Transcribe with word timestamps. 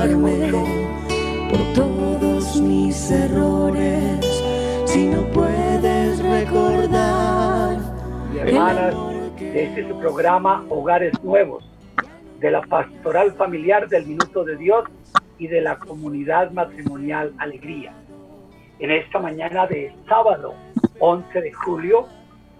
por 0.00 1.74
todos 1.74 2.58
mis 2.62 3.10
errores, 3.10 4.24
si 4.86 5.08
no 5.08 5.24
puedes 5.26 6.22
recordar. 6.24 7.76
hermanas, 8.34 8.94
este 9.36 9.82
es 9.82 9.88
su 9.88 9.98
programa 9.98 10.64
Hogares 10.70 11.12
Nuevos, 11.22 11.68
de 12.38 12.50
la 12.50 12.62
Pastoral 12.62 13.32
Familiar 13.32 13.90
del 13.90 14.06
Minuto 14.06 14.42
de 14.42 14.56
Dios 14.56 14.84
y 15.38 15.48
de 15.48 15.60
la 15.60 15.76
Comunidad 15.78 16.50
Matrimonial 16.52 17.34
Alegría. 17.36 17.92
En 18.78 18.92
esta 18.92 19.18
mañana 19.18 19.66
de 19.66 19.94
sábado 20.08 20.54
11 20.98 21.42
de 21.42 21.52
julio, 21.52 22.06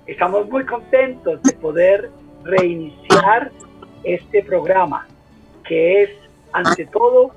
estamos 0.06 0.46
muy 0.50 0.66
contentos 0.66 1.42
de 1.42 1.54
poder 1.54 2.10
reiniciar 2.44 3.50
este 4.04 4.42
programa, 4.42 5.06
que 5.64 6.02
es 6.02 6.19
ante 6.52 6.86
todo 6.86 7.32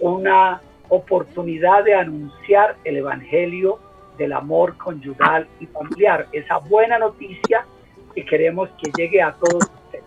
una 0.00 0.60
oportunidad 0.88 1.84
de 1.84 1.94
anunciar 1.94 2.76
el 2.84 2.98
Evangelio 2.98 3.78
del 4.16 4.32
amor 4.32 4.76
conyugal 4.76 5.46
y 5.60 5.66
familiar, 5.66 6.26
esa 6.32 6.58
buena 6.58 6.98
noticia 6.98 7.64
que 8.14 8.24
queremos 8.24 8.68
que 8.82 8.90
llegue 8.96 9.22
a 9.22 9.32
todos 9.32 9.64
ustedes. 9.64 10.04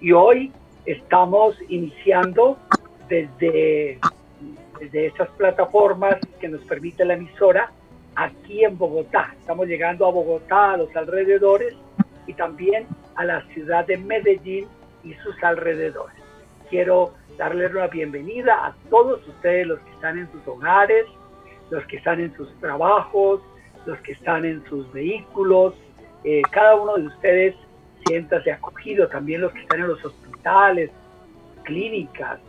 Y 0.00 0.12
hoy 0.12 0.52
estamos 0.84 1.56
iniciando 1.68 2.58
desde, 3.08 3.98
desde 4.78 5.06
esas 5.06 5.28
plataformas 5.30 6.16
que 6.40 6.48
nos 6.48 6.60
permite 6.62 7.04
la 7.04 7.14
emisora 7.14 7.70
aquí 8.14 8.64
en 8.64 8.76
Bogotá. 8.76 9.34
Estamos 9.38 9.66
llegando 9.66 10.06
a 10.06 10.10
Bogotá, 10.10 10.72
a 10.72 10.76
los 10.76 10.94
alrededores 10.94 11.74
y 12.26 12.34
también 12.34 12.86
a 13.14 13.24
la 13.24 13.42
ciudad 13.48 13.86
de 13.86 13.96
Medellín 13.96 14.66
y 15.04 15.14
sus 15.14 15.42
alrededores. 15.42 16.16
Quiero 16.68 17.12
darles 17.36 17.72
la 17.72 17.88
bienvenida 17.88 18.66
a 18.66 18.74
todos 18.88 19.26
ustedes, 19.26 19.66
los 19.66 19.78
que 19.80 19.90
están 19.90 20.18
en 20.18 20.30
sus 20.32 20.46
hogares, 20.46 21.06
los 21.70 21.84
que 21.86 21.96
están 21.96 22.20
en 22.20 22.34
sus 22.36 22.48
trabajos, 22.60 23.40
los 23.84 23.98
que 24.00 24.12
están 24.12 24.44
en 24.44 24.64
sus 24.66 24.90
vehículos. 24.92 25.74
Eh, 26.24 26.42
cada 26.50 26.76
uno 26.76 26.96
de 26.96 27.06
ustedes 27.06 27.54
siéntase 28.06 28.52
acogido, 28.52 29.08
también 29.08 29.42
los 29.42 29.52
que 29.52 29.60
están 29.60 29.80
en 29.80 29.88
los 29.88 30.04
hospitales, 30.04 30.90
clínicas, 31.64 32.40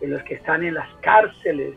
en 0.00 0.10
los 0.10 0.22
que 0.22 0.34
están 0.34 0.64
en 0.64 0.74
las 0.74 0.88
cárceles. 1.00 1.74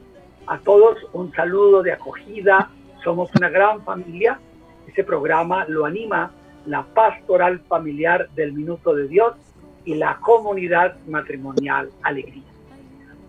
A 0.48 0.58
todos 0.60 0.98
un 1.14 1.34
saludo 1.34 1.84
de 1.84 1.92
acogida. 1.92 2.70
Somos 3.04 3.30
una 3.36 3.50
gran 3.50 3.84
familia. 3.84 4.40
Este 4.88 5.04
programa 5.04 5.66
lo 5.66 5.86
anima 5.86 6.32
la 6.66 6.84
pastoral 6.84 7.60
familiar 7.68 8.30
del 8.36 8.54
Minuto 8.54 8.94
de 8.94 9.08
Dios 9.08 9.34
y 9.84 9.96
la 9.96 10.18
comunidad 10.22 10.96
matrimonial 11.08 11.90
Alegría. 12.04 12.53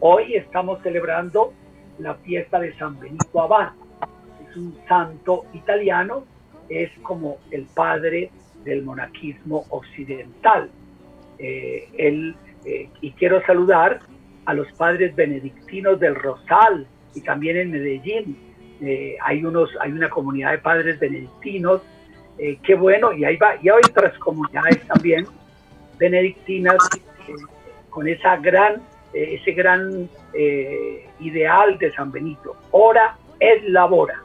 Hoy 0.07 0.35
estamos 0.35 0.83
celebrando 0.83 1.55
la 1.99 2.15
fiesta 2.17 2.61
de 2.61 2.77
San 2.77 3.01
Benito 3.01 3.41
Abad. 3.41 3.71
Es 4.47 4.55
un 4.55 4.77
santo 4.87 5.47
italiano, 5.55 6.27
es 6.69 6.91
como 7.01 7.39
el 7.51 7.65
padre 7.75 8.31
del 8.65 8.83
monaquismo 8.83 9.65
occidental. 9.71 10.69
Eh, 11.39 11.89
él, 11.97 12.37
eh, 12.67 12.91
y 13.01 13.13
quiero 13.13 13.41
saludar 13.47 14.01
a 14.45 14.53
los 14.53 14.71
padres 14.73 15.17
benedictinos 15.17 15.99
del 15.99 16.17
Rosal 16.17 16.87
y 17.15 17.23
también 17.23 17.57
en 17.57 17.71
Medellín. 17.71 18.37
Eh, 18.83 19.17
hay, 19.23 19.43
unos, 19.43 19.71
hay 19.81 19.91
una 19.91 20.11
comunidad 20.11 20.51
de 20.51 20.59
padres 20.59 21.01
benedictinos, 21.01 21.81
qué 22.37 22.75
bueno, 22.75 23.15
y, 23.15 23.25
ahí 23.25 23.39
va, 23.39 23.55
y 23.63 23.71
hay 23.71 23.81
otras 23.89 24.19
comunidades 24.19 24.87
también 24.87 25.25
benedictinas 25.99 26.77
con 27.89 28.07
esa 28.07 28.37
gran, 28.37 28.83
ese 29.15 29.53
gran 29.53 30.09
ideal 31.21 31.79
de 31.79 31.93
San 31.93 32.11
Benito. 32.11 32.57
Ora 32.73 33.17
es 33.39 33.63
labora, 33.69 34.21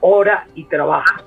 ora 0.00 0.46
y 0.54 0.64
trabaja. 0.64 1.22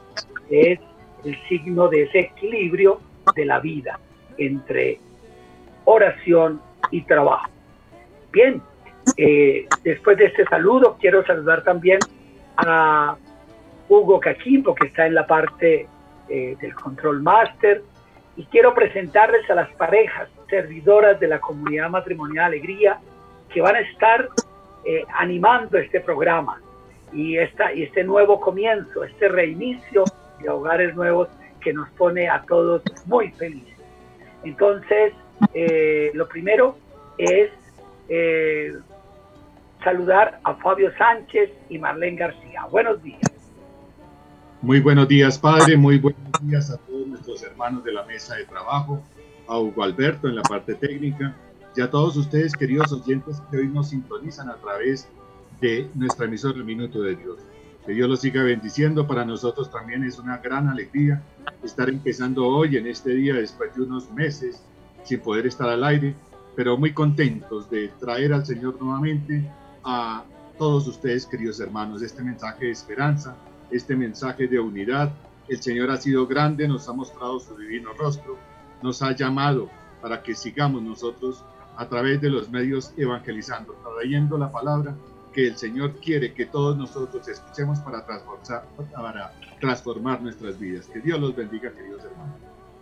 Es 0.49 0.79
el 1.23 1.38
signo 1.47 1.88
de 1.88 2.03
ese 2.03 2.19
equilibrio 2.19 2.99
de 3.35 3.45
la 3.45 3.59
vida 3.59 3.99
entre 4.38 4.99
oración 5.85 6.61
y 6.91 7.01
trabajo. 7.01 7.49
Bien, 8.31 8.61
eh, 9.17 9.67
después 9.83 10.17
de 10.17 10.25
este 10.25 10.45
saludo, 10.45 10.97
quiero 10.99 11.25
saludar 11.25 11.63
también 11.63 11.99
a 12.57 13.16
Hugo 13.87 14.19
Cachimbo, 14.19 14.75
que 14.75 14.87
está 14.87 15.07
en 15.07 15.16
la 15.16 15.25
parte 15.25 15.87
eh, 16.29 16.57
del 16.59 16.75
Control 16.75 17.22
Master, 17.22 17.81
y 18.35 18.45
quiero 18.45 18.73
presentarles 18.73 19.49
a 19.49 19.55
las 19.55 19.72
parejas 19.73 20.29
servidoras 20.50 21.19
de 21.19 21.28
la 21.28 21.39
comunidad 21.39 21.89
matrimonial 21.89 22.45
Alegría 22.45 23.00
que 23.53 23.61
van 23.61 23.75
a 23.75 23.79
estar 23.79 24.29
eh, 24.85 25.03
animando 25.17 25.78
este 25.78 26.00
programa 26.01 26.61
y, 27.13 27.38
esta, 27.38 27.73
y 27.73 27.83
este 27.83 28.03
nuevo 28.03 28.39
comienzo, 28.39 29.03
este 29.03 29.29
reinicio 29.29 30.03
de 30.41 30.50
hogares 30.50 30.95
nuevos 30.95 31.29
que 31.61 31.73
nos 31.73 31.89
pone 31.91 32.29
a 32.29 32.41
todos 32.44 32.81
muy 33.05 33.31
felices. 33.31 33.75
Entonces, 34.44 35.13
lo 36.13 36.28
primero 36.28 36.78
es 37.17 37.51
eh, 38.09 38.73
saludar 39.84 40.39
a 40.44 40.55
Fabio 40.55 40.91
Sánchez 40.97 41.51
y 41.69 41.78
Marlene 41.78 42.17
García. 42.17 42.66
Buenos 42.69 43.01
días. 43.03 43.22
Muy 44.61 44.79
buenos 44.79 45.07
días, 45.07 45.38
padre. 45.38 45.78
Muy 45.78 46.00
buenos 46.00 46.22
días 46.41 46.72
a 46.72 46.78
todos 46.78 47.07
nuestros 47.07 47.44
hermanos 47.44 47.84
de 47.84 47.94
la 47.94 48.03
mesa 48.03 48.35
de 48.35 48.45
trabajo, 48.45 49.03
a 49.47 49.59
Hugo 49.59 49.83
Alberto 49.83 50.28
en 50.28 50.35
la 50.35 50.41
parte 50.41 50.75
técnica 50.75 51.35
y 51.75 51.81
a 51.81 51.89
todos 51.89 52.16
ustedes, 52.16 52.53
queridos 52.53 52.91
oyentes, 52.91 53.41
que 53.51 53.57
hoy 53.57 53.67
nos 53.67 53.89
sintonizan 53.89 54.50
a 54.50 54.56
través 54.56 55.07
de 55.59 55.89
nuestra 55.94 56.25
emisora 56.25 56.57
El 56.57 56.63
Minuto 56.63 57.01
de 57.01 57.16
Dios. 57.16 57.39
Que 57.85 57.94
Dios 57.94 58.09
los 58.09 58.22
siga 58.22 58.44
bendiciendo. 58.44 59.05
Para 59.05 59.25
nosotros 59.25 59.69
también 59.69 60.03
es 60.03 60.17
una 60.17 60.38
gran 60.38 60.69
alegría 60.69 61.22
estar 61.63 61.89
empezando 61.89 62.47
hoy, 62.47 62.78
en 62.78 62.88
este 62.88 63.13
día, 63.13 63.35
después 63.35 63.75
de 63.75 63.84
unos 63.84 64.09
meses 64.11 64.63
sin 65.03 65.19
poder 65.19 65.45
estar 65.47 65.69
al 65.69 65.84
aire, 65.84 66.16
pero 66.55 66.78
muy 66.78 66.94
contentos 66.94 67.69
de 67.69 67.89
traer 68.00 68.34
al 68.34 68.45
Señor 68.45 68.81
nuevamente 68.81 69.47
a 69.84 70.23
todos 70.57 70.88
ustedes, 70.88 71.25
queridos 71.25 71.59
hermanos, 71.59 72.01
este 72.01 72.23
mensaje 72.23 72.66
de 72.66 72.72
esperanza, 72.72 73.35
este 73.69 73.95
mensaje 73.95 74.47
de 74.47 74.59
unidad. 74.59 75.11
El 75.47 75.61
Señor 75.61 75.91
ha 75.91 75.97
sido 75.97 76.25
grande, 76.25 76.67
nos 76.67 76.88
ha 76.89 76.94
mostrado 76.94 77.39
su 77.39 77.55
divino 77.57 77.91
rostro, 77.94 78.38
nos 78.81 79.01
ha 79.01 79.13
llamado 79.13 79.69
para 80.01 80.21
que 80.21 80.35
sigamos 80.35 80.81
nosotros 80.81 81.43
a 81.77 81.87
través 81.87 82.21
de 82.21 82.29
los 82.29 82.49
medios 82.49 82.93
evangelizando, 82.97 83.75
trayendo 83.97 84.37
la 84.37 84.51
palabra 84.51 84.95
que 85.33 85.47
el 85.47 85.57
Señor 85.57 85.99
quiere 85.99 86.33
que 86.33 86.45
todos 86.45 86.77
nosotros 86.77 87.27
escuchemos 87.27 87.79
para 87.79 88.05
transformar, 88.05 88.63
para 88.93 89.33
transformar 89.59 90.21
nuestras 90.21 90.57
vidas. 90.57 90.87
Que 90.87 91.01
Dios 91.01 91.19
los 91.19 91.35
bendiga, 91.35 91.71
queridos 91.71 92.03
hermanos. 92.05 92.35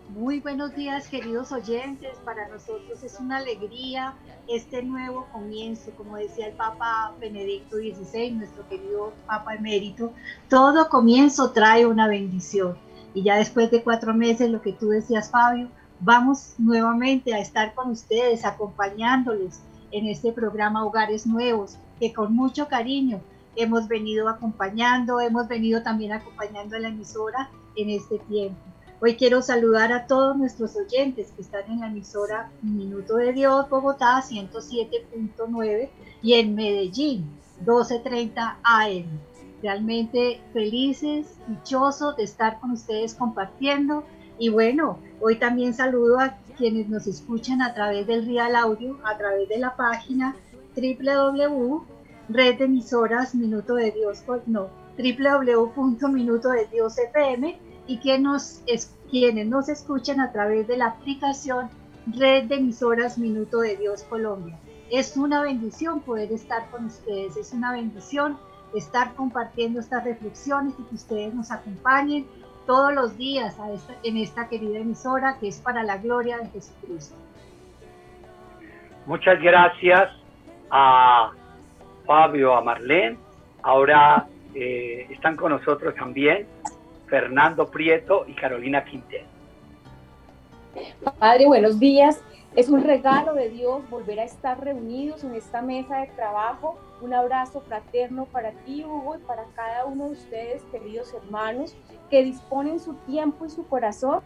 Muy 0.10 0.40
buenos 0.42 0.76
días 0.76 1.08
queridos 1.08 1.52
oyentes, 1.52 2.12
para 2.24 2.48
nosotros 2.50 3.02
es 3.04 3.20
una 3.20 3.38
alegría 3.38 4.14
este 4.48 4.84
nuevo 4.84 5.28
comienzo, 5.32 5.90
como 5.98 6.18
decía 6.18 6.48
el 6.48 6.54
Papa 6.54 7.16
Benedicto 7.20 7.78
XVI, 7.78 8.32
nuestro 8.32 8.68
querido 8.70 9.14
Papa 9.26 9.56
emérito, 9.56 10.14
todo 10.50 10.88
comienzo 10.90 11.52
trae 11.52 11.88
una 11.88 12.08
bendición. 12.08 12.78
Y 13.16 13.24
ya 13.24 13.38
después 13.38 13.72
de 13.72 13.82
cuatro 13.82 14.14
meses, 14.14 14.52
lo 14.52 14.62
que 14.62 14.74
tú 14.74 14.90
decías 14.90 15.32
Fabio, 15.32 15.70
vamos 16.04 16.56
nuevamente 16.58 17.34
a 17.34 17.40
estar 17.40 17.74
con 17.74 17.92
ustedes, 17.92 18.46
acompañándoles 18.46 19.62
en 19.92 20.08
este 20.08 20.32
programa 20.32 20.86
Hogares 20.86 21.26
Nuevos, 21.26 21.78
que 22.00 22.14
con 22.14 22.36
mucho 22.36 22.68
cariño 22.68 23.22
hemos 23.56 23.88
venido 23.88 24.28
acompañando, 24.28 25.20
hemos 25.20 25.48
venido 25.48 25.82
también 25.82 26.12
acompañando 26.12 26.76
a 26.76 26.80
la 26.80 26.90
emisora 26.90 27.50
en 27.76 27.90
este 27.90 28.20
tiempo. 28.20 28.60
Hoy 29.02 29.16
quiero 29.16 29.42
saludar 29.42 29.92
a 29.92 30.08
todos 30.08 30.38
nuestros 30.38 30.76
oyentes 30.76 31.32
que 31.36 31.42
están 31.42 31.70
en 31.70 31.82
la 31.82 31.88
emisora 31.88 32.50
Minuto 32.62 33.18
de 33.18 33.34
Dios 33.34 33.70
Bogotá 33.70 34.22
107.9 34.22 35.90
y 36.22 36.34
en 36.34 36.56
Medellín 36.56 37.30
12.30 37.66 38.56
AM. 38.64 39.06
Realmente 39.62 40.42
felices, 40.54 41.38
dichosos 41.48 42.18
de 42.18 42.24
estar 42.24 42.60
con 42.60 42.72
ustedes 42.72 43.14
compartiendo. 43.14 44.04
Y 44.40 44.50
bueno, 44.50 45.00
hoy 45.20 45.38
también 45.38 45.74
saludo 45.74 46.20
a 46.20 46.38
quienes 46.58 46.90
nos 46.90 47.08
escuchan 47.08 47.62
a 47.62 47.74
través 47.74 48.08
del 48.08 48.26
Real 48.26 48.56
Audio, 48.56 48.98
a 49.04 49.18
través 49.18 49.50
de 49.50 49.60
la 49.60 49.76
página 49.76 50.36
www 50.76 51.94
no, 54.48 54.70
y 57.88 57.98
quienes 57.98 59.48
nos 59.48 59.70
escuchan 59.70 60.20
a 60.20 60.32
través 60.32 60.68
de 60.68 60.78
la 60.78 60.86
aplicación 60.88 61.70
Red 62.08 62.46
de 62.46 62.56
Emisoras 62.56 63.18
Minuto 63.18 63.60
de 63.60 63.78
Dios 63.78 64.04
Colombia. 64.04 64.60
Es 64.90 65.18
una 65.18 65.42
bendición 65.42 66.02
poder 66.02 66.32
estar 66.32 66.70
con 66.70 66.86
ustedes, 66.86 67.38
es 67.38 67.54
una 67.54 67.72
bendición 67.72 68.38
estar 68.74 69.14
compartiendo 69.16 69.80
estas 69.80 70.04
reflexiones 70.04 70.74
y 70.80 70.84
que 70.84 70.96
ustedes 70.96 71.34
nos 71.34 71.52
acompañen 71.52 72.26
todos 72.66 72.94
los 72.94 73.18
días 73.18 73.56
en 74.04 74.18
esta 74.18 74.48
querida 74.48 74.80
emisora 74.80 75.38
que 75.40 75.48
es 75.48 75.60
para 75.60 75.84
la 75.84 75.98
gloria 75.98 76.38
de 76.38 76.48
Jesucristo. 76.50 77.16
Muchas 79.06 79.42
gracias 79.42 80.10
a 80.70 81.32
Fabio, 82.06 82.56
a 82.56 82.62
Marlene. 82.62 83.18
Ahora 83.62 84.28
eh, 84.56 85.08
están 85.10 85.36
con 85.36 85.52
nosotros 85.52 85.94
también 85.96 86.48
Fernando 87.08 87.68
Prieto 87.68 88.26
y 88.28 88.34
Carolina 88.34 88.84
Quintero. 88.84 89.26
Padre, 91.20 91.46
buenos 91.46 91.80
días. 91.80 92.22
Es 92.56 92.70
un 92.70 92.84
regalo 92.84 93.34
de 93.34 93.50
Dios 93.50 93.82
volver 93.90 94.20
a 94.20 94.26
estar 94.26 94.64
reunidos 94.64 95.24
en 95.24 95.34
esta 95.34 95.64
mesa 95.64 96.02
de 96.02 96.08
trabajo. 96.08 96.78
Un 97.02 97.12
abrazo 97.12 97.62
fraterno 97.62 98.26
para 98.26 98.52
ti, 98.52 98.86
Hugo, 98.86 99.16
y 99.16 99.26
para 99.26 99.46
cada 99.56 99.86
uno 99.86 100.06
de 100.06 100.12
ustedes, 100.12 100.62
queridos 100.72 101.12
hermanos, 101.16 101.76
que 102.12 102.24
disponen 102.24 102.80
su 102.80 102.94
tiempo 103.08 103.48
y 103.48 103.50
su 103.50 103.66
corazón 103.66 104.22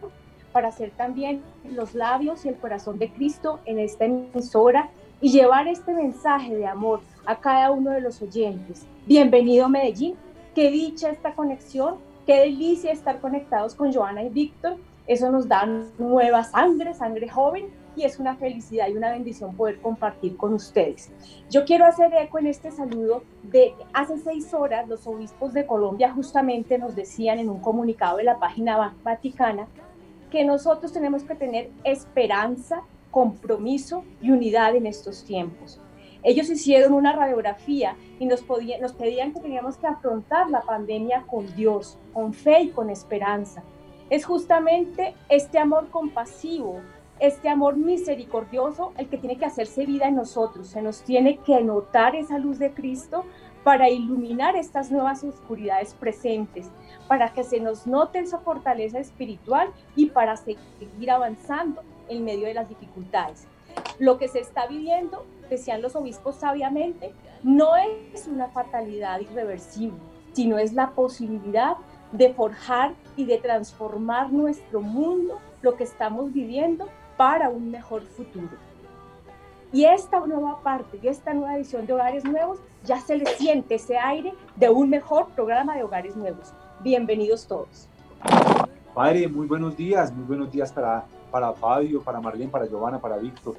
para 0.52 0.68
hacer 0.68 0.90
también 0.90 1.42
los 1.64 1.94
labios 1.94 2.44
y 2.44 2.50
el 2.50 2.56
corazón 2.56 2.98
de 2.98 3.10
Cristo 3.10 3.60
en 3.64 3.78
esta 3.78 4.04
emisora 4.04 4.90
y 5.22 5.30
llevar 5.30 5.66
este 5.66 5.94
mensaje 5.94 6.54
de 6.54 6.66
amor 6.66 7.00
a 7.24 7.40
cada 7.40 7.70
uno 7.70 7.92
de 7.92 8.02
los 8.02 8.20
oyentes. 8.20 8.86
Bienvenido 9.06 9.70
Medellín, 9.70 10.16
qué 10.54 10.70
dicha 10.70 11.08
esta 11.08 11.32
conexión, 11.32 11.96
qué 12.26 12.40
delicia 12.40 12.92
estar 12.92 13.22
conectados 13.22 13.74
con 13.74 13.90
Joana 13.90 14.22
y 14.22 14.28
Víctor. 14.28 14.76
Eso 15.06 15.30
nos 15.30 15.48
da 15.48 15.64
nueva 15.98 16.44
sangre, 16.44 16.92
sangre 16.92 17.26
joven 17.30 17.77
y 17.98 18.04
es 18.04 18.18
una 18.18 18.36
felicidad 18.36 18.88
y 18.88 18.96
una 18.96 19.10
bendición 19.10 19.56
poder 19.56 19.80
compartir 19.80 20.36
con 20.36 20.54
ustedes. 20.54 21.10
Yo 21.50 21.64
quiero 21.64 21.84
hacer 21.84 22.12
eco 22.14 22.38
en 22.38 22.46
este 22.46 22.70
saludo 22.70 23.24
de 23.42 23.74
hace 23.92 24.18
seis 24.18 24.54
horas 24.54 24.88
los 24.88 25.06
obispos 25.06 25.52
de 25.52 25.66
Colombia 25.66 26.12
justamente 26.12 26.78
nos 26.78 26.94
decían 26.94 27.38
en 27.38 27.48
un 27.48 27.60
comunicado 27.60 28.18
de 28.18 28.24
la 28.24 28.38
página 28.38 28.94
vaticana 29.02 29.66
que 30.30 30.44
nosotros 30.44 30.92
tenemos 30.92 31.24
que 31.24 31.34
tener 31.34 31.70
esperanza, 31.84 32.82
compromiso 33.10 34.04
y 34.20 34.30
unidad 34.30 34.76
en 34.76 34.86
estos 34.86 35.24
tiempos. 35.24 35.80
Ellos 36.22 36.50
hicieron 36.50 36.92
una 36.92 37.12
radiografía 37.12 37.96
y 38.18 38.26
nos, 38.26 38.44
nos 38.80 38.92
pedían 38.92 39.32
que 39.32 39.40
teníamos 39.40 39.76
que 39.76 39.86
afrontar 39.86 40.50
la 40.50 40.60
pandemia 40.62 41.24
con 41.26 41.46
Dios, 41.54 41.98
con 42.12 42.34
fe 42.34 42.62
y 42.62 42.68
con 42.70 42.90
esperanza. 42.90 43.62
Es 44.10 44.24
justamente 44.24 45.14
este 45.28 45.58
amor 45.58 45.90
compasivo, 45.90 46.80
este 47.20 47.48
amor 47.48 47.76
misericordioso 47.76 48.92
el 48.96 49.08
que 49.08 49.18
tiene 49.18 49.36
que 49.36 49.44
hacerse 49.44 49.86
vida 49.86 50.06
en 50.06 50.16
nosotros. 50.16 50.68
Se 50.68 50.82
nos 50.82 51.02
tiene 51.02 51.38
que 51.38 51.62
notar 51.62 52.14
esa 52.14 52.38
luz 52.38 52.58
de 52.58 52.72
Cristo 52.72 53.24
para 53.64 53.90
iluminar 53.90 54.56
estas 54.56 54.90
nuevas 54.90 55.24
oscuridades 55.24 55.94
presentes, 55.94 56.70
para 57.06 57.32
que 57.32 57.44
se 57.44 57.60
nos 57.60 57.86
note 57.86 58.20
esa 58.20 58.38
fortaleza 58.38 58.98
espiritual 58.98 59.68
y 59.96 60.06
para 60.06 60.36
seguir 60.36 61.10
avanzando 61.10 61.82
en 62.08 62.24
medio 62.24 62.46
de 62.46 62.54
las 62.54 62.68
dificultades. 62.68 63.46
Lo 63.98 64.18
que 64.18 64.28
se 64.28 64.40
está 64.40 64.66
viviendo, 64.66 65.26
decían 65.50 65.82
los 65.82 65.96
obispos 65.96 66.36
sabiamente, 66.36 67.12
no 67.42 67.76
es 67.76 68.26
una 68.26 68.48
fatalidad 68.48 69.20
irreversible, 69.20 69.98
sino 70.32 70.58
es 70.58 70.72
la 70.72 70.90
posibilidad 70.90 71.76
de 72.12 72.32
forjar 72.32 72.94
y 73.16 73.26
de 73.26 73.38
transformar 73.38 74.32
nuestro 74.32 74.80
mundo, 74.80 75.38
lo 75.62 75.76
que 75.76 75.84
estamos 75.84 76.32
viviendo, 76.32 76.88
para 77.18 77.50
un 77.50 77.70
mejor 77.70 78.02
futuro. 78.02 78.48
Y 79.72 79.84
esta 79.84 80.20
nueva 80.20 80.62
parte 80.62 80.98
y 81.02 81.08
esta 81.08 81.34
nueva 81.34 81.56
edición 81.56 81.84
de 81.84 81.92
Hogares 81.92 82.24
Nuevos 82.24 82.60
ya 82.84 83.00
se 83.00 83.16
le 83.16 83.26
siente 83.26 83.74
ese 83.74 83.98
aire 83.98 84.32
de 84.56 84.70
un 84.70 84.88
mejor 84.88 85.28
programa 85.30 85.76
de 85.76 85.82
Hogares 85.82 86.16
Nuevos. 86.16 86.54
Bienvenidos 86.80 87.46
todos. 87.46 87.88
Padre, 88.94 89.28
muy 89.28 89.46
buenos 89.48 89.76
días, 89.76 90.12
muy 90.12 90.24
buenos 90.24 90.50
días 90.50 90.72
para, 90.72 91.04
para 91.30 91.52
Fabio, 91.52 92.00
para 92.02 92.20
Marlene, 92.20 92.50
para 92.50 92.66
Giovanna, 92.66 93.00
para 93.00 93.18
Víctor. 93.18 93.56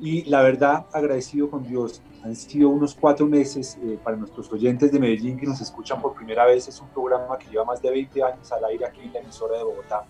Y 0.00 0.24
la 0.24 0.40
verdad, 0.40 0.86
agradecido 0.90 1.50
con 1.50 1.62
Dios. 1.62 2.02
Han 2.24 2.34
sido 2.34 2.70
unos 2.70 2.94
cuatro 2.94 3.26
meses 3.26 3.78
eh, 3.82 3.98
para 4.02 4.16
nuestros 4.16 4.50
oyentes 4.50 4.90
de 4.90 4.98
Medellín 4.98 5.38
que 5.38 5.46
nos 5.46 5.60
escuchan 5.60 6.00
por 6.00 6.14
primera 6.14 6.46
vez. 6.46 6.66
Es 6.68 6.80
un 6.80 6.88
programa 6.88 7.38
que 7.38 7.48
lleva 7.50 7.66
más 7.66 7.82
de 7.82 7.90
20 7.90 8.22
años 8.24 8.50
al 8.50 8.64
aire 8.64 8.86
aquí 8.86 9.02
en 9.02 9.12
la 9.12 9.20
emisora 9.20 9.58
de 9.58 9.62
Bogotá. 9.62 10.04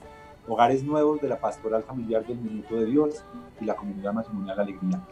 Hogares 0.46 0.84
Nuevos 0.84 1.20
de 1.20 1.28
la 1.28 1.40
Pastoral 1.40 1.82
Familiar 1.82 2.26
del 2.26 2.38
Minuto 2.38 2.76
de 2.76 2.86
Dios 2.86 3.24
y 3.60 3.64
la 3.64 3.76
Comunidad 3.76 4.12
Matrimonial 4.12 4.60
Alegría. 4.60 5.02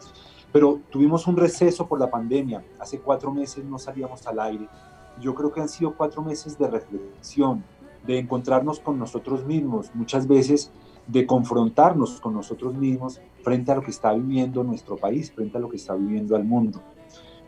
Pero 0.51 0.79
tuvimos 0.91 1.25
un 1.27 1.35
receso 1.35 1.87
por 1.87 1.99
la 1.99 2.11
pandemia. 2.11 2.63
Hace 2.79 2.99
cuatro 2.99 3.31
meses 3.31 3.65
no 3.65 3.79
salíamos 3.79 4.25
al 4.27 4.39
aire. 4.39 4.67
Yo 5.19 5.33
creo 5.33 5.51
que 5.51 5.61
han 5.61 5.69
sido 5.69 5.95
cuatro 5.95 6.21
meses 6.21 6.57
de 6.57 6.67
reflexión, 6.67 7.63
de 8.05 8.19
encontrarnos 8.19 8.79
con 8.79 8.99
nosotros 8.99 9.45
mismos, 9.45 9.89
muchas 9.93 10.27
veces 10.27 10.71
de 11.07 11.25
confrontarnos 11.25 12.21
con 12.21 12.33
nosotros 12.33 12.75
mismos 12.75 13.19
frente 13.41 13.71
a 13.71 13.75
lo 13.75 13.81
que 13.81 13.91
está 13.91 14.13
viviendo 14.13 14.63
nuestro 14.63 14.95
país, 14.95 15.31
frente 15.31 15.57
a 15.57 15.61
lo 15.61 15.69
que 15.69 15.77
está 15.77 15.95
viviendo 15.95 16.35
el 16.35 16.43
mundo. 16.43 16.81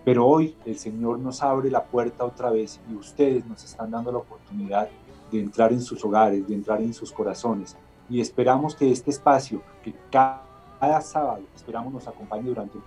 Pero 0.03 0.25
hoy 0.27 0.55
el 0.65 0.77
Señor 0.77 1.19
nos 1.19 1.41
abre 1.41 1.71
la 1.71 1.83
puerta 1.83 2.25
otra 2.25 2.51
vez 2.51 2.79
y 2.89 2.95
ustedes 2.95 3.45
nos 3.47 3.63
están 3.63 3.91
dando 3.91 4.11
la 4.11 4.19
oportunidad 4.19 4.89
de 5.31 5.39
entrar 5.39 5.72
en 5.74 5.81
sus 5.81 6.04
hogares, 6.04 6.48
de 6.48 6.54
entrar 6.54 6.81
en 6.81 6.94
sus 6.94 7.12
corazones. 7.12 7.75
Y 8.10 8.22
esperamos 8.22 8.75
que 8.75 8.92
este 8.92 9.10
espacio, 9.10 9.62
que 9.83 9.94
cada 10.12 11.01
sábado, 11.01 11.42
esperamos 11.56 11.94
nos 11.94 12.07
acompañe 12.07 12.50
durante 12.50 12.77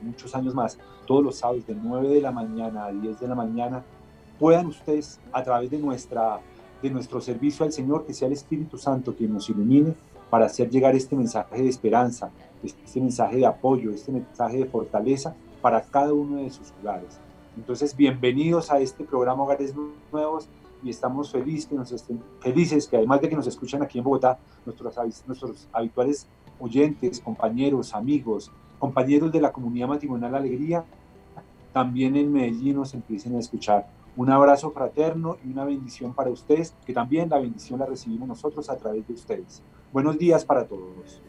muchos 0.00 0.34
años 0.34 0.54
más, 0.54 0.78
todos 1.06 1.22
los 1.22 1.36
sábados 1.36 1.66
de 1.66 1.74
9 1.74 2.08
de 2.08 2.20
la 2.20 2.30
mañana 2.30 2.86
a 2.86 2.92
10 2.92 3.20
de 3.20 3.28
la 3.28 3.34
mañana, 3.34 3.82
puedan 4.38 4.66
ustedes 4.66 5.20
a 5.32 5.42
través 5.42 5.70
de, 5.70 5.78
nuestra, 5.78 6.40
de 6.82 6.90
nuestro 6.90 7.20
servicio 7.20 7.64
al 7.64 7.72
Señor, 7.72 8.06
que 8.06 8.14
sea 8.14 8.28
el 8.28 8.32
Espíritu 8.32 8.78
Santo 8.78 9.14
quien 9.14 9.34
nos 9.34 9.48
ilumine 9.50 9.94
para 10.30 10.46
hacer 10.46 10.70
llegar 10.70 10.94
este 10.94 11.16
mensaje 11.16 11.62
de 11.62 11.68
esperanza, 11.68 12.30
este 12.62 13.00
mensaje 13.00 13.36
de 13.36 13.46
apoyo, 13.46 13.90
este 13.90 14.12
mensaje 14.12 14.58
de 14.58 14.64
fortaleza 14.64 15.34
para 15.60 15.82
cada 15.82 16.12
uno 16.14 16.36
de 16.36 16.50
sus 16.50 16.72
hogares. 16.80 17.18
Entonces, 17.56 17.94
bienvenidos 17.94 18.70
a 18.70 18.78
este 18.78 19.04
programa 19.04 19.42
Hogares 19.42 19.74
Nuevos 20.12 20.48
y 20.82 20.90
estamos 20.90 21.30
felices 21.30 21.66
que 21.66 21.74
nos 21.74 21.92
estén, 21.92 22.22
felices 22.40 22.86
que 22.88 22.96
además 22.96 23.20
de 23.20 23.28
que 23.28 23.36
nos 23.36 23.46
escuchan 23.46 23.82
aquí 23.82 23.98
en 23.98 24.04
Bogotá, 24.04 24.38
nuestros, 24.64 24.96
nuestros 25.26 25.68
habituales 25.72 26.28
oyentes, 26.58 27.20
compañeros, 27.20 27.94
amigos, 27.94 28.50
compañeros 28.78 29.32
de 29.32 29.40
la 29.40 29.52
comunidad 29.52 29.88
matrimonial 29.88 30.34
Alegría, 30.34 30.84
también 31.72 32.16
en 32.16 32.32
Medellín 32.32 32.76
nos 32.76 32.94
empiecen 32.94 33.36
a 33.36 33.38
escuchar. 33.38 33.86
Un 34.16 34.30
abrazo 34.30 34.70
fraterno 34.72 35.36
y 35.44 35.52
una 35.52 35.64
bendición 35.64 36.12
para 36.14 36.30
ustedes, 36.30 36.76
que 36.84 36.92
también 36.92 37.28
la 37.30 37.38
bendición 37.38 37.78
la 37.78 37.86
recibimos 37.86 38.28
nosotros 38.28 38.68
a 38.68 38.76
través 38.76 39.06
de 39.06 39.14
ustedes. 39.14 39.62
Buenos 39.92 40.18
días 40.18 40.44
para 40.44 40.66
todos. 40.66 41.22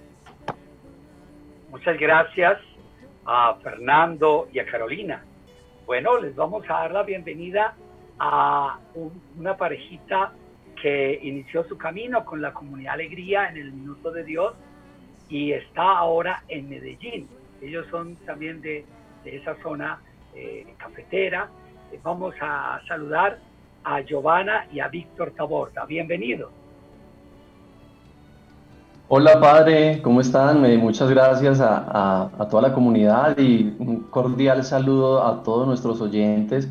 Muchas 1.69 1.97
gracias 1.97 2.59
a 3.25 3.55
Fernando 3.61 4.47
y 4.51 4.59
a 4.59 4.65
Carolina. 4.65 5.23
Bueno, 5.85 6.19
les 6.19 6.35
vamos 6.35 6.63
a 6.69 6.73
dar 6.73 6.91
la 6.91 7.03
bienvenida 7.03 7.75
a 8.23 8.77
una 9.35 9.57
parejita 9.57 10.31
que 10.79 11.19
inició 11.23 11.67
su 11.67 11.75
camino 11.75 12.23
con 12.23 12.39
la 12.39 12.53
comunidad 12.53 12.93
Alegría 12.93 13.49
en 13.49 13.57
el 13.57 13.73
Minuto 13.73 14.11
de 14.11 14.23
Dios 14.23 14.53
y 15.27 15.53
está 15.53 15.97
ahora 15.97 16.43
en 16.47 16.69
Medellín. 16.69 17.27
Ellos 17.63 17.87
son 17.89 18.15
también 18.17 18.61
de, 18.61 18.85
esa 19.25 19.55
zona 19.63 19.99
eh, 20.35 20.67
cafetera. 20.77 21.49
Eh, 21.91 21.99
vamos 22.03 22.35
a 22.39 22.79
saludar 22.87 23.39
a 23.83 24.01
Giovanna 24.01 24.67
y 24.71 24.81
a 24.81 24.87
Víctor 24.87 25.31
Taborda. 25.31 25.85
Bienvenidos. 25.85 26.51
Hola 29.07 29.41
padre, 29.41 29.99
¿cómo 30.03 30.21
están? 30.21 30.61
Muchas 30.79 31.09
gracias 31.09 31.59
a, 31.59 32.29
a, 32.37 32.47
toda 32.47 32.69
la 32.69 32.73
comunidad 32.73 33.37
y 33.39 33.75
un 33.79 34.03
cordial 34.11 34.63
saludo 34.63 35.25
a 35.25 35.41
todos 35.41 35.67
nuestros 35.67 35.99
oyentes 36.01 36.69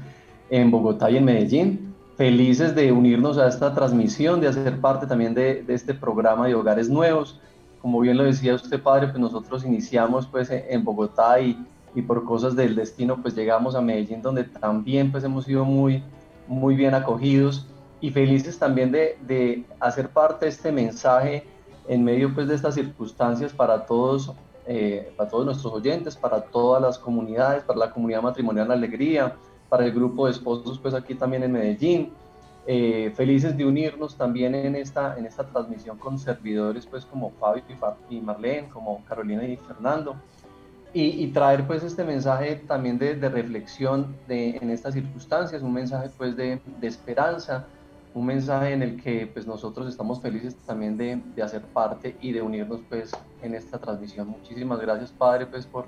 en 0.51 0.71
Bogotá 0.71 1.11
y 1.11 1.17
en 1.17 1.25
Medellín. 1.25 1.95
Felices 2.17 2.75
de 2.75 2.93
unirnos 2.93 3.39
a 3.39 3.49
esta 3.49 3.75
transmisión, 3.75 4.41
de 4.41 4.49
hacer 4.49 4.81
parte 4.81 5.07
también 5.07 5.33
de, 5.33 5.65
este 5.69 5.95
programa 5.95 6.47
de 6.47 6.55
Hogares 6.55 6.91
Nuevos. 6.91 7.41
Como 7.81 8.01
bien 8.01 8.19
lo 8.19 8.25
decía 8.25 8.55
usted, 8.55 8.83
padre, 8.83 9.09
pues 9.09 9.19
nosotros 9.19 9.65
iniciamos 9.65 10.27
pues 10.27 10.51
en 10.51 10.85
Bogotá 10.85 11.41
y, 11.41 11.65
y 11.95 12.03
por 12.03 12.25
cosas 12.25 12.55
del 12.55 12.77
destino 12.77 13.23
pues 13.23 13.35
llegamos 13.35 13.75
a 13.75 13.81
Medellín 13.81 14.21
donde 14.21 14.45
también 14.45 15.11
pues 15.11 15.25
hemos 15.25 15.47
sido 15.47 15.65
muy, 15.65 16.03
muy 16.47 16.75
bien 16.75 16.95
acogidos 16.95 17.67
y 18.03 18.11
felices 18.11 18.59
también 18.59 18.93
de, 18.93 19.19
de 19.27 19.65
hacer 19.79 20.09
parte 20.09 20.45
de 20.45 20.51
este 20.51 20.73
mensaje 20.73 21.45
en 21.89 22.05
medio 22.05 22.35
pues 22.35 22.49
de 22.49 22.55
estas 22.55 22.75
circunstancias 22.75 23.53
para 23.53 23.87
todos, 23.87 24.33
eh, 24.67 25.13
para 25.17 25.29
todos 25.29 25.45
nuestros 25.45 25.73
oyentes, 25.73 26.17
para 26.17 26.41
todas 26.41 26.81
las 26.81 26.99
comunidades, 26.99 27.65
para 27.65 27.79
la 27.79 27.91
comunidad 27.91 28.23
matrimonial 28.23 28.71
Alegría, 28.71 29.37
para 29.71 29.87
el 29.87 29.93
grupo 29.93 30.27
de 30.27 30.33
esposos 30.33 30.79
pues 30.79 30.93
aquí 30.93 31.15
también 31.15 31.45
en 31.45 31.53
Medellín. 31.53 32.13
Eh, 32.67 33.11
felices 33.17 33.57
de 33.57 33.65
unirnos 33.65 34.17
también 34.17 34.55
en 34.55 34.77
esta, 34.77 35.17
en 35.17 35.25
esta 35.25 35.45
transmisión 35.45 35.97
con 35.97 36.19
servidores 36.19 36.85
pues 36.85 37.07
como 37.07 37.31
Fabio 37.41 37.63
y 38.11 38.21
Marlene, 38.21 38.69
como 38.69 39.03
Carolina 39.07 39.45
y 39.45 39.57
Fernando. 39.57 40.17
Y, 40.93 41.29
traer 41.29 41.69
pues 41.69 41.85
este 41.85 42.03
mensaje 42.03 42.57
también 42.67 42.99
de, 42.99 43.15
de 43.15 43.29
reflexión 43.29 44.17
de, 44.27 44.57
en 44.57 44.71
estas 44.71 44.95
circunstancias, 44.95 45.63
un 45.63 45.73
mensaje 45.73 46.11
pues 46.19 46.37
de, 46.37 46.61
de, 46.81 46.87
esperanza, 46.89 47.65
un 48.13 48.27
mensaje 48.27 48.73
en 48.73 48.83
el 48.83 49.01
que 49.01 49.29
pues 49.33 49.47
nosotros 49.47 49.89
estamos 49.89 50.21
felices 50.21 50.57
también 50.67 50.97
de 50.97 51.43
hacer 51.45 51.63
parte 51.63 52.17
y 52.21 52.33
de 52.33 52.43
unirnos 52.43 52.81
pues 52.89 53.13
en 53.41 53.55
esta 53.55 53.79
transmisión. 53.79 54.27
Muchísimas 54.27 54.81
gracias 54.81 55.13
Padre 55.13 55.47
pues 55.47 55.65
por 55.65 55.87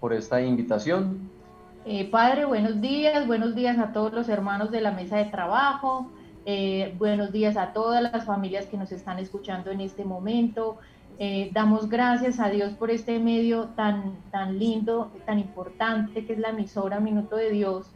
por 0.00 0.14
esta 0.14 0.40
invitación. 0.40 1.30
Eh, 1.86 2.10
padre, 2.10 2.44
buenos 2.44 2.78
días, 2.82 3.26
buenos 3.26 3.54
días 3.54 3.78
a 3.78 3.94
todos 3.94 4.12
los 4.12 4.28
hermanos 4.28 4.70
de 4.70 4.82
la 4.82 4.90
mesa 4.90 5.16
de 5.16 5.24
trabajo, 5.24 6.10
eh, 6.44 6.94
buenos 6.98 7.32
días 7.32 7.56
a 7.56 7.72
todas 7.72 8.02
las 8.02 8.26
familias 8.26 8.66
que 8.66 8.76
nos 8.76 8.92
están 8.92 9.18
escuchando 9.18 9.70
en 9.70 9.80
este 9.80 10.04
momento. 10.04 10.76
Eh, 11.18 11.50
damos 11.54 11.88
gracias 11.88 12.38
a 12.38 12.50
Dios 12.50 12.74
por 12.74 12.90
este 12.90 13.18
medio 13.18 13.68
tan, 13.76 14.16
tan 14.30 14.58
lindo, 14.58 15.10
tan 15.24 15.38
importante 15.38 16.26
que 16.26 16.34
es 16.34 16.38
la 16.38 16.50
emisora 16.50 17.00
Minuto 17.00 17.36
de 17.36 17.50
Dios, 17.50 17.90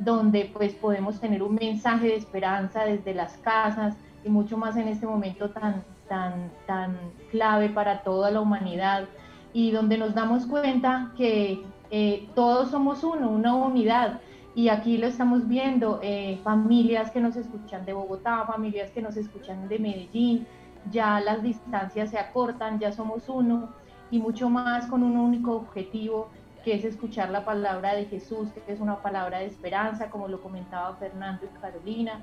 donde 0.00 0.50
pues 0.52 0.74
podemos 0.74 1.20
tener 1.20 1.44
un 1.44 1.54
mensaje 1.54 2.08
de 2.08 2.16
esperanza 2.16 2.84
desde 2.84 3.14
las 3.14 3.36
casas 3.38 3.94
y 4.24 4.28
mucho 4.28 4.56
más 4.56 4.76
en 4.76 4.88
este 4.88 5.06
momento 5.06 5.50
tan, 5.50 5.84
tan, 6.08 6.50
tan 6.66 6.96
clave 7.30 7.68
para 7.68 8.02
toda 8.02 8.32
la 8.32 8.40
humanidad 8.40 9.04
y 9.52 9.70
donde 9.70 9.98
nos 9.98 10.14
damos 10.14 10.46
cuenta 10.46 11.12
que 11.16 11.64
eh, 11.90 12.28
todos 12.34 12.70
somos 12.70 13.04
uno, 13.04 13.30
una 13.30 13.54
unidad. 13.54 14.20
Y 14.54 14.68
aquí 14.68 14.98
lo 14.98 15.06
estamos 15.06 15.46
viendo, 15.46 16.00
eh, 16.02 16.38
familias 16.42 17.10
que 17.10 17.20
nos 17.20 17.36
escuchan 17.36 17.84
de 17.84 17.92
Bogotá, 17.92 18.44
familias 18.46 18.90
que 18.90 19.00
nos 19.00 19.16
escuchan 19.16 19.68
de 19.68 19.78
Medellín, 19.78 20.46
ya 20.90 21.20
las 21.20 21.42
distancias 21.42 22.10
se 22.10 22.18
acortan, 22.18 22.80
ya 22.80 22.92
somos 22.92 23.28
uno 23.28 23.68
y 24.10 24.18
mucho 24.18 24.50
más 24.50 24.86
con 24.86 25.02
un 25.02 25.16
único 25.16 25.54
objetivo 25.54 26.28
que 26.64 26.74
es 26.74 26.84
escuchar 26.84 27.30
la 27.30 27.44
palabra 27.44 27.94
de 27.94 28.06
Jesús, 28.06 28.48
que 28.66 28.72
es 28.72 28.80
una 28.80 28.96
palabra 28.96 29.38
de 29.38 29.46
esperanza, 29.46 30.10
como 30.10 30.28
lo 30.28 30.42
comentaba 30.42 30.94
Fernando 30.96 31.46
y 31.46 31.60
Carolina. 31.60 32.20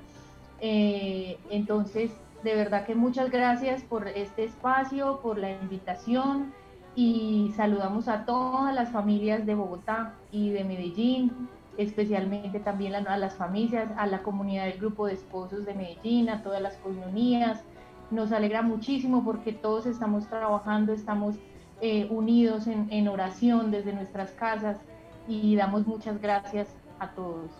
Eh, 0.60 1.38
entonces, 1.50 2.10
de 2.44 2.54
verdad 2.54 2.84
que 2.84 2.94
muchas 2.94 3.30
gracias 3.30 3.82
por 3.82 4.06
este 4.06 4.44
espacio, 4.44 5.20
por 5.22 5.38
la 5.38 5.50
invitación 5.50 6.52
y 6.94 7.52
saludamos 7.56 8.08
a 8.08 8.24
todas 8.24 8.74
las 8.74 8.90
familias 8.90 9.46
de 9.46 9.54
Bogotá 9.54 10.14
y 10.32 10.50
de 10.50 10.64
Medellín, 10.64 11.48
especialmente 11.76 12.58
también 12.60 12.94
a 12.94 13.16
las 13.16 13.36
familias, 13.36 13.88
a 13.96 14.06
la 14.06 14.22
comunidad 14.22 14.64
del 14.66 14.78
grupo 14.78 15.06
de 15.06 15.14
esposos 15.14 15.64
de 15.64 15.74
Medellín, 15.74 16.28
a 16.28 16.42
todas 16.42 16.60
las 16.60 16.76
comunidades, 16.78 17.62
nos 18.10 18.32
alegra 18.32 18.62
muchísimo 18.62 19.24
porque 19.24 19.52
todos 19.52 19.86
estamos 19.86 20.26
trabajando, 20.28 20.92
estamos 20.92 21.36
eh, 21.80 22.06
unidos 22.10 22.66
en, 22.66 22.88
en 22.90 23.06
oración 23.06 23.70
desde 23.70 23.92
nuestras 23.92 24.32
casas 24.32 24.80
y 25.28 25.54
damos 25.56 25.86
muchas 25.86 26.20
gracias 26.20 26.74
a 26.98 27.10
todos. 27.10 27.50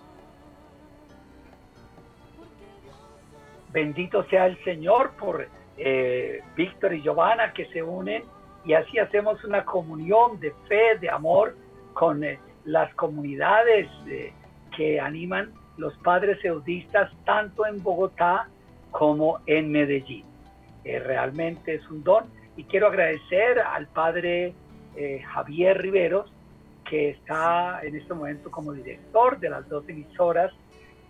Bendito 3.73 4.25
sea 4.25 4.47
el 4.47 4.63
Señor 4.65 5.13
por 5.13 5.47
eh, 5.77 6.41
Víctor 6.57 6.95
y 6.95 7.03
Giovanna 7.03 7.53
que 7.53 7.67
se 7.67 7.83
unen 7.83 8.25
y 8.69 8.75
así 8.75 8.99
hacemos 8.99 9.43
una 9.45 9.65
comunión 9.65 10.39
de 10.41 10.53
fe, 10.69 10.99
de 11.01 11.09
amor 11.09 11.57
con 11.95 12.23
eh, 12.23 12.39
las 12.67 12.95
comunidades 12.97 13.89
que 14.77 15.01
animan 15.01 15.55
los 15.79 15.97
padres 15.99 16.45
eudistas 16.45 17.11
tanto 17.25 17.65
en 17.65 17.83
Bogotá 17.83 18.47
como 18.91 19.39
en 19.47 19.73
Medellín. 19.73 20.27
Eh, 20.85 20.99
realmente 20.99 21.77
es 21.77 21.89
un 21.89 22.05
don. 22.05 22.27
Y 22.59 22.65
quiero 22.65 22.89
agradecer 22.89 23.59
al 23.59 23.87
padre 23.87 24.53
eh, 24.97 25.23
Javier 25.27 25.81
Riveros, 25.81 26.31
que 26.85 27.09
está 27.09 27.81
en 27.83 27.97
este 27.97 28.13
momento 28.13 28.51
como 28.51 28.75
director 28.75 29.41
de 29.41 29.49
las 29.49 29.67
dos 29.71 29.89
emisoras, 29.89 30.53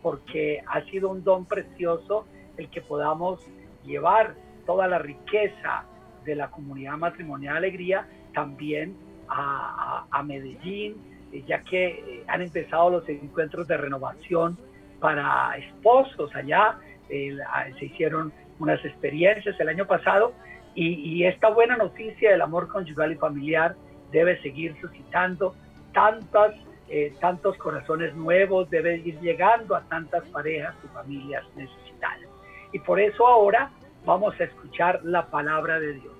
porque 0.00 0.62
ha 0.64 0.80
sido 0.82 1.08
un 1.08 1.24
don 1.24 1.44
precioso 1.44 2.24
el 2.56 2.70
que 2.70 2.82
podamos 2.82 3.44
llevar 3.84 4.36
toda 4.64 4.86
la 4.86 5.00
riqueza 5.00 5.86
de 6.28 6.36
la 6.36 6.50
comunidad 6.50 6.96
matrimonial 6.96 7.56
Alegría 7.56 8.06
también 8.34 8.96
a, 9.28 10.22
Medellín, 10.24 10.96
eh, 11.32 11.42
ya 11.46 11.62
que 11.62 12.24
han 12.26 12.42
empezado 12.42 12.90
los 12.90 13.08
encuentros 13.08 13.66
de 13.66 13.76
renovación 13.76 14.56
para 15.00 15.56
esposos 15.56 16.34
allá, 16.34 16.78
se 17.08 17.84
hicieron 17.84 18.32
unas 18.58 18.84
experiencias 18.84 19.58
el 19.58 19.68
año 19.68 19.86
pasado 19.86 20.34
y, 20.74 21.24
esta 21.24 21.48
buena 21.48 21.76
noticia 21.76 22.30
del 22.30 22.42
amor 22.42 22.68
conyugal 22.68 23.12
y 23.12 23.16
familiar 23.16 23.74
debe 24.12 24.40
seguir 24.42 24.76
suscitando 24.80 25.54
tantas, 25.92 26.54
eh, 26.88 27.12
tantos 27.20 27.56
corazones 27.56 28.14
nuevos, 28.14 28.70
debe 28.70 28.98
ir 28.98 29.18
llegando 29.20 29.74
a 29.74 29.82
tantas 29.88 30.22
parejas 30.28 30.74
y 30.84 30.88
familias 30.88 31.44
necesitadas. 31.56 32.28
Y 32.72 32.78
por 32.78 33.00
eso 33.00 33.26
ahora 33.26 33.70
vamos 34.04 34.38
a 34.40 34.44
escuchar 34.44 35.00
la 35.02 35.26
palabra 35.26 35.80
de 35.80 35.94
Dios. 35.94 36.17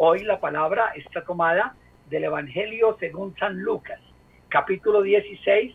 Hoy 0.00 0.22
la 0.22 0.38
palabra 0.38 0.92
está 0.94 1.24
tomada 1.24 1.74
del 2.08 2.22
Evangelio 2.22 2.96
según 3.00 3.34
San 3.36 3.58
Lucas, 3.58 3.98
capítulo 4.48 5.02
16, 5.02 5.74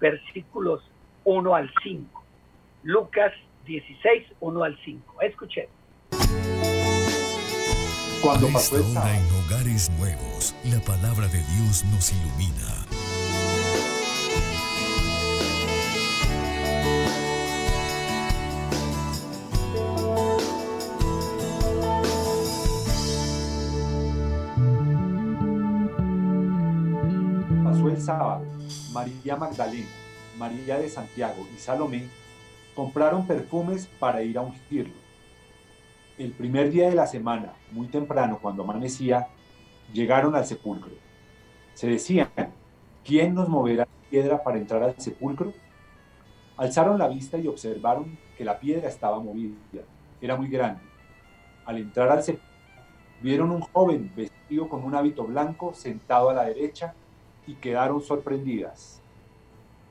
versículos 0.00 0.80
1 1.24 1.54
al 1.54 1.70
5. 1.82 2.22
Lucas 2.84 3.30
16, 3.66 4.26
1 4.40 4.64
al 4.64 4.78
5. 4.82 5.20
Escuche. 5.20 5.68
Cuando 8.22 8.48
pasó 8.48 8.78
en 8.78 9.44
hogares 9.44 9.90
nuevos, 9.98 10.56
la 10.64 10.80
palabra 10.80 11.26
de 11.28 11.38
Dios 11.38 11.84
nos 11.92 12.10
ilumina. 12.10 12.87
María 28.92 29.36
Magdalena, 29.36 29.88
María 30.38 30.78
de 30.78 30.88
Santiago 30.88 31.46
y 31.54 31.58
Salomé 31.58 32.08
compraron 32.74 33.26
perfumes 33.26 33.86
para 33.98 34.22
ir 34.22 34.38
a 34.38 34.40
ungirlo. 34.40 34.94
El 36.16 36.32
primer 36.32 36.70
día 36.70 36.88
de 36.88 36.94
la 36.94 37.06
semana, 37.06 37.52
muy 37.70 37.86
temprano, 37.88 38.38
cuando 38.40 38.62
amanecía, 38.62 39.28
llegaron 39.92 40.34
al 40.34 40.46
sepulcro. 40.46 40.92
Se 41.74 41.86
decían, 41.86 42.30
¿quién 43.04 43.34
nos 43.34 43.48
moverá 43.48 43.84
la 43.84 44.10
piedra 44.10 44.42
para 44.42 44.56
entrar 44.56 44.82
al 44.82 44.98
sepulcro? 44.98 45.52
Alzaron 46.56 46.98
la 46.98 47.08
vista 47.08 47.36
y 47.36 47.46
observaron 47.46 48.18
que 48.38 48.44
la 48.44 48.58
piedra 48.58 48.88
estaba 48.88 49.20
movida. 49.20 49.54
Era 50.20 50.34
muy 50.34 50.48
grande. 50.48 50.80
Al 51.66 51.76
entrar 51.76 52.10
al 52.10 52.22
sepulcro, 52.22 52.48
vieron 53.20 53.50
un 53.50 53.60
joven 53.60 54.10
vestido 54.16 54.66
con 54.68 54.82
un 54.82 54.94
hábito 54.94 55.24
blanco 55.24 55.74
sentado 55.74 56.30
a 56.30 56.34
la 56.34 56.44
derecha 56.44 56.94
y 57.48 57.54
quedaron 57.54 58.02
sorprendidas. 58.02 59.02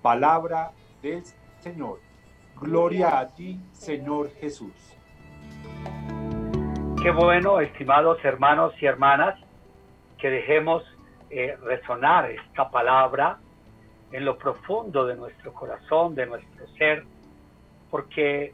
Palabra 0.04 0.72
del 1.02 1.24
Señor. 1.60 2.00
Gloria 2.62 3.18
a 3.18 3.28
ti, 3.28 3.60
Señor 3.74 4.30
Jesús. 4.40 4.72
Qué 7.02 7.10
bueno, 7.12 7.60
estimados 7.60 8.24
hermanos 8.24 8.74
y 8.80 8.86
hermanas, 8.86 9.40
que 10.20 10.30
dejemos 10.30 10.84
eh, 11.32 11.58
resonar 11.64 12.30
esta 12.30 12.70
palabra 12.70 13.40
en 14.12 14.24
lo 14.24 14.38
profundo 14.38 15.08
de 15.08 15.16
nuestro 15.16 15.52
corazón, 15.52 16.14
de 16.14 16.28
nuestro 16.28 16.68
ser, 16.78 17.06
porque 17.90 18.54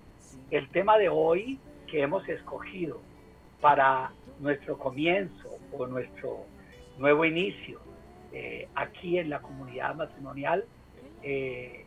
el 0.49 0.69
tema 0.69 0.97
de 0.97 1.09
hoy 1.09 1.59
que 1.87 2.01
hemos 2.01 2.27
escogido 2.29 3.01
para 3.59 4.11
nuestro 4.39 4.77
comienzo 4.77 5.49
o 5.77 5.87
nuestro 5.87 6.45
nuevo 6.97 7.25
inicio 7.25 7.82
eh, 8.33 8.67
aquí 8.75 9.17
en 9.17 9.29
la 9.29 9.39
comunidad 9.41 9.95
matrimonial 9.95 10.65
eh, 11.21 11.85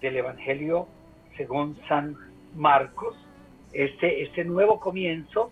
del 0.00 0.16
Evangelio 0.16 0.88
según 1.38 1.78
San 1.88 2.16
Marcos, 2.54 3.16
este, 3.72 4.22
este 4.22 4.44
nuevo 4.44 4.78
comienzo, 4.80 5.50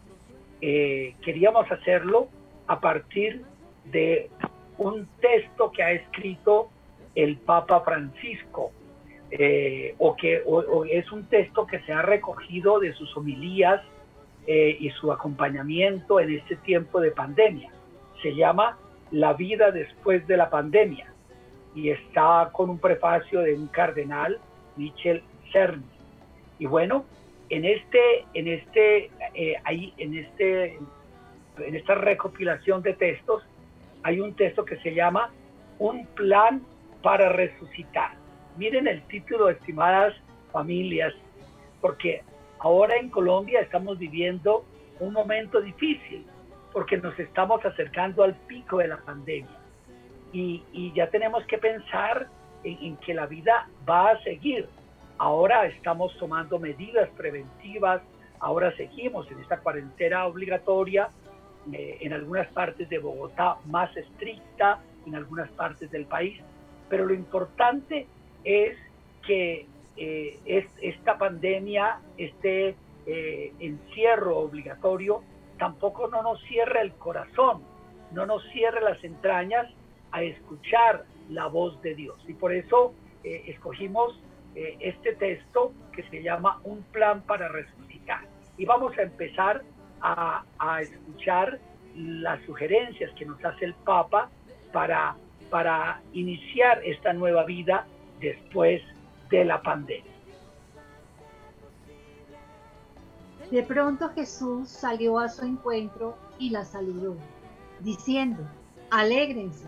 eh, 0.60 1.14
queríamos 1.24 1.70
hacerlo 1.70 2.28
a 2.66 2.80
partir 2.80 3.42
de 3.84 4.28
un 4.76 5.06
texto 5.20 5.70
que 5.70 5.82
ha 5.82 5.92
escrito 5.92 6.68
el 7.14 7.36
Papa 7.38 7.80
Francisco, 7.80 8.72
eh, 9.30 9.94
o 9.98 10.14
que 10.16 10.42
es 10.90 11.12
un 11.12 11.24
texto 11.24 11.66
que 11.66 11.80
se 11.80 11.92
ha 11.92 12.02
recogido 12.02 12.78
de 12.78 12.92
sus 12.92 13.16
homilías 13.16 13.80
eh, 14.46 14.76
y 14.78 14.90
su 14.90 15.12
acompañamiento 15.12 16.20
en 16.20 16.34
este 16.34 16.56
tiempo 16.56 17.00
de 17.00 17.10
pandemia. 17.12 17.70
Se 18.22 18.34
llama 18.34 18.78
La 19.10 19.34
vida 19.34 19.70
después 19.70 20.26
de 20.26 20.36
la 20.36 20.50
pandemia. 20.50 21.12
Y 21.74 21.90
está 21.90 22.50
con 22.52 22.70
un 22.70 22.78
prefacio 22.78 23.40
de 23.40 23.54
un 23.54 23.66
cardenal, 23.68 24.38
Michel 24.76 25.22
y 26.58 26.66
bueno, 26.66 27.04
en 27.48 27.64
este, 27.64 28.26
en 28.34 28.48
este, 28.48 29.10
eh, 29.34 29.54
ahí, 29.64 29.94
en 29.98 30.16
este, 30.16 30.78
en 31.58 31.74
esta 31.74 31.94
recopilación 31.94 32.82
de 32.82 32.94
textos, 32.94 33.42
hay 34.02 34.20
un 34.20 34.34
texto 34.34 34.64
que 34.64 34.76
se 34.78 34.94
llama 34.94 35.30
Un 35.78 36.06
plan 36.06 36.62
para 37.02 37.30
resucitar. 37.30 38.12
Miren 38.56 38.86
el 38.86 39.02
título, 39.02 39.48
estimadas 39.48 40.14
familias, 40.52 41.14
porque 41.80 42.22
ahora 42.58 42.96
en 42.96 43.10
Colombia 43.10 43.60
estamos 43.60 43.98
viviendo 43.98 44.64
un 45.00 45.12
momento 45.12 45.60
difícil, 45.60 46.26
porque 46.76 46.98
nos 46.98 47.18
estamos 47.18 47.64
acercando 47.64 48.22
al 48.22 48.34
pico 48.34 48.76
de 48.76 48.88
la 48.88 48.98
pandemia. 48.98 49.48
y, 50.30 50.92
ya 50.94 51.08
tenemos 51.08 51.42
que 51.46 51.56
pensar 51.56 52.26
en, 52.64 52.98
que 52.98 53.14
la 53.14 53.24
vida 53.24 53.66
va 53.88 54.10
a 54.10 54.22
seguir. 54.22 54.68
Ahora 55.16 55.64
estamos 55.64 56.14
tomando 56.18 56.58
medidas 56.58 57.08
preventivas, 57.16 58.02
ahora 58.40 58.76
seguimos 58.76 59.26
en 59.30 59.40
esta 59.40 59.60
cuarentena 59.60 60.26
obligatoria, 60.26 61.08
eh, 61.72 61.96
en 62.02 62.12
algunas 62.12 62.46
partes 62.48 62.90
de 62.90 62.98
Bogotá 62.98 63.56
más 63.64 63.96
estricta, 63.96 64.80
en 65.06 65.14
algunas 65.14 65.48
partes 65.52 65.90
del 65.90 66.04
país, 66.04 66.38
pero 66.90 67.06
lo 67.06 67.14
importante 67.14 68.06
es 68.44 68.76
que 69.26 69.64
eh, 69.96 70.38
es, 70.44 70.66
esta 70.82 71.16
pandemia, 71.16 72.00
este 72.18 72.76
eh, 73.06 73.52
encierro 73.60 74.36
obligatorio, 74.36 75.22
tampoco 75.58 76.08
no 76.08 76.22
nos 76.22 76.40
cierre 76.42 76.82
el 76.82 76.92
corazón, 76.94 77.62
no 78.12 78.26
nos 78.26 78.42
cierre 78.50 78.80
las 78.80 79.02
entrañas 79.04 79.66
a 80.12 80.22
escuchar 80.22 81.04
la 81.28 81.46
voz 81.46 81.80
de 81.82 81.94
Dios. 81.94 82.16
Y 82.28 82.34
por 82.34 82.52
eso 82.52 82.94
eh, 83.24 83.44
escogimos 83.46 84.20
este 84.80 85.14
texto 85.16 85.74
que 85.92 86.02
se 86.04 86.22
llama 86.22 86.60
Un 86.64 86.82
plan 86.84 87.20
para 87.20 87.46
resucitar. 87.48 88.20
Y 88.56 88.64
vamos 88.64 88.96
a 88.96 89.02
empezar 89.02 89.62
a, 90.00 90.44
a 90.58 90.80
escuchar 90.80 91.58
las 91.94 92.42
sugerencias 92.44 93.10
que 93.18 93.26
nos 93.26 93.42
hace 93.44 93.66
el 93.66 93.74
Papa 93.74 94.30
para, 94.72 95.16
para 95.50 96.00
iniciar 96.12 96.80
esta 96.84 97.12
nueva 97.12 97.44
vida 97.44 97.86
después 98.20 98.82
de 99.30 99.44
la 99.44 99.60
pandemia. 99.62 100.15
De 103.50 103.62
pronto 103.62 104.10
Jesús 104.10 104.68
salió 104.68 105.18
a 105.20 105.28
su 105.28 105.44
encuentro 105.44 106.16
y 106.38 106.50
la 106.50 106.64
saludó, 106.64 107.16
diciendo, 107.80 108.42
alégrense. 108.90 109.66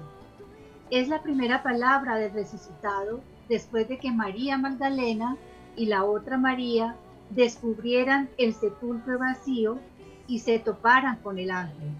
Es 0.90 1.08
la 1.08 1.22
primera 1.22 1.62
palabra 1.62 2.16
del 2.16 2.32
resucitado 2.32 3.20
después 3.48 3.88
de 3.88 3.98
que 3.98 4.10
María 4.10 4.58
Magdalena 4.58 5.36
y 5.76 5.86
la 5.86 6.04
otra 6.04 6.36
María 6.38 6.96
descubrieran 7.30 8.28
el 8.36 8.52
sepulcro 8.52 9.18
vacío 9.18 9.78
y 10.26 10.40
se 10.40 10.58
toparan 10.58 11.16
con 11.18 11.38
el 11.38 11.50
ángel. 11.50 11.90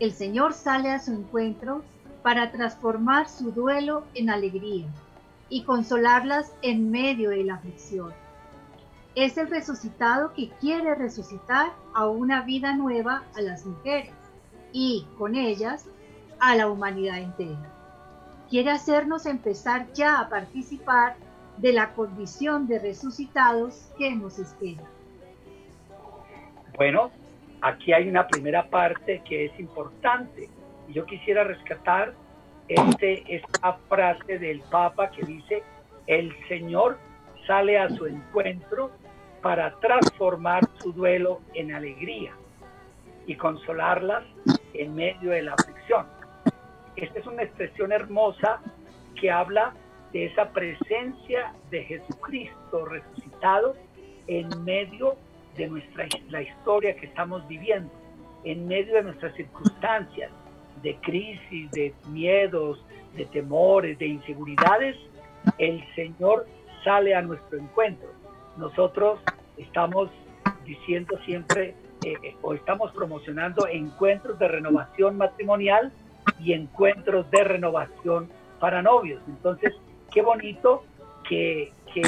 El 0.00 0.12
Señor 0.12 0.52
sale 0.52 0.90
a 0.90 1.00
su 1.00 1.12
encuentro 1.12 1.82
para 2.22 2.52
transformar 2.52 3.28
su 3.28 3.52
duelo 3.52 4.04
en 4.14 4.28
alegría 4.28 4.86
y 5.48 5.64
consolarlas 5.64 6.52
en 6.60 6.90
medio 6.90 7.30
de 7.30 7.44
la 7.44 7.54
aflicción. 7.54 8.12
Es 9.14 9.36
el 9.36 9.50
resucitado 9.50 10.32
que 10.34 10.50
quiere 10.60 10.94
resucitar 10.94 11.72
a 11.94 12.06
una 12.06 12.42
vida 12.42 12.74
nueva 12.74 13.24
a 13.36 13.40
las 13.40 13.66
mujeres 13.66 14.12
y 14.72 15.06
con 15.16 15.34
ellas 15.34 15.86
a 16.40 16.54
la 16.54 16.68
humanidad 16.68 17.18
entera. 17.18 17.72
Quiere 18.48 18.70
hacernos 18.70 19.26
empezar 19.26 19.92
ya 19.92 20.20
a 20.20 20.28
participar 20.28 21.16
de 21.56 21.72
la 21.72 21.92
condición 21.94 22.66
de 22.66 22.78
resucitados 22.78 23.90
que 23.98 24.14
nos 24.14 24.38
espera. 24.38 24.82
Bueno, 26.76 27.10
aquí 27.60 27.92
hay 27.92 28.08
una 28.08 28.26
primera 28.28 28.68
parte 28.70 29.20
que 29.28 29.46
es 29.46 29.60
importante. 29.60 30.48
Yo 30.88 31.04
quisiera 31.04 31.44
rescatar 31.44 32.14
este, 32.68 33.24
esta 33.34 33.74
frase 33.88 34.38
del 34.38 34.60
Papa 34.60 35.10
que 35.10 35.26
dice, 35.26 35.62
el 36.06 36.32
Señor 36.48 36.98
sale 37.48 37.78
a 37.78 37.88
su 37.88 38.06
encuentro 38.06 38.92
para 39.42 39.74
transformar 39.80 40.62
su 40.76 40.92
duelo 40.92 41.40
en 41.54 41.74
alegría 41.74 42.32
y 43.26 43.34
consolarlas 43.34 44.22
en 44.74 44.94
medio 44.94 45.30
de 45.30 45.42
la 45.42 45.54
aflicción. 45.54 46.06
Esta 46.94 47.18
es 47.18 47.26
una 47.26 47.42
expresión 47.42 47.90
hermosa 47.90 48.60
que 49.18 49.30
habla 49.30 49.72
de 50.12 50.26
esa 50.26 50.50
presencia 50.50 51.54
de 51.70 51.84
Jesucristo 51.84 52.84
resucitado 52.84 53.74
en 54.26 54.48
medio 54.64 55.16
de 55.56 55.68
nuestra 55.68 56.06
la 56.28 56.42
historia 56.42 56.94
que 56.96 57.06
estamos 57.06 57.46
viviendo, 57.48 57.90
en 58.44 58.68
medio 58.68 58.94
de 58.94 59.04
nuestras 59.04 59.34
circunstancias, 59.34 60.30
de 60.82 60.94
crisis, 60.96 61.70
de 61.70 61.94
miedos, 62.10 62.84
de 63.16 63.24
temores, 63.26 63.98
de 63.98 64.06
inseguridades, 64.06 64.96
el 65.58 65.82
Señor 65.94 66.46
sale 66.84 67.14
a 67.14 67.22
nuestro 67.22 67.58
encuentro. 67.58 68.08
Nosotros 68.56 69.20
estamos 69.56 70.10
diciendo 70.64 71.18
siempre 71.24 71.74
eh, 72.04 72.14
eh, 72.22 72.36
o 72.42 72.54
estamos 72.54 72.92
promocionando 72.92 73.66
encuentros 73.66 74.38
de 74.38 74.48
renovación 74.48 75.16
matrimonial 75.16 75.92
y 76.40 76.52
encuentros 76.52 77.30
de 77.30 77.44
renovación 77.44 78.28
para 78.60 78.82
novios. 78.82 79.22
Entonces, 79.26 79.74
qué 80.12 80.22
bonito 80.22 80.84
que, 81.28 81.72
que 81.92 82.02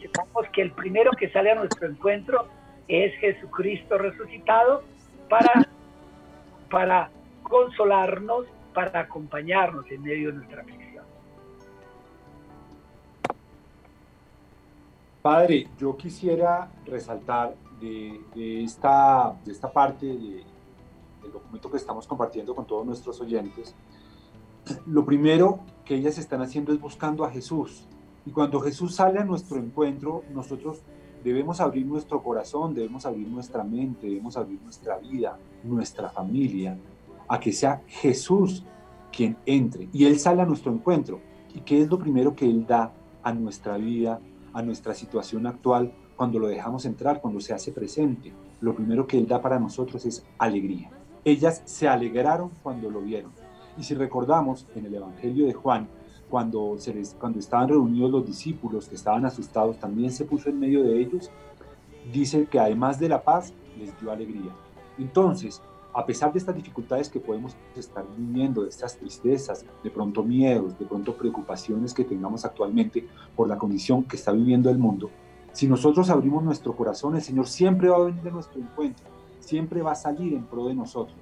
sepamos 0.00 0.46
que 0.52 0.62
el 0.62 0.70
primero 0.70 1.10
que 1.12 1.30
sale 1.30 1.50
a 1.50 1.54
nuestro 1.54 1.88
encuentro 1.88 2.46
es 2.88 3.14
Jesucristo 3.18 3.98
resucitado 3.98 4.82
para, 5.28 5.66
para 6.70 7.10
consolarnos, 7.42 8.46
para 8.72 9.00
acompañarnos 9.00 9.90
en 9.90 10.02
medio 10.02 10.28
de 10.28 10.38
nuestra 10.38 10.62
aflicción. 10.62 10.93
Padre, 15.24 15.68
yo 15.80 15.96
quisiera 15.96 16.70
resaltar 16.84 17.54
de, 17.80 18.62
esta, 18.62 19.34
de 19.42 19.52
esta 19.52 19.72
parte 19.72 20.04
del 20.04 20.44
documento 21.32 21.70
que 21.70 21.78
estamos 21.78 22.06
compartiendo 22.06 22.54
con 22.54 22.66
todos 22.66 22.84
nuestros 22.84 23.18
oyentes, 23.22 23.74
lo 24.84 25.02
primero 25.06 25.60
que 25.86 25.94
ellas 25.94 26.18
están 26.18 26.42
haciendo 26.42 26.74
es 26.74 26.78
buscando 26.78 27.24
a 27.24 27.30
Jesús. 27.30 27.86
Y 28.26 28.32
cuando 28.32 28.60
Jesús 28.60 28.96
sale 28.96 29.18
a 29.18 29.24
nuestro 29.24 29.56
encuentro, 29.56 30.24
nosotros 30.34 30.82
debemos 31.24 31.58
abrir 31.62 31.86
nuestro 31.86 32.22
corazón, 32.22 32.74
debemos 32.74 33.06
abrir 33.06 33.26
nuestra 33.26 33.64
mente, 33.64 34.06
debemos 34.06 34.36
abrir 34.36 34.60
nuestra 34.60 34.98
vida, 34.98 35.38
nuestra 35.62 36.10
familia, 36.10 36.76
a 37.28 37.40
que 37.40 37.50
sea 37.50 37.82
Jesús 37.86 38.62
quien 39.10 39.38
entre 39.46 39.88
y 39.90 40.04
Él 40.04 40.18
sale 40.18 40.42
a 40.42 40.44
nuestro 40.44 40.70
encuentro. 40.70 41.18
¿Y 41.54 41.60
qué 41.60 41.80
es 41.80 41.88
lo 41.88 41.98
primero 41.98 42.36
que 42.36 42.44
Él 42.44 42.66
da 42.66 42.92
a 43.22 43.32
nuestra 43.32 43.78
vida, 43.78 44.20
a 44.54 44.62
nuestra 44.62 44.94
situación 44.94 45.46
actual 45.46 45.92
cuando 46.16 46.38
lo 46.38 46.46
dejamos 46.46 46.86
entrar, 46.86 47.20
cuando 47.20 47.40
se 47.40 47.52
hace 47.52 47.72
presente? 47.72 48.32
Lo 48.60 48.74
primero 48.74 49.06
que 49.06 49.18
Él 49.18 49.26
da 49.26 49.42
para 49.42 49.58
nosotros 49.60 50.06
es 50.06 50.24
alegría. 50.38 50.90
Ellas 51.24 51.62
se 51.66 51.86
alegraron 51.86 52.50
cuando 52.62 52.90
lo 52.90 53.02
vieron. 53.02 53.32
Y 53.76 53.82
si 53.82 53.94
recordamos 53.94 54.66
en 54.74 54.86
el 54.86 54.94
Evangelio 54.94 55.46
de 55.46 55.52
Juan, 55.52 55.88
cuando, 56.30 56.76
se 56.78 56.94
cuando 57.18 57.38
estaban 57.38 57.68
reunidos 57.68 58.10
los 58.10 58.26
discípulos 58.26 58.88
que 58.88 58.94
estaban 58.94 59.26
asustados, 59.26 59.78
también 59.78 60.10
se 60.10 60.24
puso 60.24 60.48
en 60.48 60.58
medio 60.58 60.82
de 60.82 61.00
ellos, 61.00 61.30
dice 62.12 62.46
que 62.46 62.58
además 62.58 62.98
de 62.98 63.08
la 63.08 63.22
paz, 63.22 63.52
les 63.78 63.98
dio 64.00 64.10
alegría. 64.10 64.52
Entonces, 64.98 65.60
a 65.94 66.04
pesar 66.04 66.32
de 66.32 66.38
estas 66.38 66.56
dificultades 66.56 67.08
que 67.08 67.20
podemos 67.20 67.56
estar 67.76 68.04
viviendo, 68.16 68.62
de 68.62 68.68
estas 68.68 68.96
tristezas, 68.96 69.64
de 69.82 69.90
pronto 69.90 70.22
miedos, 70.22 70.78
de 70.78 70.84
pronto 70.84 71.16
preocupaciones 71.16 71.94
que 71.94 72.04
tengamos 72.04 72.44
actualmente 72.44 73.06
por 73.36 73.48
la 73.48 73.56
condición 73.56 74.04
que 74.04 74.16
está 74.16 74.32
viviendo 74.32 74.70
el 74.70 74.78
mundo, 74.78 75.10
si 75.54 75.68
nosotros 75.68 76.10
abrimos 76.10 76.42
nuestro 76.42 76.74
corazón, 76.74 77.14
el 77.14 77.22
Señor 77.22 77.46
siempre 77.46 77.88
va 77.88 77.98
a 77.98 78.06
venir 78.06 78.26
a 78.26 78.32
nuestro 78.32 78.60
encuentro, 78.60 79.06
siempre 79.38 79.82
va 79.82 79.92
a 79.92 79.94
salir 79.94 80.34
en 80.34 80.42
pro 80.46 80.66
de 80.66 80.74
nosotros. 80.74 81.16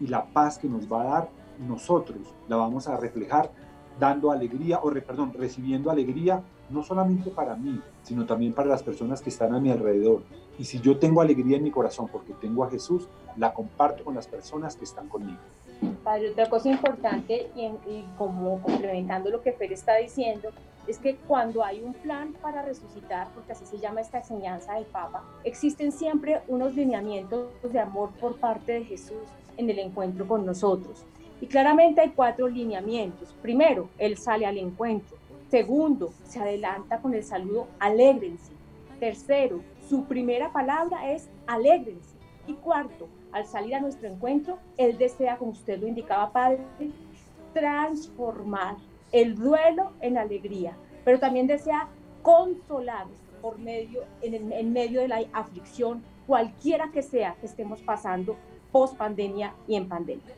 Y 0.00 0.06
la 0.06 0.24
paz 0.24 0.56
que 0.56 0.70
nos 0.70 0.90
va 0.90 1.02
a 1.02 1.04
dar, 1.04 1.30
nosotros 1.68 2.34
la 2.48 2.56
vamos 2.56 2.88
a 2.88 2.96
reflejar 2.96 3.52
dando 4.00 4.30
alegría, 4.30 4.78
o 4.82 4.90
perdón, 4.90 5.34
recibiendo 5.34 5.90
alegría, 5.90 6.42
no 6.70 6.82
solamente 6.82 7.28
para 7.28 7.56
mí, 7.56 7.78
sino 8.02 8.24
también 8.24 8.54
para 8.54 8.70
las 8.70 8.82
personas 8.82 9.20
que 9.20 9.28
están 9.28 9.54
a 9.54 9.60
mi 9.60 9.70
alrededor. 9.70 10.22
Y 10.58 10.64
si 10.64 10.80
yo 10.80 10.98
tengo 10.98 11.20
alegría 11.20 11.56
en 11.56 11.64
mi 11.64 11.70
corazón 11.70 12.08
porque 12.08 12.32
tengo 12.34 12.64
a 12.64 12.70
Jesús, 12.70 13.08
la 13.36 13.52
comparto 13.52 14.04
con 14.04 14.14
las 14.14 14.26
personas 14.26 14.76
que 14.76 14.84
están 14.84 15.08
conmigo. 15.08 15.40
Padre, 16.02 16.30
otra 16.30 16.48
cosa 16.48 16.70
importante 16.70 17.50
y, 17.56 18.04
como 18.16 18.60
complementando 18.62 19.30
lo 19.30 19.42
que 19.42 19.52
Fer 19.52 19.72
está 19.72 19.96
diciendo, 19.96 20.50
es 20.86 20.98
que 20.98 21.16
cuando 21.16 21.64
hay 21.64 21.82
un 21.82 21.94
plan 21.94 22.34
para 22.42 22.62
resucitar, 22.62 23.28
porque 23.34 23.52
así 23.52 23.64
se 23.64 23.78
llama 23.78 24.00
esta 24.02 24.18
enseñanza 24.18 24.74
del 24.74 24.84
Papa, 24.84 25.24
existen 25.42 25.92
siempre 25.92 26.42
unos 26.46 26.74
lineamientos 26.74 27.46
de 27.62 27.80
amor 27.80 28.10
por 28.20 28.36
parte 28.36 28.72
de 28.72 28.84
Jesús 28.84 29.22
en 29.56 29.70
el 29.70 29.78
encuentro 29.78 30.26
con 30.26 30.44
nosotros. 30.44 31.04
Y 31.40 31.46
claramente 31.46 32.00
hay 32.00 32.10
cuatro 32.10 32.48
lineamientos. 32.48 33.34
Primero, 33.42 33.88
Él 33.98 34.16
sale 34.16 34.46
al 34.46 34.58
encuentro. 34.58 35.16
Segundo, 35.50 36.12
se 36.24 36.40
adelanta 36.40 36.98
con 36.98 37.14
el 37.14 37.24
saludo, 37.24 37.66
alégrense. 37.78 38.52
Tercero, 39.00 39.60
su 39.88 40.04
primera 40.04 40.52
palabra 40.52 41.12
es 41.12 41.28
alégrense. 41.46 42.14
Y 42.46 42.54
cuarto, 42.54 43.08
al 43.32 43.46
salir 43.46 43.74
a 43.74 43.80
nuestro 43.80 44.08
encuentro, 44.08 44.58
Él 44.76 44.98
desea, 44.98 45.36
como 45.38 45.52
usted 45.52 45.80
lo 45.80 45.86
indicaba, 45.86 46.30
Padre, 46.30 46.64
transformar 47.52 48.76
el 49.12 49.34
duelo 49.34 49.92
en 50.00 50.18
alegría, 50.18 50.76
pero 51.04 51.18
también 51.18 51.46
desea 51.46 51.88
consolar 52.22 53.06
por 53.40 53.58
medio, 53.58 54.02
en, 54.22 54.52
en 54.52 54.72
medio 54.72 55.00
de 55.00 55.08
la 55.08 55.22
aflicción, 55.32 56.02
cualquiera 56.26 56.90
que 56.90 57.02
sea 57.02 57.36
que 57.40 57.46
estemos 57.46 57.80
pasando 57.82 58.36
post 58.72 58.96
pandemia 58.96 59.54
y 59.68 59.76
en 59.76 59.88
pandemia. 59.88 60.34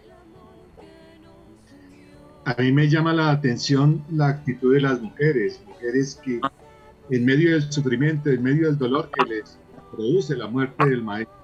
a 2.46 2.54
mí 2.62 2.70
me 2.70 2.88
llama 2.88 3.12
la 3.12 3.30
atención 3.30 4.04
la 4.08 4.28
actitud 4.28 4.72
de 4.72 4.80
las 4.80 5.00
mujeres, 5.02 5.60
mujeres 5.66 6.14
que 6.22 6.40
en 7.10 7.24
medio 7.24 7.52
del 7.52 7.72
sufrimiento, 7.72 8.30
en 8.30 8.42
medio 8.42 8.66
del 8.66 8.78
dolor 8.78 9.10
que 9.10 9.26
les 9.26 9.58
produce 9.92 10.36
la 10.36 10.48
muerte 10.48 10.88
del 10.88 11.02
maestro, 11.02 11.36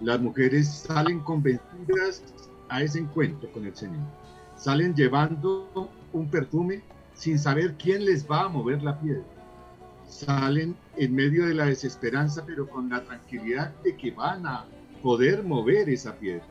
las 0.00 0.20
mujeres 0.20 0.68
salen 0.68 1.20
convencidas 1.20 2.22
a 2.68 2.82
ese 2.82 3.00
encuentro 3.00 3.50
con 3.52 3.66
el 3.66 3.74
Señor. 3.76 4.00
Salen 4.56 4.94
llevando 4.94 5.90
un 6.12 6.30
perfume 6.30 6.82
sin 7.14 7.38
saber 7.38 7.74
quién 7.76 8.04
les 8.04 8.28
va 8.28 8.44
a 8.44 8.48
mover 8.48 8.82
la 8.82 8.98
piedra. 8.98 9.24
Salen 10.06 10.74
en 10.96 11.14
medio 11.14 11.46
de 11.46 11.54
la 11.54 11.66
desesperanza, 11.66 12.44
pero 12.46 12.66
con 12.66 12.88
la 12.88 13.04
tranquilidad 13.04 13.74
de 13.82 13.94
que 13.96 14.12
van 14.12 14.46
a 14.46 14.64
poder 15.02 15.42
mover 15.42 15.88
esa 15.90 16.14
piedra. 16.14 16.46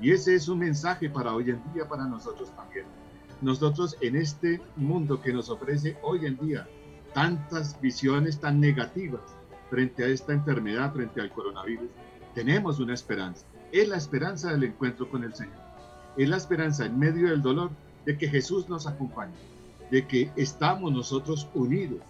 Y 0.00 0.12
ese 0.12 0.34
es 0.34 0.48
un 0.48 0.58
mensaje 0.58 1.08
para 1.08 1.34
hoy 1.34 1.50
en 1.50 1.62
día, 1.72 1.88
para 1.88 2.04
nosotros 2.04 2.54
también. 2.54 2.84
Nosotros 3.40 3.96
en 4.00 4.16
este 4.16 4.60
mundo 4.76 5.20
que 5.22 5.32
nos 5.32 5.48
ofrece 5.48 5.96
hoy 6.02 6.26
en 6.26 6.36
día 6.38 6.66
tantas 7.12 7.80
visiones 7.80 8.40
tan 8.40 8.60
negativas 8.60 9.22
frente 9.70 10.04
a 10.04 10.08
esta 10.08 10.32
enfermedad, 10.32 10.92
frente 10.92 11.20
al 11.20 11.30
coronavirus, 11.30 11.88
tenemos 12.34 12.78
una 12.80 12.94
esperanza. 12.94 13.44
Es 13.72 13.88
la 13.88 13.96
esperanza 13.96 14.50
del 14.50 14.64
encuentro 14.64 15.10
con 15.10 15.24
el 15.24 15.34
Señor. 15.34 15.56
Es 16.16 16.28
la 16.28 16.36
esperanza 16.36 16.86
en 16.86 16.98
medio 16.98 17.28
del 17.28 17.42
dolor 17.42 17.70
de 18.04 18.16
que 18.16 18.28
Jesús 18.28 18.68
nos 18.68 18.86
acompañe, 18.86 19.34
de 19.90 20.06
que 20.06 20.30
estamos 20.36 20.92
nosotros 20.92 21.48
unidos 21.54 22.00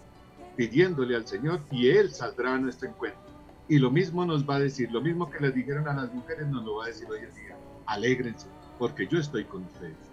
pidiéndole 0.55 1.15
al 1.15 1.27
Señor 1.27 1.61
y 1.71 1.89
Él 1.89 2.11
saldrá 2.11 2.55
a 2.55 2.57
nuestro 2.57 2.89
encuentro. 2.89 3.21
Y 3.67 3.77
lo 3.77 3.91
mismo 3.91 4.25
nos 4.25 4.49
va 4.49 4.55
a 4.55 4.59
decir, 4.59 4.91
lo 4.91 5.01
mismo 5.01 5.29
que 5.29 5.39
les 5.39 5.53
dijeron 5.53 5.87
a 5.87 5.93
las 5.93 6.13
mujeres, 6.13 6.47
nos 6.47 6.65
lo 6.65 6.77
va 6.77 6.85
a 6.85 6.87
decir 6.87 7.07
hoy 7.09 7.19
en 7.19 7.35
día. 7.35 7.55
Alégrense, 7.85 8.47
porque 8.77 9.07
yo 9.07 9.19
estoy 9.19 9.45
con 9.45 9.63
ustedes. 9.63 10.08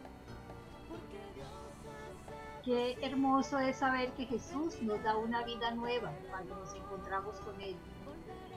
Qué 2.66 2.98
hermoso 3.00 3.60
es 3.60 3.76
saber 3.76 4.10
que 4.14 4.26
Jesús 4.26 4.82
nos 4.82 5.00
da 5.04 5.16
una 5.16 5.44
vida 5.44 5.70
nueva 5.70 6.12
cuando 6.28 6.56
nos 6.56 6.74
encontramos 6.74 7.36
con 7.36 7.60
Él. 7.60 7.76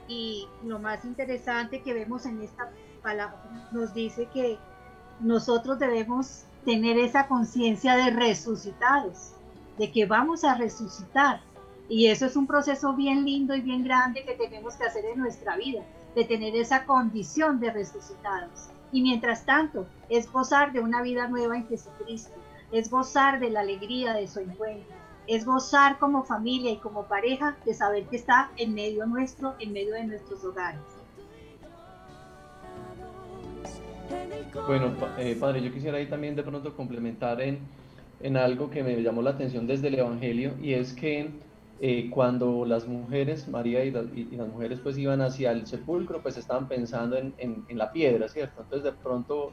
Y 0.08 0.48
lo 0.64 0.80
más 0.80 1.04
interesante 1.04 1.80
que 1.80 1.94
vemos 1.94 2.26
en 2.26 2.42
esta 2.42 2.72
palabra 3.04 3.68
nos 3.70 3.94
dice 3.94 4.26
que 4.34 4.58
nosotros 5.20 5.78
debemos 5.78 6.42
tener 6.64 6.98
esa 6.98 7.28
conciencia 7.28 7.94
de 7.94 8.10
resucitados, 8.10 9.34
de 9.78 9.92
que 9.92 10.06
vamos 10.06 10.42
a 10.42 10.56
resucitar. 10.56 11.40
Y 11.88 12.08
eso 12.08 12.26
es 12.26 12.34
un 12.34 12.48
proceso 12.48 12.94
bien 12.94 13.24
lindo 13.24 13.54
y 13.54 13.60
bien 13.60 13.84
grande 13.84 14.24
que 14.24 14.34
tenemos 14.34 14.74
que 14.74 14.86
hacer 14.86 15.04
en 15.04 15.20
nuestra 15.20 15.56
vida, 15.56 15.84
de 16.16 16.24
tener 16.24 16.56
esa 16.56 16.84
condición 16.84 17.60
de 17.60 17.70
resucitados. 17.70 18.70
Y 18.90 19.02
mientras 19.02 19.46
tanto, 19.46 19.86
es 20.08 20.32
gozar 20.32 20.72
de 20.72 20.80
una 20.80 21.00
vida 21.00 21.28
nueva 21.28 21.56
en 21.56 21.68
Jesucristo, 21.68 22.34
es 22.72 22.90
gozar 22.90 23.40
de 23.40 23.50
la 23.50 23.60
alegría 23.60 24.14
de 24.14 24.26
su 24.26 24.40
encuentro, 24.40 24.94
es 25.26 25.44
gozar 25.44 25.98
como 25.98 26.24
familia 26.24 26.70
y 26.70 26.76
como 26.76 27.04
pareja 27.04 27.56
de 27.64 27.74
saber 27.74 28.04
que 28.04 28.16
está 28.16 28.50
en 28.56 28.74
medio 28.74 29.06
nuestro, 29.06 29.54
en 29.58 29.72
medio 29.72 29.94
de 29.94 30.04
nuestros 30.04 30.44
hogares. 30.44 30.80
Bueno, 34.66 34.92
eh, 35.18 35.36
padre, 35.38 35.62
yo 35.62 35.72
quisiera 35.72 35.98
ahí 35.98 36.06
también 36.06 36.34
de 36.34 36.42
pronto 36.42 36.74
complementar 36.74 37.40
en, 37.40 37.60
en 38.20 38.36
algo 38.36 38.70
que 38.70 38.82
me 38.82 39.00
llamó 39.00 39.22
la 39.22 39.30
atención 39.30 39.66
desde 39.66 39.88
el 39.88 39.98
Evangelio 40.00 40.54
y 40.60 40.74
es 40.74 40.92
que 40.92 41.30
eh, 41.80 42.10
cuando 42.10 42.64
las 42.64 42.86
mujeres, 42.86 43.48
María 43.48 43.84
y, 43.84 43.90
las 43.90 44.48
mujeres 44.48 44.80
pues 44.82 44.98
iban 44.98 45.22
hacia 45.22 45.52
el 45.52 45.66
sepulcro, 45.66 46.20
pues 46.20 46.36
estaban 46.36 46.68
pensando 46.68 47.16
en, 47.16 47.32
en, 47.38 47.64
en, 47.68 47.78
la 47.78 47.92
piedra, 47.92 48.28
¿cierto? 48.28 48.62
Entonces 48.62 48.92
de 48.92 48.98
pronto 49.00 49.52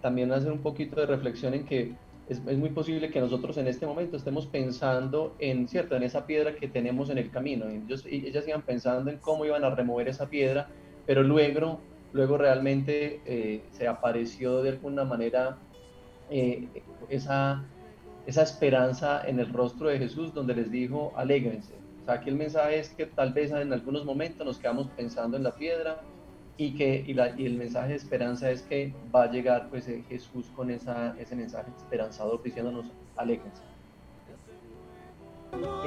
también 0.00 0.32
hacer 0.32 0.50
un 0.50 0.58
poquito 0.58 0.96
de 1.00 1.06
reflexión 1.06 1.54
en 1.54 1.64
que 1.64 1.94
es, 2.28 2.40
es, 2.46 2.58
muy 2.58 2.70
posible 2.70 3.10
que 3.10 3.20
nosotros 3.20 3.56
en 3.56 3.66
este 3.68 3.86
momento 3.86 4.16
estemos 4.16 4.46
pensando 4.46 5.34
en, 5.38 5.68
¿cierto? 5.68 5.96
En 5.96 6.02
esa 6.02 6.26
piedra 6.26 6.54
que 6.54 6.68
tenemos 6.68 7.10
en 7.10 7.18
el 7.18 7.30
camino. 7.30 7.66
Ellos, 7.68 8.04
ellas 8.06 8.46
iban 8.46 8.62
pensando 8.62 9.10
en 9.10 9.18
cómo 9.18 9.44
iban 9.44 9.64
a 9.64 9.70
remover 9.70 10.08
esa 10.08 10.28
piedra, 10.28 10.68
pero 11.06 11.22
luego 11.22 11.80
luego 12.12 12.38
realmente 12.38 13.20
eh, 13.26 13.62
se 13.70 13.86
apareció 13.86 14.62
de 14.62 14.70
alguna 14.70 15.04
manera 15.04 15.58
eh, 16.30 16.68
esa, 17.08 17.64
esa 18.26 18.42
esperanza 18.42 19.22
en 19.26 19.40
el 19.40 19.52
rostro 19.52 19.88
de 19.88 19.98
Jesús 19.98 20.32
donde 20.32 20.54
les 20.54 20.70
dijo, 20.70 21.12
alégrense. 21.16 21.74
O 22.02 22.04
sea, 22.04 22.14
aquí 22.14 22.30
el 22.30 22.36
mensaje 22.36 22.78
es 22.78 22.90
que 22.90 23.06
tal 23.06 23.32
vez 23.32 23.50
en 23.50 23.72
algunos 23.72 24.04
momentos 24.04 24.46
nos 24.46 24.58
quedamos 24.58 24.88
pensando 24.96 25.36
en 25.36 25.42
la 25.42 25.54
piedra 25.54 26.00
y 26.58 26.74
que 26.74 27.04
y, 27.06 27.14
la, 27.14 27.30
y 27.38 27.46
el 27.46 27.56
mensaje 27.56 27.90
de 27.90 27.94
esperanza 27.94 28.50
es 28.50 28.62
que 28.62 28.92
va 29.14 29.22
a 29.22 29.30
llegar 29.30 29.68
pues 29.70 29.88
eh, 29.88 30.04
Jesús 30.08 30.50
con 30.54 30.70
esa, 30.70 31.16
ese 31.18 31.34
mensaje 31.34 31.70
esperanzador 31.76 32.42
diciéndonos, 32.42 32.92
alégrense. 33.16 33.62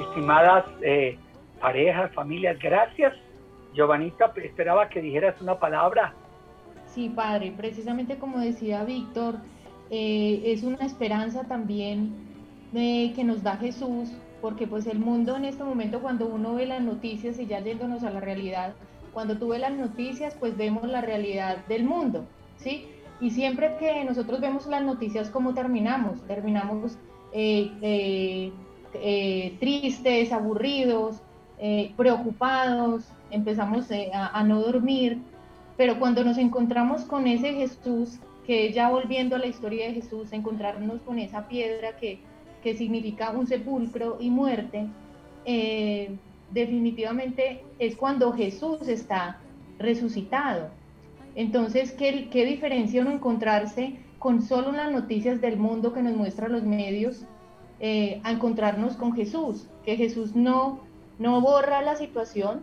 Estimadas 0.08 0.64
parejas, 1.60 2.12
familias, 2.14 2.58
gracias 2.58 3.14
Giovanita, 3.74 4.32
esperaba 4.42 4.88
que 4.88 5.00
dijeras 5.00 5.40
una 5.40 5.58
palabra. 5.58 6.14
Sí, 6.86 7.08
padre, 7.08 7.52
precisamente 7.56 8.18
como 8.18 8.38
decía 8.38 8.84
Víctor, 8.84 9.36
eh, 9.90 10.42
es 10.46 10.62
una 10.62 10.84
esperanza 10.84 11.44
también 11.44 12.12
de, 12.72 13.12
que 13.14 13.24
nos 13.24 13.42
da 13.42 13.56
Jesús, 13.56 14.12
porque 14.40 14.66
pues 14.66 14.86
el 14.86 14.98
mundo 14.98 15.36
en 15.36 15.44
este 15.44 15.64
momento 15.64 16.00
cuando 16.00 16.26
uno 16.26 16.54
ve 16.54 16.66
las 16.66 16.82
noticias 16.82 17.38
y 17.38 17.46
ya 17.46 17.60
yéndonos 17.60 18.02
a 18.02 18.10
la 18.10 18.20
realidad, 18.20 18.74
cuando 19.12 19.36
tú 19.38 19.48
ves 19.48 19.60
las 19.60 19.72
noticias 19.72 20.34
pues 20.38 20.56
vemos 20.56 20.84
la 20.84 21.00
realidad 21.00 21.64
del 21.66 21.84
mundo, 21.84 22.24
¿sí? 22.56 22.88
Y 23.20 23.30
siempre 23.30 23.76
que 23.78 24.04
nosotros 24.04 24.40
vemos 24.40 24.66
las 24.66 24.82
noticias, 24.82 25.30
¿cómo 25.30 25.54
terminamos? 25.54 26.20
Terminamos 26.26 26.98
eh, 27.32 28.50
eh, 28.94 29.56
tristes, 29.60 30.32
aburridos, 30.32 31.20
preocupados, 31.96 33.04
empezamos 33.32 33.90
eh, 33.90 34.10
a, 34.14 34.44
no 34.44 34.60
dormir, 34.60 35.18
pero 35.76 35.98
cuando 35.98 36.22
nos 36.22 36.38
encontramos 36.38 37.02
con 37.02 37.26
ese 37.26 37.54
Jesús, 37.54 38.18
que 38.46 38.72
ya 38.72 38.90
volviendo 38.90 39.36
a 39.36 39.38
la 39.38 39.46
historia 39.46 39.86
de 39.86 39.94
Jesús, 39.94 40.32
encontrarnos 40.32 41.00
con 41.00 41.18
esa 41.18 41.48
piedra 41.48 41.96
que, 41.96 42.20
que 42.62 42.76
significa 42.76 43.30
un 43.30 43.46
sepulcro 43.46 44.18
y 44.20 44.30
muerte, 44.30 44.86
eh, 45.44 46.14
definitivamente 46.52 47.62
es 47.78 47.96
cuando 47.96 48.32
Jesús 48.32 48.88
está 48.88 49.38
resucitado. 49.78 50.68
Entonces, 51.34 51.92
¿qué, 51.92 52.28
¿qué 52.30 52.44
diferencia 52.44 53.02
no 53.04 53.10
encontrarse 53.10 53.96
con 54.18 54.42
solo 54.42 54.72
las 54.72 54.92
noticias 54.92 55.40
del 55.40 55.56
mundo 55.56 55.92
que 55.92 56.02
nos 56.02 56.14
muestran 56.14 56.52
los 56.52 56.62
medios 56.62 57.24
eh, 57.80 58.20
a 58.24 58.32
encontrarnos 58.32 58.96
con 58.96 59.14
Jesús? 59.14 59.66
Que 59.84 59.96
Jesús 59.96 60.36
no, 60.36 60.80
no 61.18 61.40
borra 61.40 61.82
la 61.82 61.96
situación, 61.96 62.62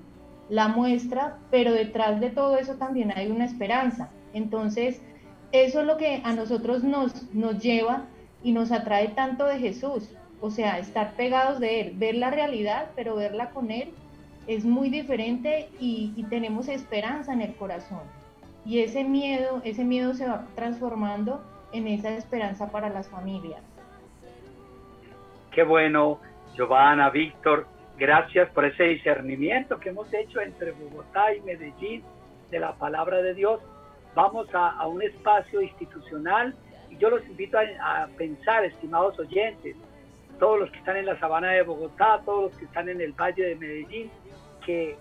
la 0.49 0.67
muestra, 0.67 1.37
pero 1.51 1.73
detrás 1.73 2.19
de 2.19 2.29
todo 2.29 2.57
eso 2.57 2.75
también 2.75 3.11
hay 3.15 3.29
una 3.29 3.45
esperanza. 3.45 4.09
Entonces, 4.33 5.01
eso 5.51 5.81
es 5.81 5.87
lo 5.87 5.97
que 5.97 6.21
a 6.23 6.33
nosotros 6.33 6.83
nos, 6.83 7.33
nos 7.33 7.59
lleva 7.59 8.05
y 8.43 8.51
nos 8.51 8.71
atrae 8.71 9.09
tanto 9.09 9.45
de 9.45 9.59
Jesús. 9.59 10.09
O 10.41 10.49
sea, 10.49 10.79
estar 10.79 11.13
pegados 11.13 11.59
de 11.59 11.81
Él, 11.81 11.93
ver 11.95 12.15
la 12.15 12.31
realidad, 12.31 12.91
pero 12.95 13.15
verla 13.15 13.49
con 13.49 13.71
Él 13.71 13.89
es 14.47 14.65
muy 14.65 14.89
diferente 14.89 15.69
y, 15.79 16.13
y 16.15 16.23
tenemos 16.23 16.67
esperanza 16.67 17.33
en 17.33 17.41
el 17.41 17.55
corazón. 17.55 18.01
Y 18.65 18.79
ese 18.79 19.03
miedo, 19.03 19.61
ese 19.63 19.83
miedo 19.83 20.13
se 20.13 20.27
va 20.27 20.45
transformando 20.55 21.43
en 21.71 21.87
esa 21.87 22.09
esperanza 22.11 22.71
para 22.71 22.89
las 22.89 23.09
familias. 23.09 23.61
Qué 25.51 25.63
bueno, 25.63 26.19
Giovanna, 26.55 27.09
Víctor, 27.09 27.67
Gracias 27.99 28.49
por 28.51 28.63
ese 28.63 28.83
discernimiento 28.83 29.77
que 29.77 29.89
hemos 29.89 30.11
hecho 30.13 30.39
entre 30.39 30.71
Bogotá 30.71 31.35
y 31.35 31.41
Medellín 31.41 32.01
de 32.49 32.59
la 32.59 32.71
palabra 32.75 33.21
de 33.21 33.33
Dios. 33.33 33.59
Vamos 34.15 34.47
a, 34.53 34.87
un 34.87 35.01
espacio 35.01 35.61
institucional 35.61 36.55
y 36.89 36.95
yo 36.95 37.09
los 37.09 37.25
invito 37.27 37.57
a, 37.57 38.07
pensar, 38.17 38.63
estimados 38.63 39.19
oyentes, 39.19 39.75
todos 40.39 40.59
los 40.59 40.71
que 40.71 40.79
están 40.79 40.97
en 40.97 41.05
la 41.05 41.19
sabana 41.19 41.51
de 41.51 41.61
Bogotá, 41.61 42.21
todos 42.25 42.51
los 42.51 42.57
que 42.57 42.65
están 42.65 42.89
en 42.89 43.01
el 43.01 43.13
Valle 43.13 43.43
de 43.43 43.55
Medellín, 43.55 44.09
que, 44.65 44.97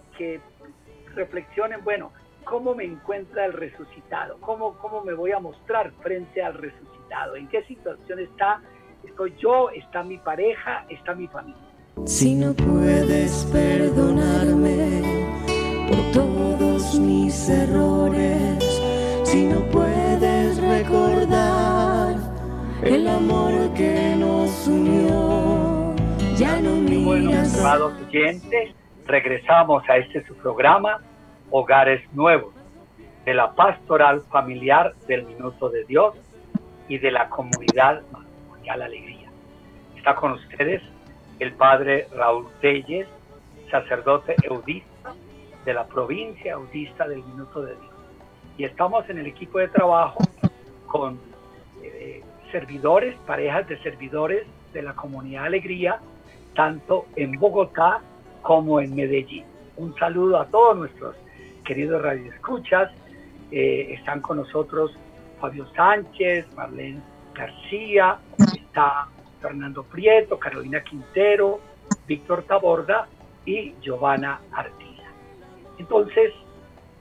reflexionen, 1.14 1.82
bueno, 1.84 2.12
¿cómo 2.44 2.74
me 2.74 2.84
encuentra 2.84 3.44
el 3.44 3.52
resucitado? 3.52 4.38
¿Cómo, 4.40 4.78
¿Cómo 4.78 5.02
me 5.02 5.14
voy 5.14 5.32
a 5.32 5.38
mostrar 5.38 5.92
frente 6.02 6.42
al 6.42 6.54
resucitado? 6.54 7.36
¿En 7.36 7.48
qué 7.48 7.62
situación 7.64 8.18
está? 8.20 8.62
¿Estoy 9.04 9.34
yo? 9.38 9.70
¿Está 9.70 10.02
mi 10.02 10.18
pareja? 10.18 10.86
¿Está 10.88 11.14
mi 11.14 11.26
familia? 11.28 11.60
Si 12.06 12.34
no 12.34 12.54
puedes 12.54 13.44
perdonarme 13.52 15.02
por 15.88 16.12
todos 16.12 16.98
mis 16.98 17.48
errores, 17.48 18.82
si 19.24 19.46
no 19.46 19.60
puedes 19.70 20.60
recordar 20.60 21.97
el 22.82 23.08
amor 23.08 23.74
que 23.74 24.14
nos 24.16 24.66
unió, 24.68 25.94
ya 26.36 26.60
no 26.60 26.76
miras. 26.76 27.04
Bueno, 27.04 27.30
estimados 27.32 27.94
oyentes, 28.06 28.74
regresamos 29.06 29.82
a 29.88 29.96
este 29.96 30.24
su 30.26 30.36
programa, 30.36 31.00
Hogares 31.50 32.02
Nuevos, 32.12 32.54
de 33.24 33.34
la 33.34 33.52
pastoral 33.54 34.22
familiar 34.30 34.94
del 35.08 35.26
Minuto 35.26 35.68
de 35.70 35.84
Dios 35.84 36.14
y 36.88 36.98
de 36.98 37.10
la 37.10 37.28
comunidad 37.28 38.02
Matrimonial 38.12 38.82
Alegría. 38.82 39.28
Está 39.96 40.14
con 40.14 40.32
ustedes 40.32 40.82
el 41.40 41.52
padre 41.52 42.06
Raúl 42.14 42.46
Telles, 42.60 43.08
sacerdote 43.70 44.36
eudista 44.42 45.14
de 45.64 45.74
la 45.74 45.86
provincia 45.86 46.52
eudista 46.52 47.08
del 47.08 47.24
Minuto 47.24 47.62
de 47.62 47.74
Dios. 47.74 47.94
Y 48.56 48.64
estamos 48.64 49.08
en 49.10 49.18
el 49.18 49.26
equipo 49.26 49.58
de 49.58 49.68
trabajo 49.68 50.18
con 50.86 51.27
servidores, 52.50 53.16
parejas 53.26 53.68
de 53.68 53.78
servidores 53.82 54.46
de 54.72 54.82
la 54.82 54.94
comunidad 54.94 55.46
Alegría, 55.46 56.00
tanto 56.54 57.06
en 57.16 57.38
Bogotá 57.38 58.00
como 58.42 58.80
en 58.80 58.94
Medellín. 58.94 59.44
Un 59.76 59.94
saludo 59.96 60.40
a 60.40 60.46
todos 60.46 60.76
nuestros 60.76 61.16
queridos 61.64 62.02
radioescuchas. 62.02 62.90
Eh, 63.50 63.94
están 63.94 64.20
con 64.20 64.38
nosotros 64.38 64.92
Fabio 65.40 65.66
Sánchez, 65.74 66.46
Marlene 66.54 67.00
García, 67.34 68.18
está 68.38 69.08
Fernando 69.40 69.84
Prieto, 69.84 70.38
Carolina 70.38 70.82
Quintero, 70.82 71.60
Víctor 72.06 72.42
Taborda 72.42 73.06
y 73.44 73.74
Giovanna 73.80 74.40
Artila. 74.52 75.10
Entonces, 75.78 76.32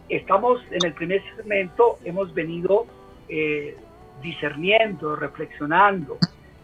estamos 0.07 0.61
en 0.71 0.85
el 0.85 0.93
primer 0.93 1.23
segmento, 1.35 1.97
hemos 2.05 2.33
venido 2.33 2.85
eh, 3.27 3.75
discerniendo, 4.21 5.15
reflexionando 5.15 6.17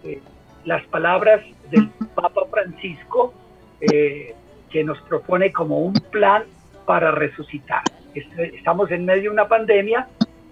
eh, 0.03 0.21
las 0.65 0.83
palabras 0.87 1.41
del 1.69 1.89
Papa 2.15 2.41
Francisco 2.49 3.33
eh, 3.81 4.33
que 4.69 4.83
nos 4.83 4.99
propone 5.01 5.51
como 5.51 5.79
un 5.79 5.93
plan 5.93 6.43
para 6.85 7.11
resucitar. 7.11 7.83
Estamos 8.13 8.91
en 8.91 9.05
medio 9.05 9.23
de 9.23 9.29
una 9.29 9.47
pandemia 9.47 10.07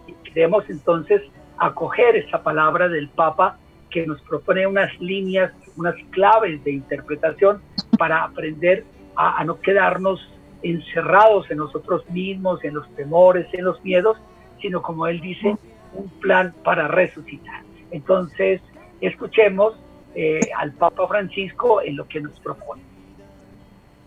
y 0.07 0.13
queremos 0.29 0.69
entonces 0.69 1.21
acoger 1.57 2.15
esa 2.15 2.41
palabra 2.41 2.89
del 2.89 3.09
Papa 3.09 3.57
que 3.89 4.07
nos 4.07 4.21
propone 4.21 4.65
unas 4.65 4.99
líneas, 4.99 5.51
unas 5.75 5.95
claves 6.09 6.63
de 6.63 6.71
interpretación 6.71 7.61
para 7.97 8.23
aprender 8.23 8.83
a, 9.15 9.43
no 9.43 9.59
quedarnos 9.59 10.27
encerrados 10.63 11.49
en 11.51 11.57
nosotros 11.57 12.09
mismos, 12.09 12.63
en 12.63 12.75
los 12.75 12.89
temores, 12.95 13.47
en 13.53 13.65
los 13.65 13.83
miedos, 13.83 14.17
sino 14.61 14.81
como 14.81 15.07
él 15.07 15.19
dice, 15.19 15.57
un 15.93 16.07
plan 16.19 16.53
para 16.63 16.87
resucitar. 16.87 17.63
Entonces, 17.91 18.61
escuchemos 19.01 19.75
eh, 20.15 20.39
al 20.57 20.71
Papa 20.73 21.07
Francisco 21.07 21.81
en 21.81 21.97
lo 21.97 22.07
que 22.07 22.21
nos 22.21 22.39
propone. 22.39 22.81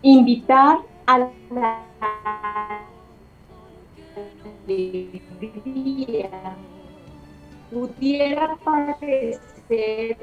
Invitar 0.01 0.79
a 1.07 1.19
la 1.19 1.29
pudiera 7.71 8.55
parecer 8.63 10.17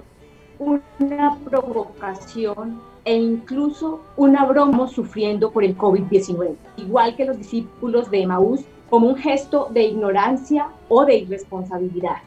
una 0.59 1.37
provocación 1.45 2.81
e 3.05 3.17
incluso 3.17 4.01
una 4.17 4.45
broma 4.45 4.87
sufriendo 4.89 5.51
por 5.51 5.65
el 5.65 5.77
COVID-19, 5.77 6.55
igual 6.77 7.17
que 7.17 7.25
los 7.25 7.39
discípulos 7.39 8.11
de 8.11 8.23
Emaús, 8.23 8.65
como 8.93 9.09
un 9.09 9.17
gesto 9.17 9.69
de 9.71 9.85
ignorancia 9.85 10.69
o 10.91 11.07
de 11.07 11.17
irresponsabilidad. 11.17 12.19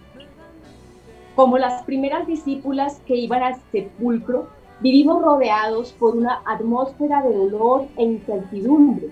Como 1.35 1.59
las 1.59 1.83
primeras 1.83 2.25
discípulas 2.25 2.99
que 3.05 3.15
iban 3.15 3.43
al 3.43 3.57
sepulcro, 3.71 4.47
vivimos 4.79 5.21
rodeados 5.21 5.93
por 5.93 6.15
una 6.15 6.41
atmósfera 6.43 7.21
de 7.21 7.35
dolor 7.35 7.85
e 7.97 8.05
incertidumbre 8.05 9.09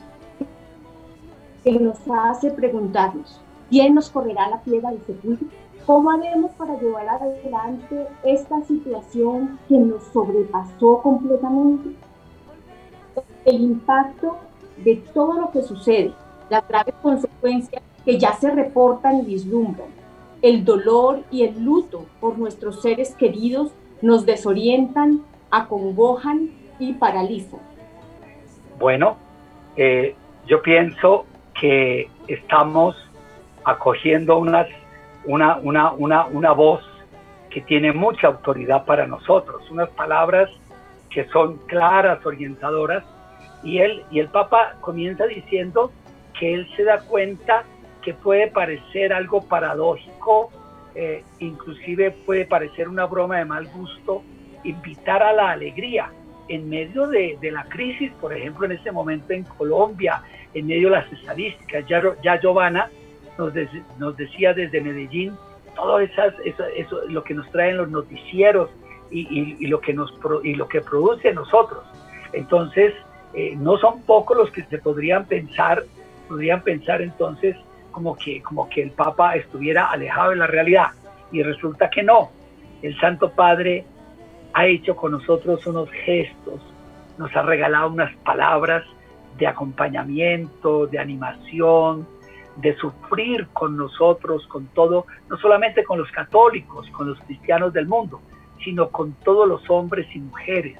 que 1.63 1.73
nos 1.73 1.99
hace 2.11 2.49
preguntarnos, 2.49 3.39
¿quién 3.69 3.93
nos 3.93 4.09
correrá 4.09 4.49
la 4.49 4.61
piedra 4.63 4.89
del 4.89 5.03
sepulcro? 5.03 5.47
¿Cómo 5.85 6.09
haremos 6.09 6.53
para 6.53 6.79
llevar 6.79 7.07
adelante 7.07 8.07
esta 8.23 8.63
situación 8.63 9.59
que 9.69 9.77
nos 9.77 10.01
sobrepasó 10.05 11.03
completamente? 11.03 11.89
El 13.45 13.61
impacto 13.61 14.37
de 14.83 14.95
todo 15.13 15.33
lo 15.33 15.51
que 15.51 15.61
sucede, 15.61 16.15
las 16.53 16.67
graves 16.67 16.93
consecuencias 17.01 17.81
que 18.05 18.19
ya 18.19 18.33
se 18.33 18.51
reportan 18.51 19.21
y 19.21 19.25
vislumbran, 19.25 19.87
el 20.43 20.63
dolor 20.63 21.23
y 21.31 21.43
el 21.45 21.63
luto 21.63 22.05
por 22.19 22.37
nuestros 22.37 22.79
seres 22.83 23.15
queridos 23.15 23.71
nos 24.03 24.25
desorientan, 24.27 25.23
acongojan 25.49 26.51
y 26.77 26.93
paralizan. 26.93 27.59
Bueno, 28.77 29.17
eh, 29.75 30.15
yo 30.45 30.61
pienso 30.61 31.25
que 31.59 32.07
estamos 32.27 32.95
acogiendo 33.63 34.37
unas 34.37 34.67
una, 35.25 35.57
una, 35.57 35.93
una, 35.93 36.25
una 36.25 36.51
voz 36.51 36.83
que 37.49 37.61
tiene 37.61 37.93
mucha 37.93 38.27
autoridad 38.27 38.85
para 38.85 39.07
nosotros, 39.07 39.63
unas 39.71 39.89
palabras 39.91 40.49
que 41.09 41.25
son 41.29 41.57
claras, 41.65 42.23
orientadoras, 42.25 43.03
y 43.63 43.79
él 43.79 44.03
y 44.11 44.19
el 44.19 44.27
Papa 44.27 44.75
comienza 44.81 45.25
diciendo 45.25 45.91
que 46.39 46.53
él 46.53 46.67
se 46.75 46.83
da 46.83 46.99
cuenta 46.99 47.63
que 48.01 48.13
puede 48.13 48.47
parecer 48.47 49.13
algo 49.13 49.41
paradójico, 49.41 50.51
eh, 50.95 51.23
inclusive 51.39 52.11
puede 52.11 52.45
parecer 52.45 52.87
una 52.87 53.05
broma 53.05 53.37
de 53.37 53.45
mal 53.45 53.67
gusto, 53.67 54.23
invitar 54.63 55.23
a 55.23 55.33
la 55.33 55.51
alegría 55.51 56.11
en 56.47 56.69
medio 56.69 57.07
de, 57.07 57.37
la 57.51 57.63
crisis, 57.65 58.11
por 58.19 58.33
ejemplo, 58.33 58.65
en 58.65 58.73
este 58.73 58.91
momento 58.91 59.33
en 59.33 59.43
Colombia, 59.43 60.21
en 60.53 60.67
medio 60.67 60.89
de 60.89 60.97
las 60.97 61.11
estadísticas, 61.11 61.85
ya, 61.87 62.01
ya 62.21 62.39
Giovanna 62.39 62.89
nos, 63.37 63.53
decía 64.17 64.53
desde 64.53 64.81
Medellín 64.81 65.33
todo 65.75 65.99
esas, 65.99 66.33
eso, 66.43 66.97
lo 67.07 67.23
que 67.23 67.33
nos 67.33 67.49
traen 67.51 67.77
los 67.77 67.89
noticieros 67.89 68.69
y, 69.09 69.65
lo 69.67 69.79
que 69.79 69.93
nos 69.93 70.13
y 70.43 70.55
lo 70.55 70.67
que 70.67 70.81
produce 70.81 71.33
nosotros. 71.33 71.83
Entonces, 72.33 72.93
eh, 73.33 73.55
no 73.55 73.77
son 73.77 74.01
pocos 74.03 74.37
los 74.37 74.51
que 74.51 74.63
se 74.63 74.77
podrían 74.79 75.25
pensar, 75.25 75.83
podrían 76.33 76.63
pensar 76.63 76.99
entonces 77.03 77.55
como 77.91 78.17
que, 78.17 78.41
como 78.41 78.67
que 78.67 78.81
el 78.81 78.89
Papa 78.89 79.35
estuviera 79.35 79.91
alejado 79.91 80.31
de 80.31 80.37
la 80.37 80.47
realidad. 80.47 80.87
Y 81.31 81.43
resulta 81.43 81.91
que 81.91 82.01
no. 82.01 82.31
El 82.81 82.99
Santo 82.99 83.29
Padre 83.29 83.85
ha 84.53 84.65
hecho 84.65 84.95
con 84.95 85.11
nosotros 85.11 85.65
unos 85.67 85.91
gestos, 85.91 86.59
nos 87.19 87.35
ha 87.35 87.43
regalado 87.43 87.91
unas 87.91 88.15
palabras 88.23 88.83
de 89.37 89.45
acompañamiento, 89.45 90.87
de 90.87 90.97
animación, 90.97 92.07
de 92.55 92.75
sufrir 92.77 93.47
con 93.53 93.77
nosotros, 93.77 94.47
con 94.47 94.65
todo, 94.73 95.05
no 95.29 95.37
solamente 95.37 95.83
con 95.83 95.99
los 95.99 96.09
católicos, 96.09 96.89
con 96.89 97.09
los 97.09 97.19
cristianos 97.19 97.73
del 97.73 97.85
mundo, 97.85 98.21
sino 98.63 98.89
con 98.89 99.13
todos 99.23 99.47
los 99.47 99.69
hombres 99.69 100.07
y 100.15 100.19
mujeres 100.19 100.79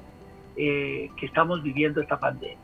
eh, 0.56 1.10
que 1.16 1.26
estamos 1.26 1.62
viviendo 1.62 2.00
esta 2.00 2.18
pandemia. 2.18 2.58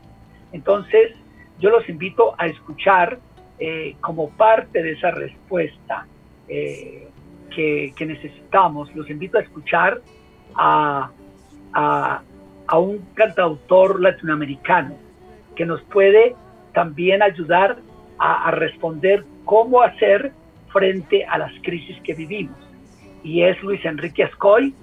Entonces, 0.51 1.13
yo 1.61 1.69
los 1.69 1.87
invito 1.87 2.35
a 2.37 2.47
escuchar 2.47 3.19
eh, 3.59 3.95
como 4.01 4.29
parte 4.31 4.83
de 4.83 4.91
esa 4.91 5.11
respuesta 5.11 6.05
eh, 6.49 7.07
que, 7.55 7.93
necesitamos, 7.99 8.93
los 8.95 9.09
invito 9.09 9.37
a 9.37 9.41
escuchar 9.41 10.01
a, 10.55 11.09
a 11.73 12.77
un 12.77 12.99
cantautor 13.13 14.01
latinoamericano 14.01 14.95
que 15.55 15.65
nos 15.65 15.81
puede 15.83 16.35
también 16.73 17.21
ayudar 17.21 17.77
a, 18.17 18.51
responder 18.51 19.25
cómo 19.45 19.81
hacer 19.81 20.31
frente 20.71 21.25
a 21.25 21.37
las 21.37 21.51
crisis 21.63 21.97
que 22.03 22.13
vivimos. 22.13 22.57
Y 23.23 23.43
es 23.43 23.61
Luis 23.63 23.83
Enrique 23.83 24.23
Ascoy 24.23 24.73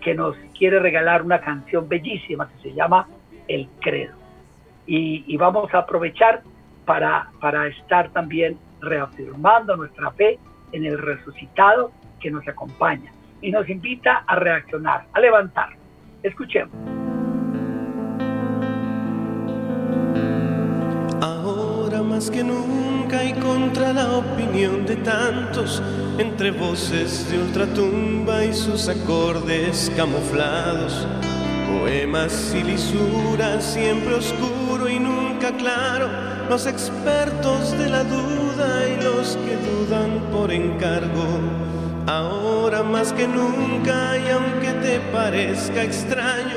que 0.00 0.14
nos 0.14 0.36
quiere 0.56 0.78
regalar 0.78 1.22
una 1.22 1.40
canción 1.40 1.88
bellísima 1.88 2.48
que 2.48 2.70
se 2.70 2.74
llama 2.74 3.08
El 3.48 3.68
Credo. 3.80 4.23
Y, 4.86 5.36
vamos 5.36 5.72
a 5.74 5.78
aprovechar 5.78 6.42
para, 6.84 7.30
para 7.40 7.66
estar 7.66 8.10
también 8.10 8.58
reafirmando 8.80 9.76
nuestra 9.76 10.10
fe 10.12 10.38
en 10.72 10.84
el 10.84 10.98
resucitado 10.98 11.92
que 12.20 12.30
nos 12.30 12.46
acompaña 12.46 13.10
y 13.40 13.50
nos 13.50 13.68
invita 13.68 14.24
a 14.26 14.36
reaccionar, 14.36 15.06
a 15.12 15.20
levantar. 15.20 15.70
Escuchemos. 16.22 17.04
más 22.14 22.30
que 22.30 22.44
nunca 22.44 23.24
y 23.24 23.32
contra 23.32 23.92
la 23.92 24.18
opinión 24.18 24.86
de 24.86 24.96
tantos, 24.96 25.82
entre 26.18 26.50
voces 26.50 27.30
de 27.30 27.38
ultratumba 27.38 28.44
y 28.44 28.52
sus 28.52 28.88
acordes 28.88 29.90
camuflados, 29.96 31.06
poemas 31.66 32.54
y 32.54 32.62
lisuras, 32.62 33.64
siempre 33.64 34.14
oscuro 34.14 34.88
y 34.88 34.98
nunca 34.98 35.52
claro, 35.52 36.08
los 36.48 36.66
expertos 36.66 37.76
de 37.78 37.88
la 37.88 38.04
duda 38.04 38.88
y 38.88 39.02
los 39.02 39.36
que 39.36 39.56
dudan 39.56 40.20
por 40.30 40.52
encargo. 40.52 41.26
Ahora 42.06 42.82
más 42.82 43.12
que 43.12 43.26
nunca 43.26 44.18
y 44.18 44.30
aunque 44.30 44.72
te 44.82 45.00
parezca 45.12 45.82
extraño, 45.82 46.56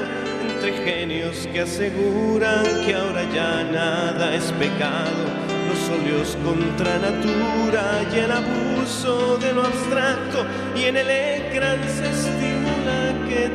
entre 0.49 0.73
genios 0.73 1.47
que 1.53 1.61
aseguran 1.61 2.63
que 2.85 2.95
ahora 2.95 3.23
ya 3.33 3.63
nada 3.63 4.35
es 4.35 4.51
pecado 4.53 5.47
los 5.67 5.89
óleos 5.89 6.37
contra 6.43 6.97
natura 6.99 8.03
y 8.13 8.19
el 8.19 8.31
abuso 8.31 9.37
de 9.37 9.53
lo 9.53 9.65
abstracto 9.65 10.45
y 10.75 10.85
en 10.85 10.97
el 10.97 11.09
ecran 11.09 11.79
se 11.87 12.07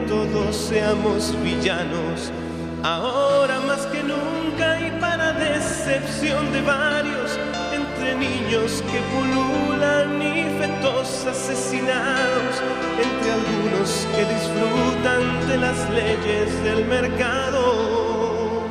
todos 0.09 0.57
seamos 0.57 1.35
villanos. 1.43 2.33
Ahora 2.83 3.61
más 3.61 3.87
que 3.87 4.03
nunca 4.03 4.81
y 4.81 4.91
para 5.01 5.33
decepción 5.33 6.53
de 6.53 6.63
varios, 6.63 7.39
entre 7.73 8.15
niños 8.15 8.83
que 8.91 9.01
pululan 9.13 10.21
y 10.21 10.45
fetos 10.59 11.27
asesinados, 11.27 12.55
entre 13.07 13.33
algunos 13.39 14.07
que 14.15 14.25
disfrutan 14.35 15.49
de 15.49 15.57
las 15.59 15.91
leyes 15.91 16.63
del 16.65 16.85
mercado. 16.87 18.63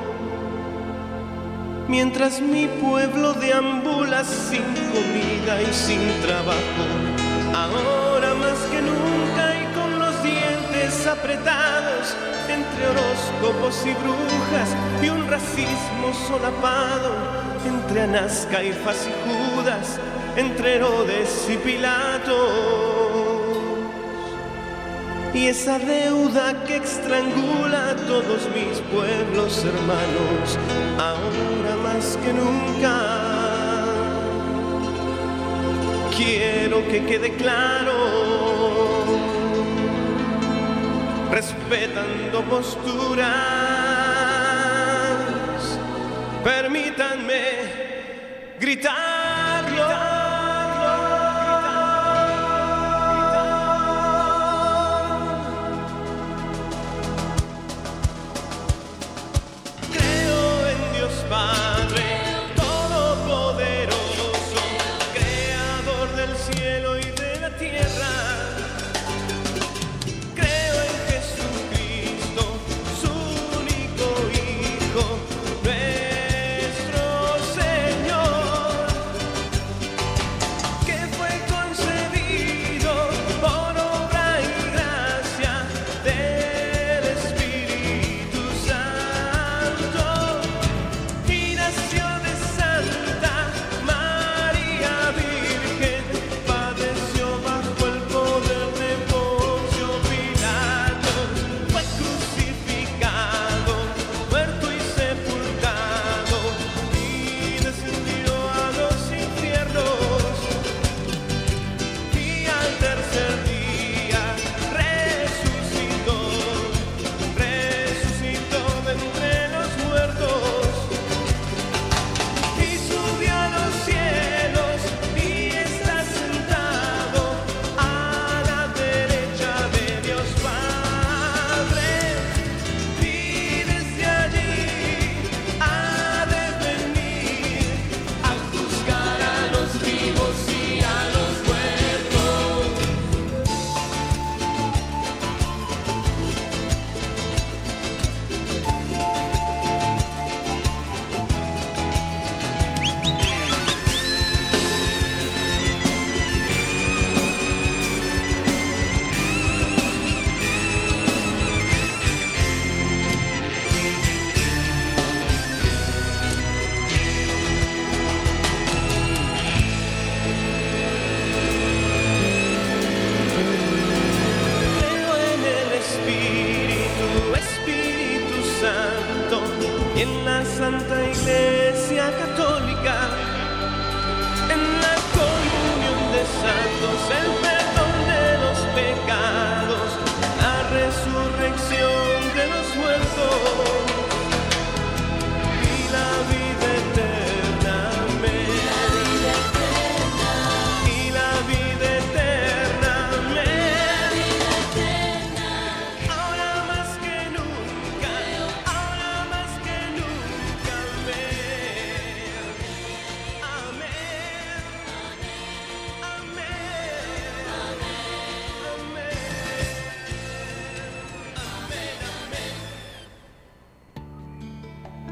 Mientras 1.87 2.41
mi 2.41 2.67
pueblo 2.67 3.33
deambula 3.33 4.23
sin 4.23 4.63
comida 4.93 5.61
y 5.61 5.73
sin 5.73 5.99
trabajo, 6.21 6.85
ahora 7.53 8.00
apretados, 11.11 12.15
entre 12.47 12.87
horóscopos 12.87 13.85
y 13.85 13.93
brujas 13.93 14.69
y 15.03 15.09
un 15.09 15.27
racismo 15.27 16.13
solapado, 16.27 17.13
entre 17.65 18.01
Anás, 18.03 18.47
Caifás 18.49 19.07
y 19.07 19.13
Judas, 19.27 19.99
entre 20.37 20.75
Herodes 20.75 21.47
y 21.49 21.57
Pilato. 21.57 23.51
Y 25.33 25.47
esa 25.47 25.79
deuda 25.79 26.63
que 26.65 26.77
estrangula 26.77 27.91
a 27.91 27.95
todos 27.95 28.47
mis 28.53 28.79
pueblos 28.91 29.65
hermanos, 29.65 30.57
ahora 30.97 31.75
más 31.83 32.17
que 32.23 32.33
nunca. 32.33 32.95
Quiero 36.15 36.85
que 36.87 37.05
quede 37.05 37.33
claro 37.35 38.30
respetando 41.41 42.43
posturas. 42.43 43.25
Permítanme 46.43 47.41
gritarlo. 48.59 49.10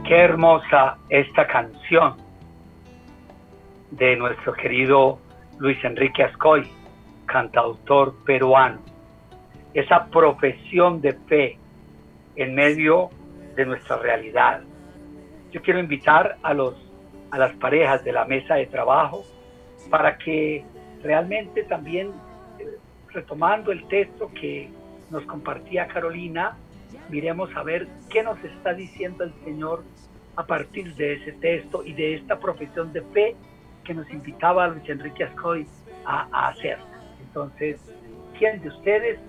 Qué 0.09 0.17
hermosa 0.17 0.97
esta 1.07 1.45
canción 1.45 2.15
de 3.91 4.15
nuestro 4.15 4.53
querido 4.53 5.19
Luis 5.59 5.77
Enrique 5.83 6.23
Ascoy, 6.23 6.67
cantautor 7.27 8.15
peruano. 8.25 8.79
Esa 9.75 10.07
profesión 10.07 10.99
de 10.99 11.13
fe 11.13 11.59
en 12.35 12.55
medio 12.55 13.11
de 13.55 13.67
nuestra 13.67 13.97
realidad. 13.97 14.63
Yo 15.51 15.61
quiero 15.61 15.79
invitar 15.79 16.37
a, 16.41 16.55
los, 16.55 16.73
a 17.29 17.37
las 17.37 17.53
parejas 17.57 18.03
de 18.03 18.11
la 18.11 18.25
mesa 18.25 18.55
de 18.55 18.65
trabajo 18.65 19.23
para 19.91 20.17
que 20.17 20.65
realmente 21.03 21.65
también, 21.65 22.13
eh, 22.57 22.65
retomando 23.09 23.71
el 23.71 23.87
texto 23.87 24.31
que 24.33 24.71
nos 25.11 25.23
compartía 25.25 25.87
Carolina, 25.87 26.57
miremos 27.09 27.55
a 27.55 27.61
ver 27.61 27.87
qué 28.09 28.23
nos 28.23 28.43
está 28.43 28.73
diciendo 28.73 29.23
el 29.23 29.33
Señor 29.43 29.83
a 30.35 30.45
partir 30.45 30.95
de 30.95 31.13
ese 31.13 31.33
texto 31.33 31.83
y 31.83 31.93
de 31.93 32.15
esta 32.15 32.39
profesión 32.39 32.93
de 32.93 33.01
fe 33.13 33.35
que 33.83 33.93
nos 33.93 34.09
invitaba 34.11 34.67
Luis 34.67 34.87
Enrique 34.89 35.23
Ascoy 35.23 35.65
a, 36.05 36.49
hacer. 36.49 36.77
Entonces, 37.21 37.79
¿quién 38.37 38.61
de 38.61 38.69
ustedes 38.69 39.19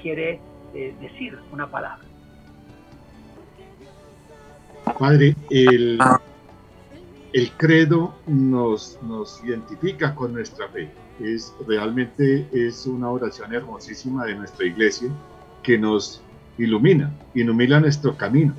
quiere 0.00 0.40
eh, 0.74 0.94
decir 1.00 1.38
una 1.52 1.70
palabra? 1.70 2.04
Padre, 4.98 5.34
el, 5.50 5.98
el 7.32 7.50
credo 7.52 8.14
nos, 8.26 8.98
nos 9.02 9.42
identifica 9.44 10.14
con 10.14 10.32
nuestra 10.32 10.68
fe. 10.68 10.90
Es, 11.20 11.54
realmente 11.66 12.46
es 12.52 12.86
una 12.86 13.10
oración 13.10 13.52
hermosísima 13.54 14.24
de 14.24 14.34
nuestra 14.34 14.66
iglesia 14.66 15.10
que 15.62 15.78
nos 15.78 16.22
ilumina, 16.58 17.12
ilumina 17.34 17.80
nuestro 17.80 18.16
camino. 18.16 18.54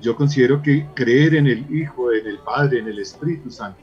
Yo 0.00 0.14
considero 0.16 0.62
que 0.62 0.86
creer 0.94 1.34
en 1.34 1.46
el 1.46 1.74
Hijo, 1.74 2.12
en 2.12 2.26
el 2.26 2.38
Padre, 2.38 2.80
en 2.80 2.88
el 2.88 2.98
Espíritu 2.98 3.50
Santo, 3.50 3.80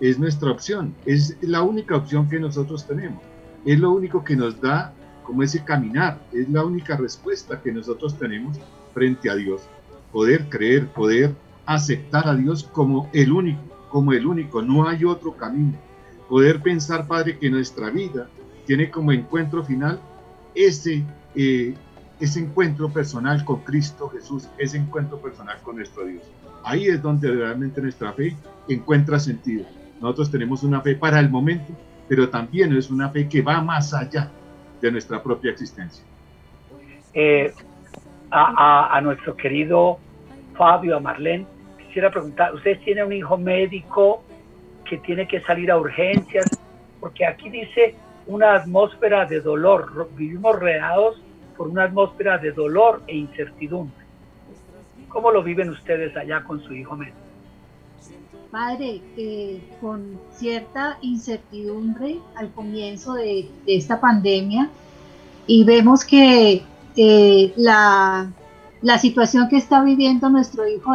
es 0.00 0.18
nuestra 0.18 0.50
opción, 0.50 0.94
es 1.04 1.36
la 1.42 1.62
única 1.62 1.96
opción 1.96 2.28
que 2.28 2.40
nosotros 2.40 2.86
tenemos, 2.86 3.22
es 3.66 3.78
lo 3.78 3.92
único 3.92 4.24
que 4.24 4.34
nos 4.34 4.60
da 4.60 4.94
como 5.24 5.42
ese 5.42 5.62
caminar, 5.62 6.18
es 6.32 6.48
la 6.48 6.64
única 6.64 6.96
respuesta 6.96 7.60
que 7.60 7.70
nosotros 7.70 8.18
tenemos 8.18 8.58
frente 8.94 9.30
a 9.30 9.36
Dios. 9.36 9.62
Poder 10.10 10.48
creer, 10.48 10.88
poder 10.88 11.34
aceptar 11.66 12.26
a 12.26 12.34
Dios 12.34 12.64
como 12.64 13.08
el 13.12 13.30
único, 13.30 13.60
como 13.90 14.12
el 14.12 14.26
único, 14.26 14.62
no 14.62 14.88
hay 14.88 15.04
otro 15.04 15.36
camino. 15.36 15.78
Poder 16.28 16.60
pensar, 16.62 17.06
Padre, 17.06 17.38
que 17.38 17.50
nuestra 17.50 17.90
vida 17.90 18.28
tiene 18.66 18.90
como 18.90 19.12
encuentro 19.12 19.62
final 19.62 20.00
ese, 20.54 21.04
eh, 21.34 21.74
ese 22.20 22.40
encuentro 22.40 22.90
personal 22.90 23.44
con 23.44 23.60
Cristo 23.60 24.08
Jesús, 24.10 24.48
ese 24.58 24.76
encuentro 24.76 25.18
personal 25.18 25.58
con 25.62 25.76
nuestro 25.76 26.04
Dios. 26.04 26.22
Ahí 26.64 26.86
es 26.86 27.02
donde 27.02 27.30
realmente 27.30 27.80
nuestra 27.80 28.12
fe 28.12 28.36
encuentra 28.68 29.18
sentido. 29.18 29.64
Nosotros 30.00 30.30
tenemos 30.30 30.62
una 30.62 30.80
fe 30.82 30.94
para 30.94 31.18
el 31.18 31.30
momento, 31.30 31.72
pero 32.08 32.28
también 32.28 32.76
es 32.76 32.90
una 32.90 33.08
fe 33.08 33.28
que 33.28 33.40
va 33.40 33.62
más 33.62 33.94
allá 33.94 34.30
de 34.80 34.90
nuestra 34.90 35.22
propia 35.22 35.50
existencia. 35.50 36.04
Eh, 37.14 37.52
a, 38.30 38.96
a, 38.96 39.00
nuestro 39.00 39.34
querido 39.34 39.98
Fabio, 40.54 40.96
a 40.96 41.00
Marlene, 41.00 41.46
quisiera 41.86 42.10
preguntar, 42.10 42.54
¿ustedes 42.54 42.80
tienen 42.84 43.06
un 43.06 43.12
hijo 43.14 43.36
médico 43.36 44.22
que 44.88 44.98
tiene 44.98 45.26
que 45.26 45.40
salir 45.40 45.70
a 45.70 45.78
urgencias? 45.78 46.46
Porque 47.00 47.26
aquí 47.26 47.48
dice 47.48 47.94
una 48.26 48.54
atmósfera 48.54 49.24
de 49.24 49.40
dolor, 49.40 50.08
vivimos 50.16 50.58
rodeados 50.58 51.20
por 51.60 51.68
una 51.68 51.84
atmósfera 51.84 52.38
de 52.38 52.52
dolor 52.52 53.02
e 53.06 53.14
incertidumbre. 53.14 54.06
¿Cómo 55.10 55.30
lo 55.30 55.42
viven 55.42 55.68
ustedes 55.68 56.16
allá 56.16 56.42
con 56.42 56.62
su 56.62 56.74
hijo 56.74 56.96
médico? 56.96 57.18
Padre, 58.50 59.02
eh, 59.18 59.60
con 59.78 60.18
cierta 60.32 60.96
incertidumbre 61.02 62.16
al 62.34 62.50
comienzo 62.52 63.12
de, 63.12 63.50
esta 63.66 64.00
pandemia 64.00 64.70
y 65.46 65.64
vemos 65.64 66.02
que 66.02 66.62
eh, 66.96 67.52
la, 67.56 68.32
la 68.80 68.98
situación 68.98 69.50
que 69.50 69.58
está 69.58 69.84
viviendo 69.84 70.30
nuestro 70.30 70.66
hijo 70.66 70.90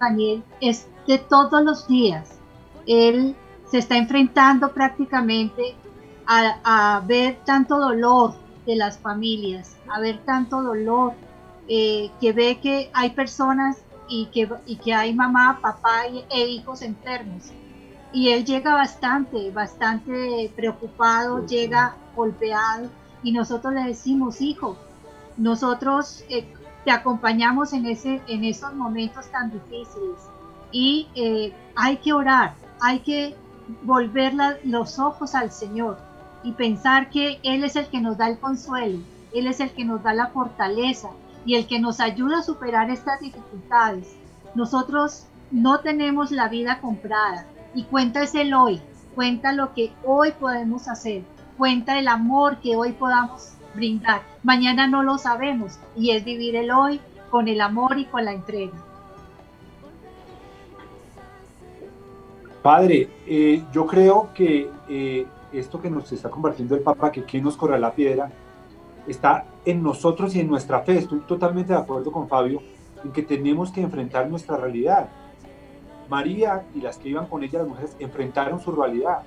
Daniel 0.00 0.42
es 0.60 0.88
de 1.06 1.18
todos 1.18 1.62
los 1.62 1.86
días. 1.86 2.40
Él 2.88 3.36
se 3.70 3.78
está 3.78 3.96
enfrentando 3.96 4.72
prácticamente 4.72 5.76
a 6.26 7.04
ver 7.06 7.38
tanto 7.44 7.78
dolor 7.78 8.47
de 8.68 8.76
las 8.76 8.98
familias, 8.98 9.76
a 9.88 9.98
ver 9.98 10.18
tanto 10.26 10.62
dolor, 10.62 11.14
eh, 11.68 12.10
que 12.20 12.34
ve 12.34 12.60
que 12.62 12.90
hay 12.92 13.10
personas 13.10 13.78
y 14.08 14.26
que, 14.26 14.46
y 14.66 14.76
que 14.76 14.92
hay 14.92 15.14
mamá, 15.14 15.58
papá 15.62 16.02
e 16.06 16.40
hijos 16.48 16.82
enfermos. 16.82 17.44
Y 18.12 18.28
él 18.28 18.44
llega 18.44 18.74
bastante, 18.74 19.50
bastante 19.50 20.52
preocupado, 20.54 21.46
llega 21.46 21.96
golpeado. 22.14 22.90
Y 23.22 23.32
nosotros 23.32 23.72
le 23.72 23.84
decimos, 23.84 24.42
hijo, 24.42 24.76
nosotros 25.38 26.24
eh, 26.28 26.46
te 26.84 26.90
acompañamos 26.90 27.72
en, 27.72 27.86
ese, 27.86 28.20
en 28.28 28.44
esos 28.44 28.74
momentos 28.74 29.30
tan 29.30 29.50
difíciles. 29.50 30.18
Y 30.72 31.08
eh, 31.14 31.54
hay 31.74 31.96
que 31.96 32.12
orar, 32.12 32.54
hay 32.82 32.98
que 33.00 33.34
volver 33.82 34.34
los 34.64 34.98
ojos 34.98 35.34
al 35.34 35.50
Señor 35.50 36.07
y 36.42 36.52
pensar 36.52 37.10
que 37.10 37.38
Él 37.42 37.64
es 37.64 37.76
el 37.76 37.86
que 37.88 38.00
nos 38.00 38.16
da 38.16 38.28
el 38.28 38.38
consuelo, 38.38 38.98
Él 39.34 39.46
es 39.46 39.60
el 39.60 39.70
que 39.70 39.84
nos 39.84 40.02
da 40.02 40.14
la 40.14 40.28
fortaleza, 40.28 41.10
y 41.48 41.54
el 41.54 41.66
que 41.66 41.80
nos 41.80 41.98
ayuda 41.98 42.40
a 42.40 42.42
superar 42.42 42.90
estas 42.90 43.20
dificultades. 43.20 44.14
Nosotros 44.54 45.24
no 45.50 45.80
tenemos 45.80 46.30
la 46.30 46.48
vida 46.48 46.78
comprada 46.78 47.46
y 47.74 47.84
cuenta 47.84 48.22
es 48.22 48.34
el 48.34 48.52
hoy, 48.52 48.82
cuenta 49.14 49.52
lo 49.52 49.72
que 49.72 49.90
hoy 50.04 50.32
podemos 50.32 50.88
hacer, 50.88 51.22
cuenta 51.56 51.98
el 51.98 52.08
amor 52.08 52.58
que 52.58 52.76
hoy 52.76 52.92
podamos 52.92 53.54
brindar. 53.74 54.20
Mañana 54.42 54.86
no 54.86 55.02
lo 55.02 55.16
sabemos 55.16 55.78
y 55.96 56.10
es 56.10 56.22
vivir 56.22 56.54
el 56.54 56.70
hoy 56.70 57.00
con 57.30 57.48
el 57.48 57.62
amor 57.62 57.98
y 57.98 58.04
con 58.04 58.26
la 58.26 58.32
entrega. 58.32 58.74
Padre, 62.62 63.08
eh, 63.26 63.64
yo 63.72 63.86
creo 63.86 64.30
que 64.34 64.70
eh, 64.90 65.26
esto 65.52 65.80
que 65.80 65.90
nos 65.90 66.10
está 66.12 66.30
compartiendo 66.30 66.74
el 66.74 66.82
Papa, 66.82 67.12
que 67.12 67.24
quien 67.24 67.44
nos 67.44 67.56
corre 67.56 67.78
la 67.78 67.92
piedra, 67.92 68.30
está 69.06 69.44
en 69.64 69.82
nosotros 69.82 70.34
y 70.34 70.40
en 70.40 70.48
nuestra 70.48 70.80
fe. 70.80 70.98
Estoy 70.98 71.20
totalmente 71.20 71.72
de 71.72 71.78
acuerdo 71.78 72.12
con 72.12 72.28
Fabio 72.28 72.62
en 73.04 73.12
que 73.12 73.22
tenemos 73.22 73.70
que 73.70 73.80
enfrentar 73.80 74.28
nuestra 74.28 74.56
realidad. 74.56 75.08
María 76.08 76.64
y 76.74 76.80
las 76.80 76.98
que 76.98 77.10
iban 77.10 77.26
con 77.26 77.42
ella, 77.42 77.60
las 77.60 77.68
mujeres, 77.68 77.96
enfrentaron 77.98 78.60
su 78.60 78.72
realidad, 78.72 79.22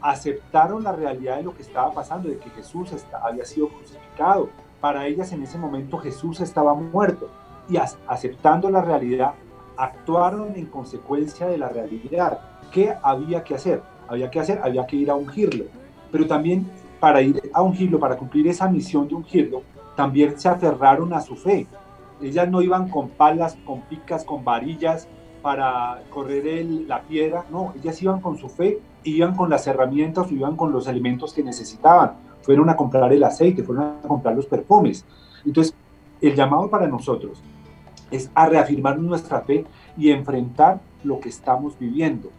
aceptaron 0.00 0.84
la 0.84 0.92
realidad 0.92 1.36
de 1.36 1.42
lo 1.42 1.54
que 1.54 1.62
estaba 1.62 1.92
pasando, 1.92 2.28
de 2.28 2.38
que 2.38 2.50
Jesús 2.50 2.90
había 3.22 3.44
sido 3.44 3.68
crucificado. 3.68 4.48
Para 4.80 5.06
ellas 5.06 5.32
en 5.32 5.42
ese 5.42 5.58
momento 5.58 5.98
Jesús 5.98 6.40
estaba 6.40 6.74
muerto 6.74 7.28
y 7.68 7.76
aceptando 7.76 8.70
la 8.70 8.82
realidad, 8.82 9.34
actuaron 9.76 10.56
en 10.56 10.66
consecuencia 10.66 11.46
de 11.46 11.58
la 11.58 11.68
realidad. 11.68 12.40
¿Qué 12.70 12.94
había 13.02 13.44
que 13.44 13.54
hacer? 13.54 13.82
Había 14.10 14.30
que 14.30 14.40
hacer, 14.40 14.60
había 14.62 14.84
que 14.86 14.96
ir 14.96 15.10
a 15.10 15.14
ungirlo. 15.14 15.64
Pero 16.12 16.26
también 16.26 16.66
para 16.98 17.22
ir 17.22 17.50
a 17.54 17.62
ungirlo, 17.62 17.98
para 17.98 18.16
cumplir 18.16 18.46
esa 18.48 18.68
misión 18.68 19.08
de 19.08 19.14
ungirlo, 19.14 19.62
también 19.96 20.38
se 20.38 20.48
aferraron 20.48 21.14
a 21.14 21.20
su 21.20 21.36
fe. 21.36 21.66
Ellas 22.20 22.50
no 22.50 22.60
iban 22.60 22.88
con 22.88 23.08
palas, 23.08 23.56
con 23.64 23.80
picas, 23.82 24.24
con 24.24 24.44
varillas 24.44 25.08
para 25.40 26.02
correr 26.10 26.46
el, 26.46 26.86
la 26.86 27.02
piedra, 27.02 27.46
no, 27.50 27.72
ellas 27.80 28.02
iban 28.02 28.20
con 28.20 28.36
su 28.36 28.48
fe, 28.50 28.78
iban 29.04 29.34
con 29.34 29.48
las 29.48 29.66
herramientas, 29.66 30.30
iban 30.30 30.56
con 30.56 30.72
los 30.72 30.86
alimentos 30.86 31.32
que 31.32 31.42
necesitaban. 31.42 32.12
Fueron 32.42 32.68
a 32.68 32.76
comprar 32.76 33.12
el 33.12 33.24
aceite, 33.24 33.62
fueron 33.62 33.84
a 33.84 34.08
comprar 34.08 34.34
los 34.34 34.46
perfumes. 34.46 35.06
Entonces, 35.46 35.74
el 36.20 36.34
llamado 36.34 36.68
para 36.68 36.86
nosotros 36.86 37.42
es 38.10 38.30
a 38.34 38.46
reafirmar 38.46 38.98
nuestra 38.98 39.40
fe 39.40 39.64
y 39.96 40.10
enfrentar 40.10 40.80
lo 41.04 41.20
que 41.20 41.28
estamos 41.28 41.78
viviendo, 41.78 42.30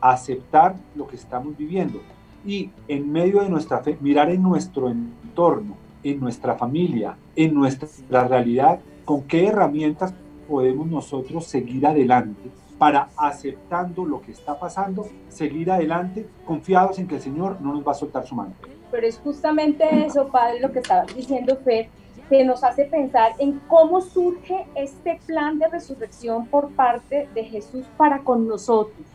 aceptar 0.00 0.76
lo 0.94 1.06
que 1.06 1.16
estamos 1.16 1.56
viviendo 1.56 2.00
y 2.44 2.70
en 2.88 3.10
medio 3.12 3.42
de 3.42 3.48
nuestra 3.48 3.78
fe, 3.80 3.98
mirar 4.00 4.30
en 4.30 4.42
nuestro 4.42 4.88
entorno, 4.88 5.76
en 6.02 6.20
nuestra 6.20 6.54
familia, 6.54 7.16
en 7.36 7.54
nuestra 7.54 8.26
realidad, 8.26 8.80
con 9.04 9.22
qué 9.22 9.46
herramientas 9.46 10.14
podemos 10.48 10.86
nosotros 10.86 11.46
seguir 11.46 11.86
adelante 11.86 12.50
para 12.78 13.08
aceptando 13.16 14.06
lo 14.06 14.22
que 14.22 14.32
está 14.32 14.58
pasando, 14.58 15.06
seguir 15.28 15.70
adelante, 15.70 16.26
confiados 16.46 16.98
en 16.98 17.06
que 17.06 17.16
el 17.16 17.20
Señor 17.20 17.60
no 17.60 17.74
nos 17.74 17.86
va 17.86 17.92
a 17.92 17.94
soltar 17.94 18.26
su 18.26 18.34
mano. 18.34 18.54
Pero 18.90 19.06
es 19.06 19.18
justamente 19.18 19.84
eso, 20.06 20.28
Padre, 20.28 20.60
lo 20.60 20.72
que 20.72 20.78
estaba 20.78 21.04
diciendo 21.04 21.56
Fer, 21.62 21.88
que 22.30 22.44
nos 22.44 22.64
hace 22.64 22.86
pensar 22.86 23.32
en 23.38 23.60
cómo 23.68 24.00
surge 24.00 24.66
este 24.74 25.20
plan 25.26 25.58
de 25.58 25.68
resurrección 25.68 26.46
por 26.46 26.70
parte 26.70 27.28
de 27.34 27.44
Jesús 27.44 27.84
para 27.96 28.20
con 28.20 28.48
nosotros. 28.48 29.06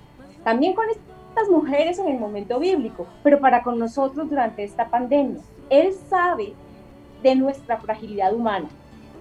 También 0.45 0.73
con 0.73 0.87
este 0.89 1.01
mujeres 1.49 1.99
en 1.99 2.07
el 2.07 2.19
momento 2.19 2.59
bíblico, 2.59 3.05
pero 3.23 3.39
para 3.39 3.61
con 3.61 3.77
nosotros 3.77 4.29
durante 4.29 4.63
esta 4.63 4.89
pandemia. 4.89 5.41
Él 5.69 5.93
sabe 5.93 6.53
de 7.21 7.35
nuestra 7.35 7.77
fragilidad 7.77 8.33
humana. 8.33 8.67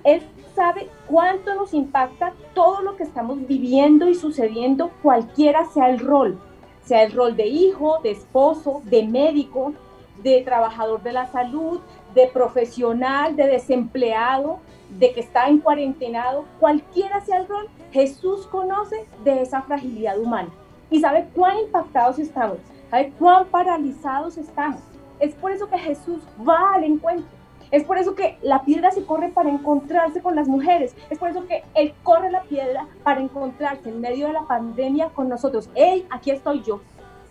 Él 0.04 0.22
sabe 0.54 0.88
cuánto 1.08 1.54
nos 1.54 1.74
impacta 1.74 2.32
todo 2.54 2.82
lo 2.82 2.96
que 2.96 3.02
estamos 3.02 3.46
viviendo 3.46 4.08
y 4.08 4.14
sucediendo, 4.14 4.90
cualquiera 5.02 5.64
sea 5.66 5.88
el 5.88 5.98
rol, 5.98 6.38
sea 6.84 7.02
el 7.02 7.12
rol 7.12 7.36
de 7.36 7.46
hijo, 7.46 7.98
de 8.02 8.10
esposo, 8.10 8.82
de 8.84 9.06
médico, 9.06 9.72
de 10.22 10.42
trabajador 10.42 11.02
de 11.02 11.12
la 11.12 11.26
salud, 11.26 11.80
de 12.14 12.26
profesional, 12.28 13.34
de 13.34 13.46
desempleado, 13.46 14.58
de 14.98 15.12
que 15.12 15.20
está 15.20 15.48
en 15.48 15.58
cuarentenado, 15.58 16.44
cualquiera 16.60 17.20
sea 17.22 17.38
el 17.38 17.48
rol, 17.48 17.68
Jesús 17.90 18.46
conoce 18.46 19.06
de 19.24 19.42
esa 19.42 19.62
fragilidad 19.62 20.18
humana 20.20 20.50
y 20.90 21.00
sabe 21.00 21.28
cuán 21.34 21.58
impactados 21.58 22.18
estamos, 22.18 22.58
sabe 22.90 23.12
cuán 23.18 23.46
paralizados 23.46 24.38
estamos. 24.38 24.80
Es 25.20 25.34
por 25.34 25.52
eso 25.52 25.68
que 25.68 25.78
Jesús 25.78 26.22
va 26.46 26.74
al 26.74 26.84
encuentro. 26.84 27.26
Es 27.70 27.82
por 27.82 27.98
eso 27.98 28.14
que 28.14 28.38
la 28.42 28.62
piedra 28.62 28.90
se 28.90 29.04
corre 29.04 29.30
para 29.30 29.50
encontrarse 29.50 30.20
con 30.20 30.36
las 30.36 30.46
mujeres. 30.46 30.94
Es 31.10 31.18
por 31.18 31.30
eso 31.30 31.46
que 31.46 31.64
Él 31.74 31.92
corre 32.02 32.30
la 32.30 32.42
piedra 32.42 32.86
para 33.02 33.20
encontrarse 33.20 33.88
en 33.88 34.00
medio 34.00 34.26
de 34.26 34.32
la 34.32 34.42
pandemia 34.42 35.08
con 35.08 35.28
nosotros. 35.28 35.68
Hey, 35.74 36.06
aquí 36.10 36.30
estoy 36.30 36.62
yo. 36.62 36.80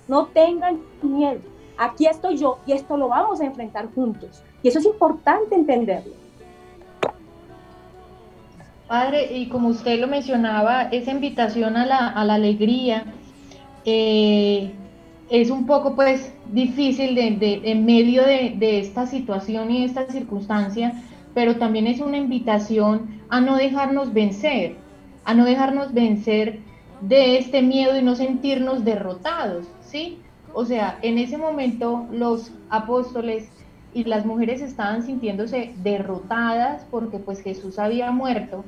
No 0.07 0.25
tengan 0.27 0.81
miedo. 1.01 1.39
Aquí 1.77 2.07
estoy 2.07 2.37
yo 2.37 2.59
y 2.65 2.73
esto 2.73 2.97
lo 2.97 3.07
vamos 3.07 3.41
a 3.41 3.45
enfrentar 3.45 3.87
juntos. 3.93 4.43
Y 4.61 4.67
eso 4.67 4.79
es 4.79 4.85
importante 4.85 5.55
entenderlo. 5.55 6.13
Padre, 8.87 9.31
y 9.37 9.47
como 9.47 9.69
usted 9.69 9.99
lo 9.99 10.07
mencionaba, 10.07 10.83
esa 10.83 11.11
invitación 11.11 11.77
a 11.77 11.85
la, 11.85 12.09
a 12.09 12.25
la 12.25 12.35
alegría, 12.35 13.05
eh, 13.85 14.71
es 15.29 15.49
un 15.49 15.65
poco 15.65 15.95
pues 15.95 16.33
difícil 16.51 17.15
de, 17.15 17.61
en 17.63 17.85
medio 17.85 18.23
de, 18.23 18.79
esta 18.79 19.07
situación 19.07 19.71
y 19.71 19.83
esta 19.83 20.05
circunstancia 20.11 21.03
pero 21.33 21.57
también 21.57 21.87
es 21.87 21.99
una 21.99 22.17
invitación 22.17 23.21
a 23.29 23.41
no 23.41 23.57
dejarnos 23.57 24.13
vencer, 24.13 24.75
a 25.25 25.33
no 25.33 25.45
dejarnos 25.45 25.93
vencer 25.93 26.59
de 27.01 27.37
este 27.37 27.61
miedo 27.61 27.97
y 27.97 28.03
no 28.03 28.15
sentirnos 28.15 28.85
derrotados, 28.85 29.65
¿sí? 29.81 30.19
O 30.53 30.65
sea, 30.65 30.99
en 31.01 31.17
ese 31.17 31.37
momento 31.37 32.05
los 32.11 32.51
apóstoles 32.69 33.49
y 33.93 34.03
las 34.03 34.25
mujeres 34.25 34.61
estaban 34.61 35.03
sintiéndose 35.03 35.73
derrotadas 35.77 36.85
porque 36.91 37.17
pues 37.17 37.41
Jesús 37.41 37.79
había 37.79 38.11
muerto, 38.11 38.63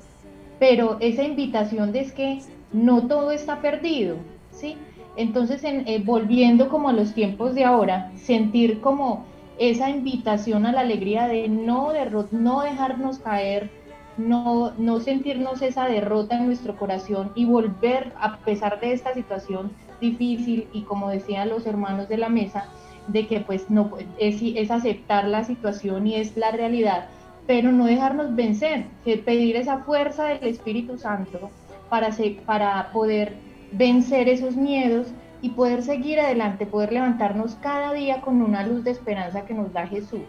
pero 0.59 0.97
esa 0.99 1.23
invitación 1.23 1.91
de 1.91 1.99
es 1.99 2.11
que 2.11 2.39
no 2.73 3.07
todo 3.07 3.31
está 3.31 3.61
perdido, 3.61 4.17
¿sí? 4.51 4.75
Entonces, 5.17 5.63
en, 5.63 5.87
eh, 5.87 6.01
volviendo 6.03 6.69
como 6.69 6.89
a 6.89 6.93
los 6.93 7.13
tiempos 7.13 7.55
de 7.55 7.65
ahora, 7.65 8.11
sentir 8.15 8.81
como 8.81 9.25
esa 9.57 9.89
invitación 9.89 10.65
a 10.65 10.71
la 10.71 10.81
alegría 10.81 11.27
de 11.27 11.47
no, 11.47 11.91
no 12.31 12.61
dejarnos 12.61 13.19
caer, 13.19 13.69
no, 14.17 14.71
no 14.77 14.99
sentirnos 14.99 15.61
esa 15.61 15.87
derrota 15.87 16.37
en 16.37 16.47
nuestro 16.47 16.75
corazón 16.75 17.31
y 17.35 17.45
volver, 17.45 18.13
a 18.19 18.37
pesar 18.37 18.79
de 18.79 18.93
esta 18.93 19.13
situación 19.13 19.71
difícil 19.99 20.67
y 20.73 20.81
como 20.81 21.09
decían 21.09 21.49
los 21.49 21.65
hermanos 21.65 22.09
de 22.09 22.17
la 22.17 22.29
mesa, 22.29 22.65
de 23.07 23.27
que 23.27 23.39
pues 23.39 23.69
no 23.69 23.91
es, 24.17 24.41
es 24.41 24.71
aceptar 24.71 25.27
la 25.27 25.43
situación 25.43 26.07
y 26.07 26.15
es 26.15 26.35
la 26.37 26.51
realidad, 26.51 27.07
pero 27.47 27.71
no 27.71 27.85
dejarnos 27.85 28.35
vencer, 28.35 28.85
que 29.03 29.17
pedir 29.17 29.55
esa 29.55 29.79
fuerza 29.79 30.25
del 30.25 30.43
Espíritu 30.45 30.97
Santo 30.97 31.51
para, 31.89 32.09
para 32.45 32.91
poder 32.91 33.35
vencer 33.71 34.29
esos 34.29 34.55
miedos 34.55 35.07
y 35.41 35.49
poder 35.49 35.83
seguir 35.83 36.19
adelante, 36.19 36.65
poder 36.65 36.91
levantarnos 36.91 37.55
cada 37.55 37.93
día 37.93 38.21
con 38.21 38.41
una 38.41 38.65
luz 38.65 38.83
de 38.83 38.91
esperanza 38.91 39.45
que 39.45 39.53
nos 39.53 39.71
da 39.73 39.87
Jesús. 39.87 40.21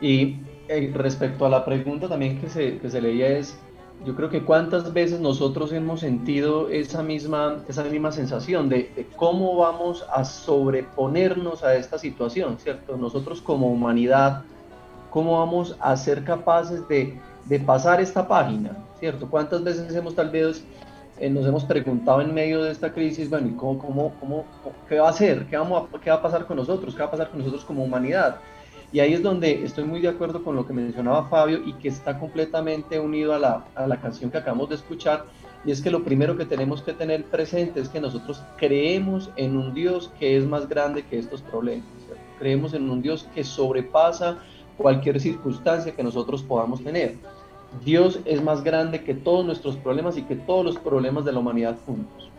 Y 0.00 0.38
eh, 0.68 0.90
respecto 0.94 1.46
a 1.46 1.48
la 1.48 1.64
pregunta 1.64 2.08
también 2.08 2.40
que 2.40 2.48
se, 2.48 2.78
que 2.78 2.90
se 2.90 3.00
leía 3.00 3.28
es, 3.28 3.58
yo 4.04 4.16
creo 4.16 4.30
que 4.30 4.42
cuántas 4.42 4.92
veces 4.92 5.20
nosotros 5.20 5.72
hemos 5.72 6.00
sentido 6.00 6.68
esa 6.70 7.02
misma, 7.02 7.62
esa 7.68 7.84
misma 7.84 8.10
sensación 8.10 8.68
de, 8.68 8.90
de, 8.96 9.06
cómo 9.16 9.56
vamos 9.56 10.04
a 10.12 10.24
sobreponernos 10.24 11.62
a 11.62 11.76
esta 11.76 11.98
situación, 11.98 12.58
¿cierto? 12.58 12.96
Nosotros 12.96 13.40
como 13.40 13.70
humanidad, 13.70 14.42
cómo 15.10 15.38
vamos 15.38 15.76
a 15.78 15.96
ser 15.96 16.24
capaces 16.24 16.88
de, 16.88 17.20
de 17.44 17.60
pasar 17.60 18.00
esta 18.00 18.26
página, 18.26 18.76
¿cierto? 18.98 19.28
¿Cuántas 19.30 19.62
veces 19.62 19.94
hemos 19.94 20.14
tal 20.14 20.30
vez 20.30 20.64
eh, 21.22 21.30
nos 21.30 21.46
hemos 21.46 21.64
preguntado 21.64 22.20
en 22.20 22.34
medio 22.34 22.64
de 22.64 22.72
esta 22.72 22.92
crisis, 22.92 23.30
bueno, 23.30 23.46
¿y 23.46 23.52
cómo, 23.52 23.78
cómo, 23.78 24.12
cómo, 24.18 24.44
qué 24.88 24.98
va 24.98 25.06
a 25.06 25.10
hacer? 25.10 25.46
¿Qué, 25.46 25.56
vamos 25.56 25.88
a, 25.94 26.00
¿Qué 26.00 26.10
va 26.10 26.16
a 26.16 26.22
pasar 26.22 26.46
con 26.46 26.56
nosotros? 26.56 26.94
¿Qué 26.94 27.00
va 27.00 27.06
a 27.06 27.10
pasar 27.12 27.30
con 27.30 27.38
nosotros 27.38 27.64
como 27.64 27.84
humanidad? 27.84 28.38
Y 28.90 28.98
ahí 28.98 29.12
es 29.12 29.22
donde 29.22 29.62
estoy 29.62 29.84
muy 29.84 30.00
de 30.00 30.08
acuerdo 30.08 30.42
con 30.42 30.56
lo 30.56 30.66
que 30.66 30.72
mencionaba 30.72 31.28
Fabio 31.28 31.60
y 31.64 31.74
que 31.74 31.86
está 31.86 32.18
completamente 32.18 32.98
unido 32.98 33.34
a 33.34 33.38
la, 33.38 33.64
a 33.76 33.86
la 33.86 34.00
canción 34.00 34.32
que 34.32 34.38
acabamos 34.38 34.68
de 34.70 34.74
escuchar. 34.74 35.26
Y 35.64 35.70
es 35.70 35.80
que 35.80 35.92
lo 35.92 36.02
primero 36.02 36.36
que 36.36 36.44
tenemos 36.44 36.82
que 36.82 36.92
tener 36.92 37.22
presente 37.26 37.78
es 37.78 37.88
que 37.88 38.00
nosotros 38.00 38.42
creemos 38.56 39.30
en 39.36 39.56
un 39.56 39.74
Dios 39.74 40.10
que 40.18 40.36
es 40.36 40.44
más 40.44 40.68
grande 40.68 41.04
que 41.04 41.20
estos 41.20 41.40
problemas. 41.40 41.86
Creemos 42.40 42.74
en 42.74 42.90
un 42.90 43.00
Dios 43.00 43.28
que 43.32 43.44
sobrepasa 43.44 44.38
cualquier 44.76 45.20
circunstancia 45.20 45.94
que 45.94 46.02
nosotros 46.02 46.42
podamos 46.42 46.82
tener. 46.82 47.14
Dios 47.80 48.20
es 48.24 48.42
más 48.42 48.62
grande 48.62 49.02
que 49.02 49.14
todos 49.14 49.44
nuestros 49.44 49.76
problemas 49.76 50.16
y 50.16 50.22
que 50.22 50.36
todos 50.36 50.64
los 50.64 50.78
problemas 50.78 51.24
de 51.24 51.32
la 51.32 51.38
humanidad 51.38 51.76
juntos. 51.86 52.30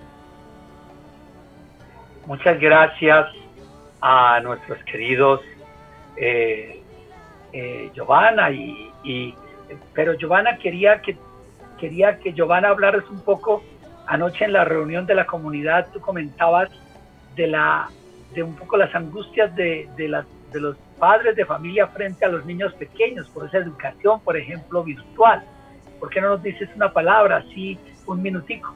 Muchas 2.25 2.59
gracias 2.59 3.27
a 3.99 4.39
nuestros 4.41 4.81
queridos 4.83 5.41
eh, 6.15 6.81
eh, 7.51 7.91
Giovanna 7.93 8.51
y, 8.51 9.35
pero 9.93 10.13
Giovanna 10.13 10.57
quería 10.57 11.01
que 11.01 11.17
quería 11.79 12.17
que 12.19 12.33
Giovanna 12.33 12.69
hablaras 12.69 13.03
un 13.09 13.19
poco 13.21 13.61
anoche 14.07 14.45
en 14.45 14.53
la 14.53 14.63
reunión 14.63 15.05
de 15.05 15.15
la 15.15 15.25
comunidad 15.25 15.87
tú 15.91 15.99
comentabas 15.99 16.69
de 17.35 17.47
la 17.47 17.89
de 18.33 18.43
un 18.43 18.55
poco 18.55 18.77
las 18.77 18.93
angustias 18.95 19.53
de, 19.55 19.89
de 19.97 20.07
los 20.59 20.77
padres 21.03 21.35
de 21.35 21.45
familia 21.45 21.85
frente 21.87 22.23
a 22.23 22.29
los 22.29 22.45
niños 22.45 22.73
pequeños, 22.75 23.27
por 23.31 23.45
esa 23.45 23.57
educación, 23.57 24.21
por 24.21 24.37
ejemplo, 24.37 24.85
virtual. 24.85 25.43
¿Por 25.99 26.09
qué 26.09 26.21
no 26.21 26.29
nos 26.29 26.41
dices 26.41 26.69
una 26.77 26.93
palabra, 26.93 27.43
así, 27.45 27.77
un 28.07 28.21
minutico? 28.21 28.73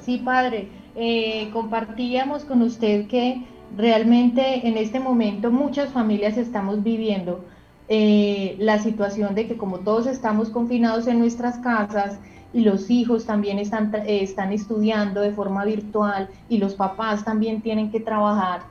Sí, 0.00 0.22
padre, 0.24 0.68
eh, 0.96 1.50
compartíamos 1.52 2.46
con 2.46 2.62
usted 2.62 3.08
que 3.08 3.44
realmente 3.76 4.66
en 4.66 4.78
este 4.78 5.00
momento 5.00 5.50
muchas 5.50 5.92
familias 5.92 6.38
estamos 6.38 6.82
viviendo 6.82 7.44
eh, 7.88 8.56
la 8.58 8.78
situación 8.78 9.34
de 9.34 9.46
que 9.46 9.58
como 9.58 9.80
todos 9.80 10.06
estamos 10.06 10.48
confinados 10.48 11.06
en 11.08 11.18
nuestras 11.18 11.58
casas 11.58 12.18
y 12.54 12.62
los 12.62 12.88
hijos 12.88 13.26
también 13.26 13.58
están, 13.58 13.94
eh, 13.94 14.22
están 14.22 14.50
estudiando 14.50 15.20
de 15.20 15.32
forma 15.32 15.66
virtual 15.66 16.30
y 16.48 16.56
los 16.56 16.74
papás 16.74 17.22
también 17.22 17.60
tienen 17.60 17.90
que 17.90 18.00
trabajar, 18.00 18.62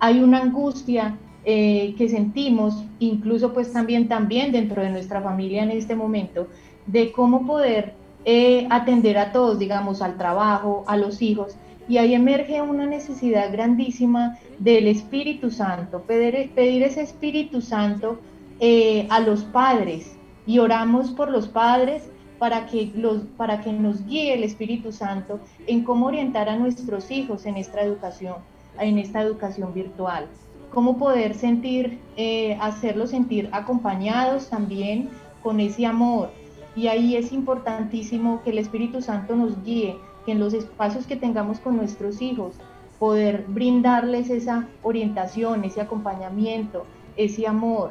hay 0.00 0.22
una 0.22 0.38
angustia 0.38 1.18
eh, 1.44 1.94
que 1.98 2.08
sentimos, 2.08 2.84
incluso 3.00 3.52
pues 3.52 3.72
también, 3.72 4.06
también 4.06 4.52
dentro 4.52 4.80
de 4.80 4.90
nuestra 4.90 5.20
familia 5.20 5.64
en 5.64 5.72
este 5.72 5.96
momento, 5.96 6.46
de 6.86 7.10
cómo 7.10 7.44
poder 7.44 7.94
eh, 8.24 8.68
atender 8.70 9.18
a 9.18 9.32
todos, 9.32 9.58
digamos, 9.58 10.02
al 10.02 10.16
trabajo, 10.16 10.84
a 10.86 10.96
los 10.96 11.20
hijos. 11.20 11.56
Y 11.88 11.98
ahí 11.98 12.14
emerge 12.14 12.62
una 12.62 12.86
necesidad 12.86 13.50
grandísima 13.50 14.38
del 14.60 14.86
Espíritu 14.86 15.50
Santo, 15.50 16.02
pedir, 16.02 16.52
pedir 16.54 16.84
ese 16.84 17.02
Espíritu 17.02 17.60
Santo 17.60 18.20
eh, 18.60 19.08
a 19.10 19.18
los 19.18 19.42
padres. 19.42 20.16
Y 20.46 20.60
oramos 20.60 21.10
por 21.10 21.28
los 21.28 21.48
padres 21.48 22.04
para 22.38 22.66
que, 22.66 22.92
los, 22.94 23.22
para 23.36 23.60
que 23.60 23.72
nos 23.72 24.06
guíe 24.06 24.34
el 24.34 24.44
Espíritu 24.44 24.92
Santo 24.92 25.40
en 25.66 25.82
cómo 25.82 26.06
orientar 26.06 26.48
a 26.48 26.56
nuestros 26.56 27.10
hijos 27.10 27.46
en 27.46 27.56
esta 27.56 27.82
educación, 27.82 28.36
en 28.78 28.98
esta 28.98 29.22
educación 29.22 29.74
virtual 29.74 30.28
cómo 30.72 30.96
poder 30.98 31.34
sentir, 31.34 31.98
eh, 32.16 32.56
hacerlos 32.60 33.10
sentir 33.10 33.48
acompañados 33.52 34.48
también 34.48 35.10
con 35.42 35.60
ese 35.60 35.86
amor. 35.86 36.30
Y 36.74 36.86
ahí 36.86 37.16
es 37.16 37.32
importantísimo 37.32 38.42
que 38.42 38.50
el 38.50 38.58
Espíritu 38.58 39.02
Santo 39.02 39.36
nos 39.36 39.62
guíe, 39.62 39.96
que 40.24 40.32
en 40.32 40.40
los 40.40 40.54
espacios 40.54 41.06
que 41.06 41.16
tengamos 41.16 41.60
con 41.60 41.76
nuestros 41.76 42.22
hijos, 42.22 42.54
poder 42.98 43.44
brindarles 43.48 44.30
esa 44.30 44.68
orientación, 44.82 45.64
ese 45.64 45.80
acompañamiento, 45.80 46.86
ese 47.16 47.46
amor. 47.46 47.90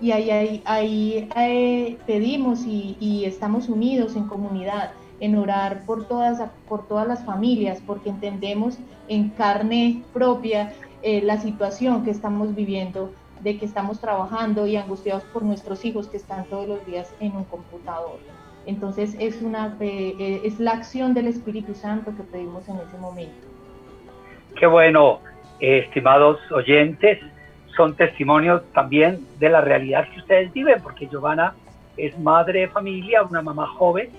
Y 0.00 0.12
ahí, 0.12 0.30
ahí, 0.30 0.62
ahí 0.64 1.28
eh, 1.36 1.98
pedimos 2.06 2.64
y, 2.64 2.96
y, 3.00 3.24
estamos 3.24 3.68
unidos 3.68 4.16
en 4.16 4.24
comunidad, 4.24 4.92
en 5.18 5.36
orar 5.36 5.84
por 5.84 6.06
todas, 6.06 6.40
por 6.68 6.86
todas 6.86 7.08
las 7.08 7.24
familias, 7.24 7.82
porque 7.86 8.10
entendemos 8.10 8.78
en 9.08 9.30
carne 9.30 10.02
propia 10.12 10.72
eh, 11.02 11.22
la 11.22 11.38
situación 11.38 12.04
que 12.04 12.10
estamos 12.10 12.54
viviendo, 12.54 13.12
de 13.40 13.56
que 13.56 13.64
estamos 13.64 14.00
trabajando 14.00 14.66
y 14.66 14.76
angustiados 14.76 15.24
por 15.24 15.42
nuestros 15.42 15.82
hijos 15.86 16.08
que 16.08 16.18
están 16.18 16.44
todos 16.44 16.68
los 16.68 16.84
días 16.84 17.14
en 17.20 17.34
un 17.34 17.44
computador. 17.44 18.18
Entonces 18.66 19.16
es, 19.18 19.40
una, 19.40 19.78
eh, 19.80 20.14
eh, 20.18 20.40
es 20.44 20.60
la 20.60 20.72
acción 20.72 21.14
del 21.14 21.26
Espíritu 21.26 21.74
Santo 21.74 22.12
que 22.14 22.22
pedimos 22.22 22.68
en 22.68 22.76
ese 22.76 22.98
momento. 22.98 23.46
Qué 24.58 24.66
bueno, 24.66 25.20
estimados 25.58 26.38
oyentes, 26.52 27.18
son 27.74 27.96
testimonios 27.96 28.62
también 28.74 29.26
de 29.38 29.48
la 29.48 29.62
realidad 29.62 30.06
que 30.12 30.20
ustedes 30.20 30.52
viven, 30.52 30.82
porque 30.82 31.06
Giovanna 31.06 31.54
es 31.96 32.18
madre 32.18 32.60
de 32.60 32.68
familia, 32.68 33.22
una 33.22 33.40
mamá 33.40 33.66
joven, 33.68 34.10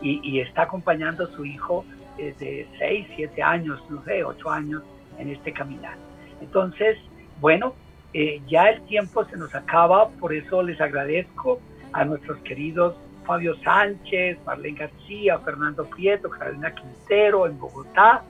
y, 0.00 0.40
está 0.40 0.62
acompañando 0.62 1.24
a 1.24 1.26
su 1.26 1.44
hijo 1.44 1.84
de 2.16 2.66
6, 2.78 3.06
7 3.16 3.42
años, 3.42 3.78
no 3.90 4.02
sé, 4.04 4.24
8 4.24 4.50
años 4.50 4.82
en 5.18 5.28
este 5.28 5.52
caminar. 5.52 5.96
Entonces, 6.40 6.98
bueno, 7.40 7.74
eh, 8.12 8.40
ya 8.48 8.68
el 8.70 8.82
tiempo 8.82 9.24
se 9.24 9.36
nos 9.36 9.54
acaba, 9.54 10.08
por 10.08 10.34
eso 10.34 10.62
les 10.62 10.80
agradezco 10.80 11.60
a 11.92 12.04
nuestros 12.04 12.38
queridos 12.38 12.96
Fabio 13.24 13.54
Sánchez, 13.62 14.38
Marlene 14.44 14.78
García, 14.78 15.38
Fernando 15.38 15.84
Prieto, 15.84 16.28
Carolina 16.30 16.74
Quintero 16.74 17.46
en 17.46 17.58
Bogotá, 17.58 18.24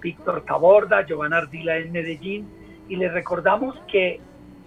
Víctor 0.00 0.44
Taborda, 0.44 1.04
Giovanna 1.06 1.38
Ardila 1.38 1.76
en 1.78 1.90
Medellín, 1.90 2.48
y 2.88 2.96
les 2.96 3.12
recordamos 3.12 3.74
que 3.90 4.20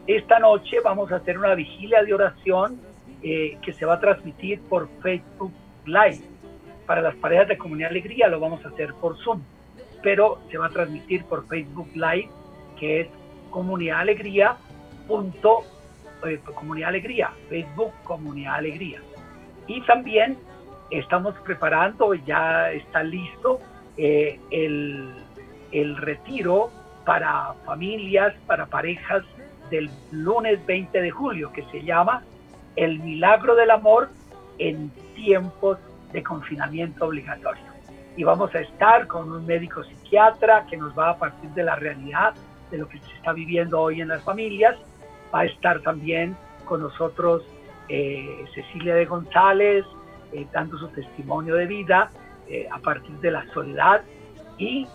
esta 0.07 0.39
noche 0.39 0.77
vamos 0.83 1.11
a 1.11 1.17
hacer 1.17 1.37
una 1.37 1.53
vigilia 1.55 2.03
de 2.03 2.13
oración 2.13 2.79
eh, 3.21 3.57
que 3.61 3.73
se 3.73 3.85
va 3.85 3.95
a 3.95 3.99
transmitir 3.99 4.59
por 4.61 4.89
Facebook 5.01 5.53
Live. 5.85 6.21
Para 6.85 7.01
las 7.01 7.15
parejas 7.15 7.47
de 7.47 7.57
Comunidad 7.57 7.91
Alegría 7.91 8.27
lo 8.27 8.39
vamos 8.39 8.65
a 8.65 8.69
hacer 8.69 8.93
por 8.95 9.17
Zoom, 9.17 9.41
pero 10.01 10.39
se 10.49 10.57
va 10.57 10.67
a 10.67 10.69
transmitir 10.69 11.23
por 11.25 11.47
Facebook 11.47 11.89
Live 11.93 12.29
que 12.79 13.01
es 13.01 13.07
Comunidad 13.49 13.99
Alegría. 13.99 14.57
Punto, 15.07 15.63
eh, 16.25 16.39
Comunidad 16.53 16.89
Alegría, 16.89 17.31
Facebook 17.49 17.91
Comunidad 18.03 18.55
Alegría. 18.55 19.01
Y 19.67 19.81
también 19.81 20.37
estamos 20.89 21.35
preparando, 21.45 22.13
ya 22.13 22.71
está 22.71 23.03
listo 23.03 23.59
eh, 23.97 24.39
el, 24.51 25.13
el 25.71 25.97
retiro 25.97 26.69
para 27.05 27.53
familias, 27.65 28.33
para 28.45 28.65
parejas 28.65 29.23
del 29.69 29.89
lunes 30.11 30.65
20 30.65 31.01
de 31.01 31.11
julio, 31.11 31.51
que 31.51 31.63
se 31.71 31.83
llama 31.83 32.23
el 32.75 32.99
milagro 32.99 33.55
del 33.55 33.71
amor 33.71 34.09
en 34.59 34.89
tiempos 35.15 35.77
de 36.11 36.23
confinamiento 36.23 37.05
obligatorio. 37.05 37.63
Y 38.15 38.23
vamos 38.23 38.53
a 38.55 38.59
estar 38.59 39.07
con 39.07 39.31
un 39.31 39.45
médico 39.45 39.83
psiquiatra 39.83 40.65
que 40.69 40.77
nos 40.77 40.97
va 40.97 41.11
a 41.11 41.17
partir 41.17 41.49
de 41.51 41.63
la 41.63 41.75
realidad 41.75 42.33
de 42.71 42.77
lo 42.77 42.87
que 42.87 42.99
se 42.99 43.11
está 43.13 43.33
viviendo 43.33 43.79
hoy 43.79 44.01
en 44.01 44.09
las 44.09 44.23
familias. 44.23 44.75
Va 45.33 45.41
a 45.41 45.45
estar 45.45 45.81
también 45.81 46.35
con 46.65 46.81
nosotros 46.81 47.43
eh, 47.89 48.45
Cecilia 48.53 48.95
de 48.95 49.05
González, 49.05 49.85
eh, 50.33 50.45
dando 50.51 50.77
su 50.77 50.87
testimonio 50.89 51.55
de 51.55 51.65
vida 51.65 52.11
eh, 52.47 52.67
a 52.71 52.79
partir 52.79 53.15
de 53.17 53.31
la 53.31 53.45
soledad. 53.53 54.01
Y 54.57 54.87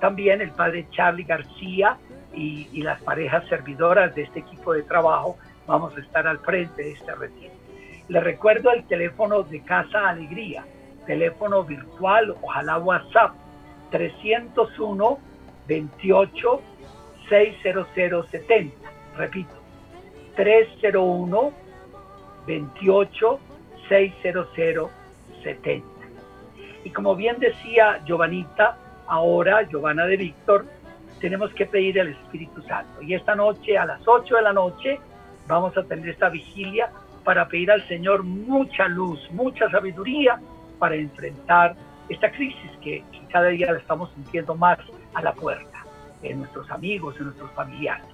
también 0.00 0.42
el 0.42 0.50
padre 0.50 0.86
Charlie 0.90 1.24
García 1.24 1.96
y, 2.34 2.68
y 2.72 2.82
las 2.82 3.00
parejas 3.02 3.46
servidoras 3.48 4.14
de 4.14 4.22
este 4.22 4.40
equipo 4.40 4.74
de 4.74 4.82
trabajo 4.82 5.38
vamos 5.66 5.96
a 5.96 6.00
estar 6.00 6.26
al 6.26 6.38
frente 6.38 6.82
de 6.82 6.92
este 6.92 7.14
retiro. 7.14 7.52
Les 8.08 8.22
recuerdo 8.22 8.70
el 8.72 8.84
teléfono 8.84 9.42
de 9.42 9.60
Casa 9.60 10.08
Alegría, 10.08 10.64
teléfono 11.06 11.64
virtual, 11.64 12.34
ojalá 12.42 12.78
WhatsApp, 12.78 13.32
301 13.90 15.18
28 15.68 16.62
60070. 17.32 18.74
Repito, 19.16 19.54
301 20.36 21.52
28 22.46 23.40
60070. 23.88 25.86
Y 26.84 26.90
como 26.90 27.16
bien 27.16 27.38
decía 27.38 28.02
Giovanita, 28.04 28.76
ahora 29.06 29.62
Giovanna 29.62 30.04
de 30.04 30.18
Víctor, 30.18 30.66
tenemos 31.20 31.54
que 31.54 31.64
pedir 31.64 31.98
el 31.98 32.08
Espíritu 32.08 32.60
Santo. 32.62 33.00
Y 33.00 33.14
esta 33.14 33.34
noche, 33.34 33.78
a 33.78 33.86
las 33.86 34.06
8 34.06 34.36
de 34.36 34.42
la 34.42 34.52
noche, 34.52 35.00
vamos 35.46 35.74
a 35.78 35.84
tener 35.84 36.10
esta 36.10 36.28
vigilia 36.28 36.90
para 37.24 37.48
pedir 37.48 37.70
al 37.70 37.86
Señor 37.88 38.24
mucha 38.24 38.88
luz, 38.88 39.20
mucha 39.30 39.70
sabiduría 39.70 40.38
para 40.78 40.96
enfrentar 40.96 41.76
esta 42.10 42.30
crisis 42.30 42.70
que, 42.82 43.02
cada 43.30 43.48
día 43.48 43.72
la 43.72 43.78
estamos 43.78 44.10
sintiendo 44.12 44.54
más 44.54 44.78
a 45.14 45.22
la 45.22 45.32
puerta, 45.32 45.71
en 46.22 46.38
nuestros 46.40 46.70
amigos, 46.70 47.16
en 47.18 47.26
nuestros 47.26 47.50
familiares. 47.52 48.06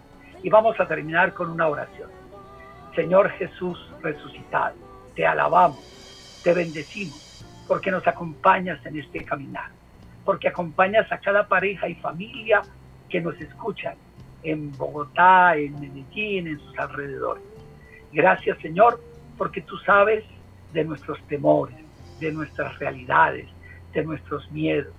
Y 0.43 0.51
vamos 0.51 0.79
a 0.81 0.87
terminar 0.87 1.35
con 1.35 1.51
una 1.51 1.69
oración. 1.69 2.11
Señor 2.95 3.31
Jesús 3.31 3.79
resucitado, 4.03 4.75
te 5.15 5.27
alabamos, 5.27 6.41
te 6.43 6.53
bendecimos, 6.53 7.45
porque 7.67 7.91
nos 7.91 8.07
acompañas 8.07 8.85
en 8.87 8.99
este 8.99 9.25
caminar, 9.25 9.71
porque 10.25 10.49
acompañas 10.49 11.11
a 11.13 11.19
cada 11.19 11.47
pareja 11.47 11.89
y 11.89 11.95
familia 11.97 12.63
que 13.09 13.21
nos 13.21 13.41
escuchan 13.41 13.95
en 14.43 14.77
Bogotá, 14.77 15.57
en 15.57 15.79
Medellín, 15.81 16.49
en 16.49 16.59
sus 16.59 16.79
alrededores. 16.79 17.43
Gracias 18.13 18.59
Señor, 18.59 19.01
porque 19.37 19.61
tú 19.61 19.77
sabes 19.79 20.25
de 20.73 20.85
nuestros 20.85 21.21
temores, 21.29 21.77
de 22.21 22.33
nuestras 22.33 22.79
realidades, 22.79 23.47
de 23.93 24.05
nuestros 24.05 24.51
miedos. 24.51 24.95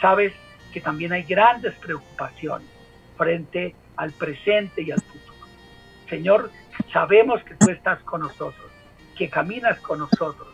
Sabes 0.00 0.32
que 0.72 0.80
también 0.80 1.12
hay 1.12 1.22
grandes 1.22 1.74
preocupaciones 1.74 2.68
frente 3.16 3.74
al 3.96 4.12
presente 4.12 4.82
y 4.82 4.90
al 4.90 5.00
futuro. 5.00 5.46
Señor, 6.08 6.50
sabemos 6.92 7.42
que 7.44 7.54
tú 7.54 7.70
estás 7.70 8.00
con 8.00 8.22
nosotros, 8.22 8.70
que 9.16 9.28
caminas 9.28 9.78
con 9.80 10.00
nosotros, 10.00 10.48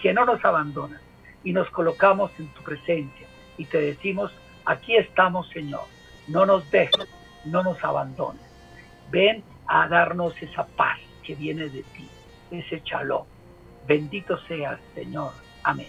que 0.00 0.12
no 0.12 0.24
nos 0.24 0.44
abandonas 0.44 1.00
y 1.44 1.52
nos 1.52 1.68
colocamos 1.70 2.30
en 2.38 2.48
tu 2.48 2.62
presencia 2.62 3.26
y 3.56 3.64
te 3.64 3.80
decimos, 3.80 4.32
aquí 4.64 4.96
estamos 4.96 5.48
Señor, 5.50 5.84
no 6.28 6.46
nos 6.46 6.70
dejes, 6.70 7.08
no 7.44 7.62
nos 7.62 7.82
abandones. 7.82 8.42
Ven 9.10 9.42
a 9.66 9.88
darnos 9.88 10.40
esa 10.40 10.66
paz 10.66 10.98
que 11.22 11.34
viene 11.34 11.68
de 11.68 11.82
ti, 11.82 12.08
ese 12.50 12.82
chaló. 12.82 13.26
Bendito 13.86 14.38
seas, 14.46 14.78
Señor. 14.94 15.32
Amén. 15.64 15.88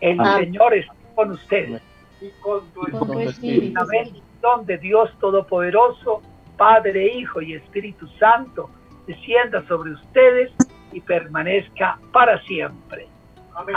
El 0.00 0.18
Señor 0.38 0.74
es 0.74 0.86
con 1.14 1.30
ustedes 1.30 1.80
y 2.20 2.30
con 2.40 2.60
tu 2.70 3.18
espíritu. 3.20 3.74
La 3.74 3.84
bendición 3.84 4.66
de 4.66 4.78
Dios 4.78 5.10
Todopoderoso, 5.20 6.22
Padre, 6.56 7.14
Hijo 7.14 7.40
y 7.42 7.54
Espíritu 7.54 8.06
Santo, 8.18 8.70
descienda 9.06 9.66
sobre 9.66 9.92
ustedes 9.92 10.52
y 10.92 11.00
permanezca 11.00 11.98
para 12.12 12.40
siempre. 12.44 13.08
Amén. 13.54 13.76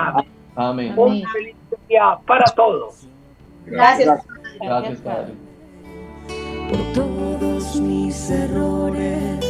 Amén. 0.56 0.94
Un 0.98 1.24
feliz 1.32 1.56
día 1.88 2.18
para 2.26 2.46
todos. 2.56 3.08
Gracias. 3.66 4.26
Gracias, 4.60 5.02
Padre. 5.02 5.34
Por 6.70 6.94
todos 6.94 7.76
mis 7.78 8.30
errores 8.30 9.49